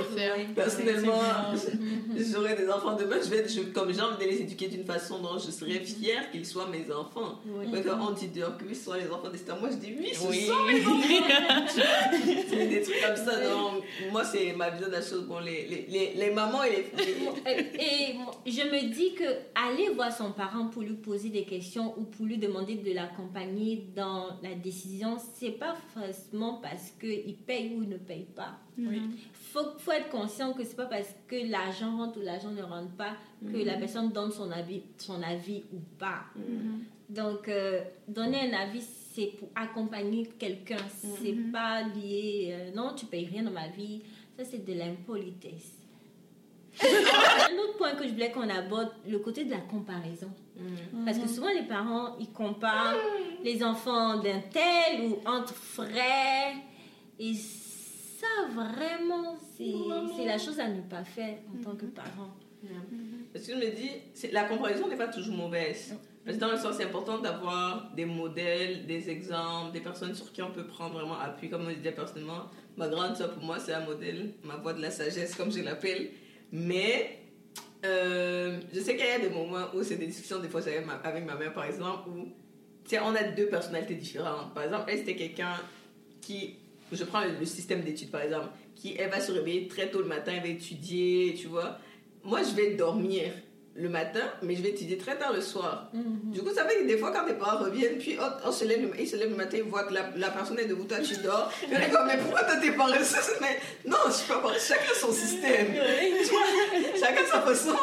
Personnellement, 0.54 1.20
j'aurai 2.32 2.56
des 2.56 2.68
enfants 2.68 2.96
demain, 2.96 3.16
je 3.22 3.28
vais 3.30 3.36
être, 3.38 3.52
je- 3.52 3.60
comme 3.72 3.92
j'ai 3.92 4.00
envie 4.00 4.24
de 4.24 4.28
les 4.30 4.40
éduquer 4.42 4.66
d'une 4.66 4.84
façon 4.84 5.20
dont 5.20 5.38
je 5.38 5.50
serais 5.52 5.78
fière 5.78 6.28
qu'ils 6.32 6.44
soient 6.44 6.66
mes 6.66 6.92
enfants. 6.92 7.38
Oui. 7.46 7.66
Parce 7.70 7.84
qu'on 7.86 8.10
dit 8.12 8.26
dehors 8.28 8.56
que 8.58 8.64
oui, 8.64 8.74
ce 8.74 8.86
sont 8.86 8.94
les 8.94 9.08
enfants 9.08 9.30
d'Esther. 9.30 9.56
Moi, 9.60 9.70
je 9.70 9.76
dis 9.76 9.94
oui, 9.96 10.10
ce 10.12 10.26
Oui. 10.26 10.46
sont 10.46 10.64
mes 10.64 10.84
enfants. 10.84 11.66
c'est 12.48 12.66
des 12.66 12.82
trucs 12.82 13.00
comme 13.00 13.16
ça. 13.16 13.48
Donc, 13.48 13.84
moi, 14.10 14.24
c'est 14.24 14.52
ma 14.54 14.70
vision 14.70 14.88
de 14.88 14.92
la 14.92 15.02
chose. 15.02 15.24
Bon, 15.28 15.38
les, 15.38 15.66
les, 15.68 15.86
les, 15.88 16.14
les 16.14 16.30
mamans 16.32 16.64
et 16.64 16.70
les, 16.70 16.86
Et 18.46 18.50
je 18.50 18.62
me 18.62 18.92
dis 18.92 19.14
que 19.14 19.24
aller 19.54 19.90
voir 19.94 20.12
son 20.12 20.32
parent 20.32 20.66
pour 20.66 20.82
lui 20.82 20.94
poser 20.94 21.28
des 21.28 21.44
questions 21.44 21.94
ou 21.96 22.02
pour 22.04 22.26
lui 22.26 22.38
demander 22.38 22.74
de 22.74 22.92
l'accompagner 22.92 23.86
dans 23.94 24.30
la 24.42 24.54
décision, 24.54 25.16
c'est 25.38 25.50
pas 25.52 25.76
forcément 25.94 26.54
parce 26.62 26.90
qu'il 27.00 27.36
paye 27.36 27.74
ou 27.76 27.82
il 27.82 27.88
ne 27.88 27.98
paye 27.98 28.15
paye 28.16 28.26
pas. 28.34 28.58
Oui. 28.78 29.00
faut, 29.32 29.78
faut 29.78 29.92
être 29.92 30.08
conscient 30.08 30.52
que 30.52 30.64
c'est 30.64 30.76
pas 30.76 30.86
parce 30.86 31.14
que 31.26 31.36
l'argent 31.50 31.96
rentre 31.96 32.18
ou 32.18 32.22
l'argent 32.22 32.50
ne 32.50 32.62
rentre 32.62 32.92
pas 32.92 33.16
que 33.50 33.56
la 33.56 33.74
personne 33.74 34.10
donne 34.10 34.30
son 34.30 34.50
avis, 34.50 34.82
son 34.98 35.22
avis 35.22 35.64
ou 35.72 35.78
pas. 35.98 36.24
Donc, 37.08 37.48
euh, 37.48 37.82
donner 38.08 38.50
un 38.50 38.58
avis, 38.58 38.82
c'est 38.82 39.32
pour 39.38 39.48
accompagner 39.54 40.26
quelqu'un. 40.38 40.76
C'est 41.20 41.36
pas 41.52 41.82
lié, 41.82 42.48
euh, 42.50 42.70
non, 42.74 42.94
tu 42.94 43.06
payes 43.06 43.26
rien 43.26 43.44
dans 43.44 43.52
ma 43.52 43.68
vie. 43.68 44.02
Ça, 44.36 44.44
c'est 44.44 44.64
de 44.64 44.72
l'impolitesse. 44.72 45.72
un 46.82 47.58
autre 47.58 47.78
point 47.78 47.94
que 47.94 48.04
je 48.06 48.12
voulais 48.12 48.30
qu'on 48.30 48.48
aborde, 48.50 48.90
le 49.08 49.18
côté 49.18 49.44
de 49.44 49.50
la 49.50 49.60
comparaison. 49.60 50.30
Parce 51.04 51.18
que 51.18 51.28
souvent, 51.28 51.48
les 51.48 51.62
parents, 51.62 52.16
ils 52.18 52.30
comparent 52.32 52.96
les 53.44 53.62
enfants 53.62 54.18
d'un 54.20 54.40
tel 54.40 55.06
ou 55.06 55.18
entre 55.26 55.54
frères. 55.54 56.54
Et 57.18 57.32
ça, 58.26 58.48
vraiment, 58.52 59.36
c'est 59.56 60.24
la 60.24 60.38
chose 60.38 60.58
à 60.60 60.68
ne 60.68 60.82
pas 60.82 61.04
faire 61.04 61.38
en 61.54 61.62
tant 61.62 61.76
que 61.76 61.86
parent. 61.86 62.34
Parce 63.32 63.46
que 63.46 63.52
je 63.52 63.58
me 63.58 63.70
dis, 63.74 63.90
la 64.32 64.44
comparaison 64.44 64.88
n'est 64.88 64.96
pas 64.96 65.08
toujours 65.08 65.36
mauvaise. 65.36 65.94
Parce 66.24 66.38
que 66.38 66.40
dans 66.40 66.50
le 66.50 66.56
sens, 66.56 66.76
c'est 66.76 66.84
important 66.84 67.18
d'avoir 67.18 67.92
des 67.94 68.04
modèles, 68.04 68.86
des 68.86 69.08
exemples, 69.10 69.72
des 69.72 69.80
personnes 69.80 70.14
sur 70.14 70.32
qui 70.32 70.42
on 70.42 70.50
peut 70.50 70.66
prendre 70.66 70.94
vraiment 70.94 71.18
appui. 71.18 71.48
Comme 71.48 71.68
je 71.70 71.76
disais 71.76 71.92
personnellement, 71.92 72.46
ma 72.76 72.88
grande 72.88 73.16
soeur, 73.16 73.32
pour 73.32 73.44
moi, 73.44 73.60
c'est 73.60 73.72
un 73.72 73.84
modèle, 73.84 74.32
ma 74.42 74.56
voix 74.56 74.72
de 74.72 74.82
la 74.82 74.90
sagesse, 74.90 75.34
comme 75.36 75.52
je 75.52 75.60
l'appelle. 75.60 76.10
Mais 76.50 77.20
euh, 77.84 78.58
je 78.72 78.80
sais 78.80 78.96
qu'il 78.96 79.06
y 79.06 79.10
a 79.10 79.20
des 79.20 79.28
moments 79.28 79.66
où 79.74 79.82
c'est 79.84 79.96
des 79.96 80.06
discussions, 80.06 80.40
des 80.40 80.48
fois, 80.48 80.62
avec 80.62 80.84
ma, 80.84 80.94
avec 80.94 81.24
ma 81.24 81.36
mère, 81.36 81.52
par 81.52 81.64
exemple, 81.64 82.08
où 82.08 82.24
tu 82.84 82.90
sais, 82.90 83.00
on 83.00 83.14
a 83.14 83.22
deux 83.22 83.46
personnalités 83.46 83.94
différentes. 83.94 84.52
Par 84.54 84.64
exemple, 84.64 84.84
elle, 84.88 84.98
c'était 84.98 85.16
quelqu'un 85.16 85.54
qui, 86.20 86.56
je 86.92 87.04
prends 87.04 87.22
le, 87.24 87.44
système 87.44 87.82
d'études, 87.82 88.10
par 88.10 88.22
exemple, 88.22 88.48
qui, 88.74 88.94
elle 88.98 89.10
va 89.10 89.20
se 89.20 89.32
réveiller 89.32 89.68
très 89.68 89.90
tôt 89.90 90.00
le 90.00 90.06
matin, 90.06 90.32
elle 90.34 90.42
va 90.42 90.48
étudier, 90.48 91.34
tu 91.38 91.48
vois. 91.48 91.78
Moi, 92.24 92.42
je 92.42 92.54
vais 92.54 92.74
dormir 92.74 93.32
le 93.78 93.88
matin, 93.88 94.20
mais 94.42 94.54
je 94.56 94.62
vais 94.62 94.70
étudier 94.70 94.96
très 94.96 95.16
tard 95.18 95.32
le 95.32 95.40
soir. 95.42 95.90
Du 96.32 96.40
coup, 96.42 96.50
ça 96.54 96.64
fait 96.66 96.78
que 96.80 96.86
des 96.86 96.96
fois, 96.96 97.12
quand 97.12 97.24
tes 97.26 97.34
parents 97.34 97.62
reviennent, 97.64 97.98
puis 97.98 98.16
on 98.44 98.50
se 98.52 98.64
lève, 98.64 98.80
le- 98.82 98.98
ils 99.00 99.06
se 99.08 99.16
lèvent 99.16 99.30
le 99.30 99.36
matin, 99.36 99.58
ils 99.58 99.64
voient 99.64 99.84
que 99.84 99.92
la, 99.94 100.10
la 100.16 100.30
personne 100.30 100.58
est 100.58 100.64
debout, 100.66 100.84
toi 100.84 100.98
tu 101.00 101.16
dors. 101.18 101.50
Sont 101.60 101.68
comme, 101.96 102.06
mais 102.06 102.16
pourquoi 102.16 102.44
toi 102.44 102.56
t'es 102.60 102.72
paresseuse 102.72 103.36
Mais 103.40 103.58
non, 103.84 103.98
je 104.06 104.12
suis 104.12 104.28
pas 104.28 104.38
paresseuse. 104.38 104.68
Chacun 104.76 104.94
son 104.98 105.12
système. 105.12 105.66
Tu 106.22 106.30
vois, 106.30 106.98
chacun 106.98 107.24
sa 107.30 107.40
façon. 107.42 107.76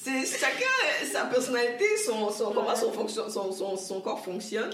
C'est 0.00 0.24
chacun 0.24 0.64
sa 1.12 1.24
personnalité, 1.24 1.84
son, 2.06 2.30
son, 2.30 2.52
comment 2.52 2.74
son, 2.76 2.92
fonction, 2.92 3.28
son, 3.28 3.50
son, 3.50 3.76
son 3.76 4.00
corps 4.00 4.24
fonctionne. 4.24 4.70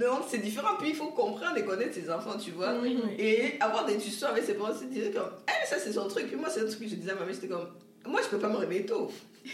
Donc, 0.00 0.20
c'est 0.30 0.38
différent. 0.38 0.76
Puis, 0.80 0.88
il 0.90 0.94
faut 0.96 1.08
comprendre 1.08 1.56
et 1.58 1.64
connaître 1.64 1.94
ses 1.94 2.10
enfants, 2.10 2.38
tu 2.42 2.50
vois. 2.52 2.72
Et 3.18 3.54
avoir 3.60 3.84
des 3.84 3.96
discussions 3.96 4.28
avec 4.28 4.42
ses 4.44 4.54
parents, 4.54 4.72
c'est 4.78 4.88
dire 4.88 5.12
comme, 5.12 5.30
elle, 5.46 5.68
ça, 5.68 5.76
c'est 5.78 5.92
son 5.92 6.08
truc. 6.08 6.28
Puis 6.28 6.36
moi, 6.36 6.48
c'est 6.48 6.60
un 6.62 6.66
truc 6.66 6.78
que 6.80 6.88
je 6.88 6.94
disais 6.94 7.10
à 7.12 7.14
ma 7.14 7.24
mère, 7.26 7.34
j'étais 7.34 7.48
comme, 7.48 7.68
moi, 8.06 8.20
je 8.22 8.28
peux 8.28 8.38
pas 8.38 8.48
me 8.48 8.56
réveiller 8.56 8.86
tôt. 8.86 9.10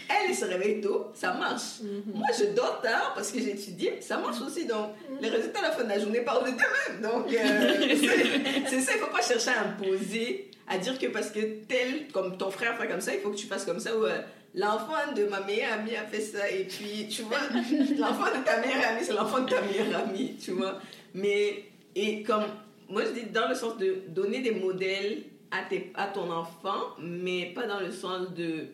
Elle, 0.07 0.29
elle 0.29 0.35
se 0.35 0.45
réveille 0.45 0.79
tôt, 0.79 1.11
ça 1.13 1.33
marche. 1.33 1.81
Moi, 2.13 2.27
je 2.37 2.53
dors 2.55 2.81
tard 2.81 3.11
parce 3.13 3.31
que 3.31 3.39
j'ai 3.39 3.51
étudié, 3.51 3.97
ça 3.99 4.17
marche 4.17 4.41
aussi. 4.41 4.65
Donc, 4.65 4.91
les 5.21 5.29
résultats 5.29 5.59
à 5.59 5.63
la 5.63 5.71
fin 5.71 5.83
de 5.83 5.89
la 5.89 5.99
journée 5.99 6.21
parlent 6.21 6.45
de 6.45 6.51
d'eux-mêmes. 6.51 7.01
Donc, 7.01 7.33
euh, 7.33 7.95
c'est 7.99 8.69
c'est 8.69 8.81
ça, 8.81 8.93
il 8.95 8.99
faut 8.99 9.11
pas 9.11 9.21
chercher 9.21 9.49
à 9.49 9.67
imposer, 9.67 10.49
à 10.67 10.77
dire 10.77 10.97
que 10.97 11.07
parce 11.07 11.29
que 11.29 11.39
tel, 11.67 12.07
comme 12.13 12.37
ton 12.37 12.51
frère 12.51 12.77
fait 12.77 12.87
comme 12.87 13.01
ça, 13.01 13.13
il 13.13 13.19
faut 13.19 13.31
que 13.31 13.35
tu 13.35 13.47
fasses 13.47 13.65
comme 13.65 13.79
ça. 13.79 13.97
Ou 13.97 14.05
euh, 14.05 14.19
l'enfant 14.55 15.11
de 15.13 15.25
ma 15.25 15.41
meilleure 15.41 15.73
amie 15.73 15.95
a 15.95 16.05
fait 16.05 16.21
ça. 16.21 16.49
Et 16.49 16.63
puis, 16.63 17.07
tu 17.09 17.23
vois, 17.23 17.39
l'enfant 17.97 18.37
de 18.37 18.45
ta 18.45 18.61
meilleure 18.61 18.91
amie, 18.91 19.03
c'est 19.03 19.13
l'enfant 19.13 19.41
de 19.41 19.49
ta 19.49 19.61
meilleure 19.61 19.93
amie, 20.05 20.37
tu 20.41 20.51
vois. 20.51 20.79
Mais, 21.13 21.65
et 21.95 22.23
comme, 22.23 22.45
moi, 22.87 23.03
je 23.05 23.11
dis 23.11 23.25
dans 23.29 23.49
le 23.49 23.55
sens 23.55 23.77
de 23.77 24.03
donner 24.07 24.39
des 24.39 24.51
modèles 24.51 25.23
à, 25.51 25.63
tes, 25.63 25.91
à 25.95 26.07
ton 26.07 26.31
enfant, 26.31 26.95
mais 26.99 27.51
pas 27.53 27.67
dans 27.67 27.79
le 27.79 27.91
sens 27.91 28.33
de 28.33 28.67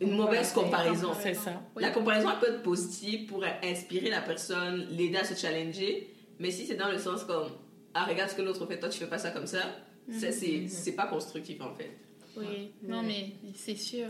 une 0.00 0.16
mauvaise 0.16 0.52
comparaison. 0.52 1.12
C'est 1.20 1.34
ça. 1.34 1.62
La 1.76 1.90
comparaison 1.90 2.28
elle 2.30 2.38
peut 2.38 2.54
être 2.54 2.62
positive 2.62 3.26
pour 3.28 3.44
inspirer 3.62 4.10
la 4.10 4.20
personne, 4.20 4.86
l'aider 4.90 5.16
à 5.16 5.24
se 5.24 5.34
challenger, 5.34 6.12
mais 6.38 6.50
si 6.50 6.66
c'est 6.66 6.76
dans 6.76 6.90
le 6.90 6.98
sens 6.98 7.24
comme 7.24 7.48
ah 7.94 8.04
regarde 8.04 8.30
ce 8.30 8.34
que 8.36 8.42
l'autre 8.42 8.66
fait, 8.66 8.78
toi 8.78 8.88
tu 8.88 8.98
fais 8.98 9.06
pas 9.06 9.18
ça 9.18 9.30
comme 9.30 9.46
ça, 9.46 9.62
ça 10.10 10.32
c'est 10.32 10.66
c'est 10.68 10.96
pas 10.96 11.06
constructif 11.06 11.60
en 11.60 11.74
fait. 11.74 11.90
Oui, 12.36 12.72
non, 12.82 13.02
mais 13.02 13.32
c'est 13.54 13.76
sûr. 13.76 14.08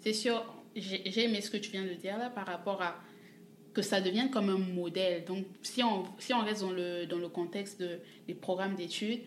C'est 0.00 0.12
sûr, 0.12 0.44
j'ai 0.76 1.24
aimé 1.24 1.40
ce 1.40 1.50
que 1.50 1.56
tu 1.56 1.70
viens 1.70 1.84
de 1.84 1.94
dire 1.94 2.18
là 2.18 2.28
par 2.30 2.46
rapport 2.46 2.82
à 2.82 2.96
que 3.72 3.82
ça 3.82 4.00
devienne 4.00 4.30
comme 4.30 4.50
un 4.50 4.58
modèle. 4.58 5.24
Donc, 5.24 5.46
si 5.62 5.82
on, 5.82 6.04
si 6.18 6.34
on 6.34 6.44
reste 6.44 6.60
dans 6.60 6.72
le, 6.72 7.06
dans 7.06 7.18
le 7.18 7.28
contexte 7.28 7.80
de, 7.80 7.98
des 8.26 8.34
programmes 8.34 8.74
d'études, 8.74 9.20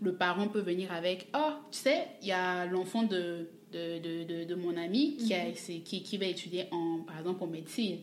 le 0.00 0.14
parent 0.14 0.48
peut 0.48 0.60
venir 0.60 0.92
avec 0.92 1.28
Oh, 1.34 1.52
tu 1.70 1.78
sais, 1.78 2.06
il 2.22 2.28
y 2.28 2.32
a 2.32 2.66
l'enfant 2.66 3.02
de, 3.02 3.48
de, 3.72 4.24
de, 4.24 4.44
de, 4.44 4.54
mon 4.54 4.76
ami 4.76 5.16
qui, 5.16 5.34
a, 5.34 5.54
c'est- 5.54 5.78
qui, 5.80 6.02
qui 6.02 6.16
va 6.18 6.26
étudier, 6.26 6.64
en, 6.70 7.00
par 7.06 7.18
exemple, 7.18 7.42
en 7.42 7.46
médecine. 7.46 7.98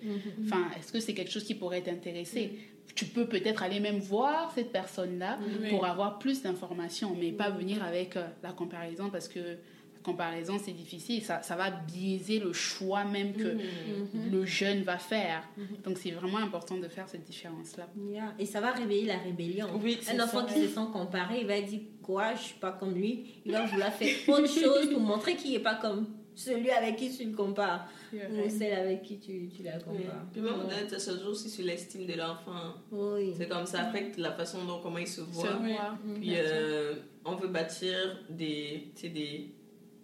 Enfin, 0.46 0.70
est-ce 0.78 0.92
que 0.92 1.00
c'est 1.00 1.14
quelque 1.14 1.32
chose 1.32 1.44
qui 1.44 1.56
pourrait 1.56 1.82
t'intéresser? 1.82 2.60
Tu 2.96 3.06
peux 3.06 3.28
peut-être 3.28 3.64
aller 3.64 3.80
même 3.80 3.98
voir 4.00 4.52
cette 4.54 4.72
personne-là 4.72 5.40
Oui. 5.62 5.70
pour 5.70 5.86
avoir 5.86 6.20
plus 6.20 6.42
d'informations, 6.44 7.16
mais 7.20 7.32
pas 7.32 7.50
venir 7.50 7.84
avec 7.84 8.18
euh, 8.18 8.28
la 8.44 8.52
comparaison 8.52 9.10
parce 9.10 9.28
que 9.28 9.40
comparaison, 10.04 10.60
c'est 10.64 10.72
difficile. 10.74 11.24
Ça, 11.24 11.42
ça 11.42 11.56
va 11.56 11.72
biaiser 11.72 12.40
le 12.40 12.54
choix 12.54 13.04
même 13.06 13.34
que 13.34 13.58
le 14.32 14.46
jeune 14.46 14.84
va 14.84 14.98
faire. 14.98 15.44
Donc, 15.84 15.98
c'est 15.98 16.12
vraiment 16.12 16.38
important 16.38 16.78
de 16.78 16.88
faire 16.88 17.10
cette 17.10 17.24
différence-là. 17.24 17.88
Yeah. 17.98 18.34
Et 18.40 18.46
ça 18.46 18.62
va 18.62 18.72
réveiller 18.72 19.06
la 19.06 19.18
rébellion. 19.18 19.68
Oui, 19.82 20.00
Un 20.12 20.20
enfant 20.24 20.48
ça. 20.48 20.54
qui 20.54 20.62
se 20.62 20.68
sent 20.68 20.88
comparé, 20.92 21.42
il 21.42 21.48
va 21.48 21.60
dire 21.62 21.82
quoi, 22.02 22.36
je 22.36 22.42
suis 22.42 22.60
pas 22.60 22.72
comme 22.72 22.94
lui. 22.94 23.42
Il 23.46 23.52
va 23.52 23.66
vouloir 23.66 23.94
faire 23.94 24.16
autre 24.28 24.48
chose 24.48 24.90
pour 24.92 25.00
montrer 25.00 25.36
qu'il 25.36 25.56
est 25.56 25.60
pas 25.60 25.76
comme 25.76 26.08
celui 26.36 26.70
avec 26.72 26.96
qui 26.96 27.16
tu 27.16 27.26
le 27.26 27.36
compares 27.36 27.88
ou 28.14 28.50
celle 28.50 28.74
avec 28.74 29.04
qui 29.04 29.20
tu, 29.20 29.50
tu 29.50 29.64
la 29.64 29.80
compares. 29.80 30.26
Puis 30.32 30.42
même 30.42 30.54
on 30.66 30.90
ça 30.90 31.00
se 31.00 31.20
joue 31.20 31.30
aussi 31.30 31.50
sur 31.50 31.66
l'estime 31.66 32.06
de 32.06 32.14
l'enfant. 32.14 32.76
Oui. 32.92 33.34
C'est 33.38 33.48
comme 33.48 33.66
ça 33.66 33.82
affecte 33.82 34.18
la 34.18 34.32
façon 34.32 34.66
dont 34.66 34.80
comment 34.82 34.98
il 34.98 35.08
se 35.08 35.22
voit. 35.22 35.48
Se. 35.48 36.16
Puis 36.20 36.34
euh, 36.36 36.96
on 37.26 37.36
veut 37.36 37.48
bâtir 37.48 38.20
des, 38.30 38.92
des, 39.02 39.52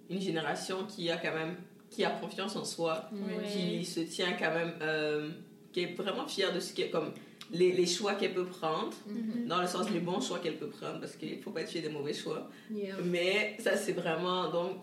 une 0.10 0.22
génération 0.22 0.86
qui 0.86 1.10
a 1.10 1.18
quand 1.18 1.34
même 1.34 1.56
qui 1.90 2.04
a 2.06 2.12
confiance 2.12 2.56
en 2.56 2.64
soi, 2.66 3.10
qui 3.52 3.84
se 3.84 4.02
tient 4.02 4.34
quand 4.34 4.54
même, 4.54 4.74
euh, 4.82 5.30
qui 5.74 5.82
est 5.82 5.94
vraiment 5.96 6.28
fière 6.28 6.54
de 6.54 6.60
ce 6.60 6.72
qu'elle 6.74 6.92
comme 6.92 7.12
les, 7.52 7.72
les 7.72 7.88
choix 7.88 8.14
qu'elle 8.14 8.36
peut 8.36 8.46
prendre, 8.46 8.94
dans 9.48 9.60
le 9.60 9.66
sens 9.68 9.90
les 9.90 10.00
bons 10.00 10.22
choix 10.22 10.38
qu'elle 10.38 10.58
peut 10.58 10.70
prendre, 10.70 11.00
parce 11.00 11.16
qu'il 11.16 11.42
faut 11.42 11.50
pas 11.50 11.66
fier 11.66 11.82
des 11.82 11.90
mauvais 11.90 12.14
choix. 12.14 12.48
Yeah. 12.72 12.96
Mais 13.04 13.56
ça 13.60 13.76
c'est 13.76 13.94
vraiment 13.94 14.50
donc 14.52 14.78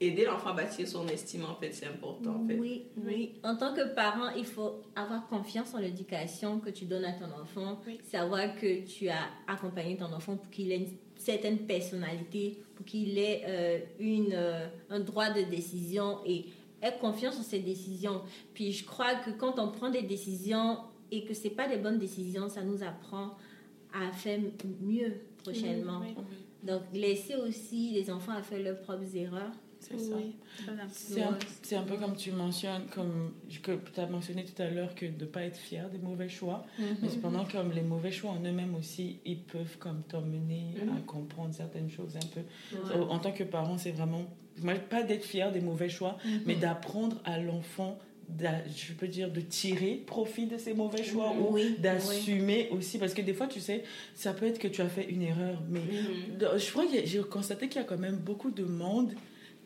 aider 0.00 0.24
l'enfant 0.24 0.50
à 0.50 0.52
bâtir 0.54 0.86
son 0.88 1.06
estime 1.08 1.44
en 1.44 1.54
fait, 1.56 1.72
c'est 1.72 1.86
important 1.86 2.42
en 2.42 2.46
fait. 2.46 2.58
Oui, 2.58 2.86
oui. 3.04 3.34
En 3.44 3.54
tant 3.56 3.74
que 3.74 3.94
parent, 3.94 4.30
il 4.36 4.44
faut 4.46 4.82
avoir 4.94 5.26
confiance 5.26 5.74
en 5.74 5.78
l'éducation 5.78 6.58
que 6.60 6.70
tu 6.70 6.86
donnes 6.86 7.04
à 7.04 7.12
ton 7.12 7.30
enfant, 7.38 7.80
Oui. 7.86 7.98
savoir 8.02 8.56
que 8.56 8.84
tu 8.86 9.08
as 9.10 9.24
accompagné 9.46 9.96
ton 9.98 10.10
enfant 10.12 10.36
pour 10.36 10.50
qu'il 10.50 10.72
ait 10.72 10.76
une 10.76 10.88
certaine 11.16 11.58
personnalité, 11.58 12.58
pour 12.74 12.84
qu'il 12.84 13.18
ait 13.18 13.42
euh, 13.46 13.78
une, 13.98 14.32
euh, 14.32 14.66
un 14.90 15.00
droit 15.00 15.30
de 15.30 15.42
décision 15.42 16.18
et 16.26 16.46
ait 16.82 16.98
confiance 17.00 17.38
en 17.38 17.42
ses 17.42 17.60
décisions. 17.60 18.22
Puis 18.54 18.72
je 18.72 18.84
crois 18.84 19.14
que 19.16 19.30
quand 19.30 19.58
on 19.58 19.68
prend 19.68 19.90
des 19.90 20.02
décisions 20.02 20.78
et 21.10 21.24
que 21.24 21.34
c'est 21.34 21.50
pas 21.50 21.68
des 21.68 21.78
bonnes 21.78 21.98
décisions, 21.98 22.48
ça 22.48 22.62
nous 22.62 22.82
apprend 22.82 23.36
à 23.92 24.12
faire 24.12 24.40
mieux 24.80 25.14
prochainement. 25.42 26.00
Oui. 26.02 26.14
Donc 26.62 26.82
laisser 26.92 27.36
aussi 27.36 27.92
les 27.92 28.10
enfants 28.10 28.32
à 28.32 28.42
faire 28.42 28.60
leurs 28.60 28.80
propres 28.80 29.16
erreurs. 29.16 29.52
C'est 29.80 29.98
ça. 29.98 30.16
Oui. 30.16 30.34
C'est 30.90 31.74
un, 31.76 31.80
un 31.80 31.84
peu 31.84 31.96
comme 31.96 32.16
tu 32.16 32.32
mentionnes, 32.32 32.86
comme 32.94 33.32
que 33.62 33.72
tu 33.92 34.00
as 34.00 34.06
mentionné 34.06 34.44
tout 34.44 34.60
à 34.60 34.68
l'heure, 34.68 34.94
que 34.94 35.06
de 35.06 35.24
ne 35.24 35.30
pas 35.30 35.42
être 35.42 35.56
fier 35.58 35.88
des 35.90 35.98
mauvais 35.98 36.28
choix. 36.28 36.64
Mais 37.02 37.08
cependant, 37.08 37.44
comme 37.44 37.72
les 37.72 37.82
mauvais 37.82 38.10
choix 38.10 38.30
en 38.32 38.40
eux-mêmes 38.42 38.74
aussi, 38.74 39.18
ils 39.24 39.38
peuvent 39.40 39.76
comme 39.78 40.02
t'emmener 40.08 40.74
à 40.96 41.00
comprendre 41.02 41.54
certaines 41.54 41.90
choses 41.90 42.16
un 42.16 42.26
peu. 42.26 42.40
Ouais. 42.76 43.00
En 43.10 43.18
tant 43.18 43.32
que 43.32 43.44
parent, 43.44 43.78
c'est 43.78 43.92
vraiment, 43.92 44.24
moi, 44.62 44.74
pas 44.74 45.02
d'être 45.02 45.24
fier 45.24 45.52
des 45.52 45.60
mauvais 45.60 45.88
choix, 45.88 46.16
mais 46.46 46.54
d'apprendre 46.56 47.20
à 47.24 47.38
l'enfant, 47.38 47.98
je 48.38 48.92
peux 48.94 49.06
dire, 49.06 49.30
de 49.30 49.40
tirer 49.40 50.02
profit 50.04 50.46
de 50.46 50.58
ces 50.58 50.74
mauvais 50.74 51.04
choix 51.04 51.32
ou 51.38 51.52
Oui, 51.54 51.76
d'assumer 51.78 52.68
aussi. 52.72 52.98
Parce 52.98 53.14
que 53.14 53.22
des 53.22 53.34
fois, 53.34 53.46
tu 53.46 53.60
sais, 53.60 53.84
ça 54.14 54.32
peut 54.32 54.46
être 54.46 54.58
que 54.58 54.68
tu 54.68 54.80
as 54.80 54.88
fait 54.88 55.04
une 55.08 55.22
erreur, 55.22 55.62
mais 55.68 55.78
Mhm. 55.80 56.58
je 56.58 56.70
crois 56.72 56.86
que 56.86 57.04
j'ai 57.04 57.20
constaté 57.20 57.68
qu'il 57.68 57.80
y 57.80 57.84
a 57.84 57.86
quand 57.86 57.98
même 57.98 58.16
beaucoup 58.16 58.50
de 58.50 58.64
monde 58.64 59.12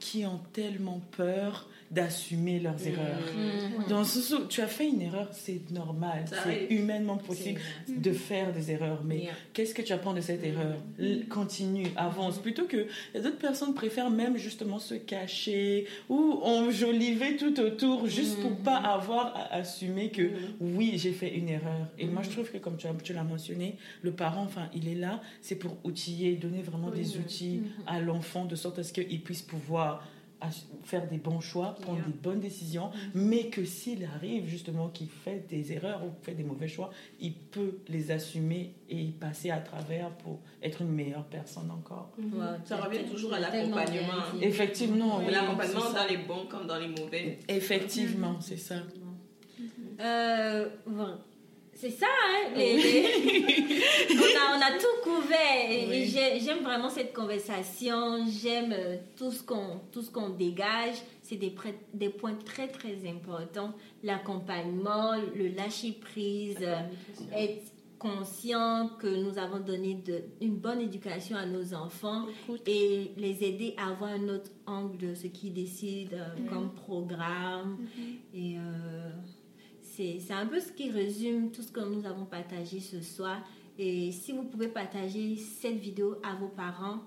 qui 0.01 0.25
ont 0.27 0.41
tellement 0.53 1.01
peur 1.17 1.69
d'assumer 1.91 2.61
leurs 2.61 2.87
erreurs. 2.87 3.19
Mhm. 3.37 3.89
Dans 3.89 4.05
ce 4.05 4.21
sens, 4.21 4.43
tu 4.49 4.61
as 4.61 4.69
fait 4.69 4.87
une 4.89 5.03
erreur, 5.03 5.27
c'est 5.33 5.73
normal, 5.73 6.25
c'est 6.45 6.67
humainement 6.73 7.17
possible 7.17 7.61
de 7.89 8.13
faire 8.13 8.53
des 8.53 8.71
erreurs. 8.71 9.03
Mais 9.05 9.19
Yeah. 9.25 9.33
qu'est-ce 9.53 9.75
que 9.75 9.83
tu 9.83 9.93
apprends 9.93 10.15
de 10.15 10.21
cette 10.21 10.45
erreur? 10.45 10.77
L- 11.01 11.27
Continue, 11.29 11.89
avance. 11.97 12.39
Plutôt 12.39 12.67
que 12.67 12.77
il 13.13 13.17
y 13.17 13.19
a 13.19 13.23
d'autres 13.25 13.39
personnes 13.41 13.75
préfèrent 13.75 14.09
même 14.11 14.37
justement 14.37 14.79
se 14.79 14.95
cacher 14.95 15.87
ou 16.09 16.39
enjoliver 16.45 17.37
tout 17.37 17.59
autour 17.59 18.07
juste 18.07 18.41
pour 18.41 18.57
pas 18.59 18.77
avoir 18.77 19.35
à 19.37 19.55
assumer 19.57 20.11
que 20.11 20.31
oui, 20.61 20.93
j'ai 20.95 21.11
fait 21.13 21.35
une 21.37 21.49
erreur. 21.49 21.89
Et 21.99 22.07
moi, 22.07 22.23
je 22.23 22.31
trouve 22.31 22.49
que 22.53 22.59
comme 22.59 22.77
tu, 22.77 22.87
as- 22.87 22.95
tu 23.03 23.13
l'as 23.15 23.25
mentionné, 23.25 23.77
le 24.03 24.13
parent, 24.13 24.45
enfin, 24.45 24.69
il 24.77 24.87
est 24.87 24.95
là, 24.95 25.21
c'est 25.43 25.57
pour 25.57 25.77
outiller, 25.83 26.37
donner 26.37 26.63
vraiment 26.63 26.91
des 26.91 27.17
outils 27.19 27.63
à 27.89 27.99
l'enfant 27.99 28.45
de 28.45 28.55
sorte 28.55 28.79
à 28.79 28.85
ce 28.85 28.93
qu'il 28.93 29.21
puisse 29.23 29.43
pouvoir 29.43 29.90
ass- 30.41 30.67
faire 30.85 31.07
des 31.09 31.19
bons 31.19 31.41
choix, 31.41 31.75
prendre 31.81 31.99
Yeah. 31.99 32.07
des 32.07 32.13
bonnes 32.13 32.41
décisions, 32.41 32.91
mais 33.15 33.49
que 33.49 33.65
s'il 33.65 34.05
arrive 34.05 34.47
justement 34.47 34.89
qu'il 34.89 35.09
fait 35.09 35.47
des 35.49 35.73
erreurs 35.73 36.03
ou 36.05 36.11
fait 36.23 36.33
des 36.35 36.45
mauvais 36.45 36.69
choix, 36.69 36.91
il 37.21 37.35
peut 37.35 37.79
les 37.89 38.11
assumer 38.11 38.75
et 38.89 38.97
y 39.01 39.11
passer 39.13 39.51
à 39.51 39.59
travers 39.61 40.11
pour 40.19 40.41
être 40.63 40.83
une 40.83 40.91
meilleure 40.93 41.27
personne 41.27 41.71
encore. 41.71 42.11
Ouais, 42.19 42.25
Ça 42.65 42.77
revient 42.79 43.05
toujours 43.11 43.35
à 43.35 43.41
l'accompagnement. 43.41 44.13
dit. 44.39 44.45
Effectivement, 44.45 45.19
oui, 45.19 45.33
L'accompagnement 45.33 45.91
dans 45.93 46.07
les 46.09 46.17
bons 46.19 46.47
comme 46.47 46.67
dans 46.67 46.79
les 46.79 46.89
mauvais. 46.89 47.39
Effectivement, 47.49 48.41
c'est 48.41 48.57
ça. 48.57 48.77
Euh, 50.01 50.69
bon. 50.87 51.19
C'est 51.81 51.91
ça, 51.91 52.07
hein, 52.07 52.51
les- 52.57 52.77
les- 52.77 53.83
on, 54.11 54.39
a, 54.39 54.59
on 54.59 54.61
a 54.61 54.79
tout 54.79 55.01
couvert. 55.03 55.71
Et- 55.71 55.85
et 55.85 55.87
Oui. 55.89 56.41
J'aime 56.45 56.63
vraiment 56.63 56.91
cette 56.91 57.15
conversation. 57.15 58.27
J'aime 58.43 58.73
euh, 58.77 58.97
tout 59.17 59.31
ce 59.33 59.43
qu'on 60.11 60.29
dégage. 60.31 60.97
C'est 61.23 61.37
des, 61.37 61.51
points 62.11 62.35
très, 62.45 62.69
très 62.69 62.97
importants. 63.09 63.73
L'accompagnement, 64.03 65.13
le 65.35 65.49
lâcher-prise, 65.49 66.59
euh, 66.61 66.81
être 67.35 67.73
conscient 67.99 68.91
que 68.99 69.07
nous 69.07 69.39
avons 69.39 69.61
donné 69.61 69.95
de, 69.95 70.23
une 70.41 70.57
bonne 70.57 70.81
éducation 70.81 71.37
à 71.37 71.47
nos 71.47 71.75
enfants 71.75 72.27
et 72.67 73.11
les 73.17 73.45
aider 73.45 73.75
à 73.79 73.91
avoir 73.91 74.11
un 74.11 74.29
autre 74.29 74.51
angle 74.67 74.97
de 74.99 75.15
ce 75.15 75.27
qu'ils 75.29 75.53
décident 75.55 76.17
euh, 76.17 76.49
comme 76.51 76.73
programme. 76.75 77.79
Et 78.35 78.57
euh, 78.57 79.11
c'est 80.19 80.33
un 80.33 80.47
peu 80.47 80.61
ce 80.61 80.73
qui 80.73 80.91
résume 80.91 81.51
tout 81.51 81.63
ce 81.63 81.71
que 81.71 81.81
nous 81.81 82.07
avons 82.07 82.25
partagé 82.25 82.81
ce 82.81 83.01
soir. 83.01 83.39
Et 83.79 84.13
si 84.13 84.33
vous 84.33 84.45
pouvez 84.45 84.69
partager 84.69 85.37
cette 85.37 85.77
vidéo 85.79 86.17
à 86.23 86.35
vos 86.35 86.49
parents 86.49 87.01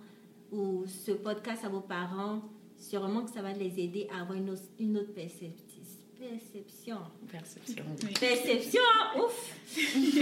ou 0.52 0.86
ce 0.86 1.12
podcast 1.12 1.66
à 1.66 1.70
vos 1.70 1.82
parents, 1.82 2.42
sûrement 2.78 3.24
que 3.24 3.32
ça 3.32 3.42
va 3.42 3.54
les 3.54 3.80
aider 3.80 4.08
à 4.12 4.22
avoir 4.22 4.38
une 4.38 4.50
autre, 4.52 4.62
une 4.80 4.98
autre 4.98 5.14
percepti- 5.14 5.73
perception. 6.20 6.98
Perception. 7.32 7.84
Perception, 8.20 8.82
ouf! 9.18 9.56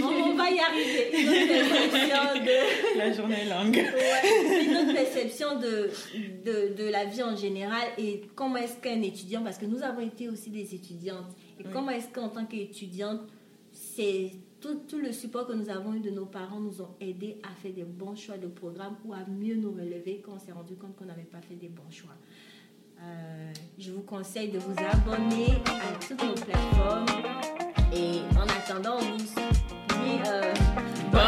On, 0.02 0.06
on 0.06 0.34
va 0.34 0.50
y 0.50 0.58
arriver. 0.58 1.22
Une 1.22 1.28
autre 1.28 1.48
perception 1.48 2.44
de 2.44 2.98
La 2.98 3.12
journée 3.12 3.36
est 3.42 3.48
longue. 3.48 3.74
ouais, 3.76 4.64
une 4.64 4.76
autre 4.76 4.94
perception 4.94 5.58
de, 5.58 5.90
de, 6.44 6.74
de 6.74 6.84
la 6.90 7.04
vie 7.04 7.22
en 7.22 7.36
général 7.36 7.88
et 7.98 8.22
comment 8.34 8.56
est-ce 8.56 8.76
qu'un 8.80 9.02
étudiant, 9.02 9.42
parce 9.42 9.58
que 9.58 9.66
nous 9.66 9.82
avons 9.82 10.00
été 10.00 10.28
aussi 10.28 10.50
des 10.50 10.74
étudiantes, 10.74 11.30
et 11.60 11.64
comment 11.72 11.90
est-ce 11.90 12.08
qu'en 12.08 12.28
tant 12.28 12.46
qu'étudiante, 12.46 13.20
c'est 13.72 14.32
tout, 14.60 14.80
tout 14.88 14.98
le 14.98 15.12
support 15.12 15.46
que 15.46 15.52
nous 15.54 15.68
avons 15.68 15.94
eu 15.94 16.00
de 16.00 16.10
nos 16.10 16.26
parents 16.26 16.60
nous 16.60 16.80
ont 16.82 16.94
aidé 17.00 17.36
à 17.42 17.54
faire 17.60 17.72
des 17.72 17.84
bons 17.84 18.14
choix 18.16 18.38
de 18.38 18.46
programme 18.46 18.96
ou 19.04 19.12
à 19.12 19.24
mieux 19.28 19.56
nous 19.56 19.72
relever 19.72 20.22
quand 20.24 20.32
on 20.34 20.38
s'est 20.38 20.52
rendu 20.52 20.76
compte 20.76 20.94
qu'on 20.96 21.04
n'avait 21.06 21.22
pas 21.22 21.40
fait 21.40 21.54
des 21.56 21.68
bons 21.68 21.90
choix. 21.90 22.14
Euh, 23.02 23.52
je 23.78 23.90
vous 23.90 24.02
conseille 24.02 24.50
de 24.50 24.58
vous 24.58 24.74
abonner 24.92 25.54
à 25.66 26.04
toutes 26.06 26.22
nos 26.22 26.34
plateformes. 26.34 27.06
Et 27.94 28.20
en 28.36 28.44
attendant, 28.44 28.98
on 28.98 29.16
vous 29.16 29.16
dit 29.18 30.20
euh, 30.26 30.54
bonne 31.10 31.20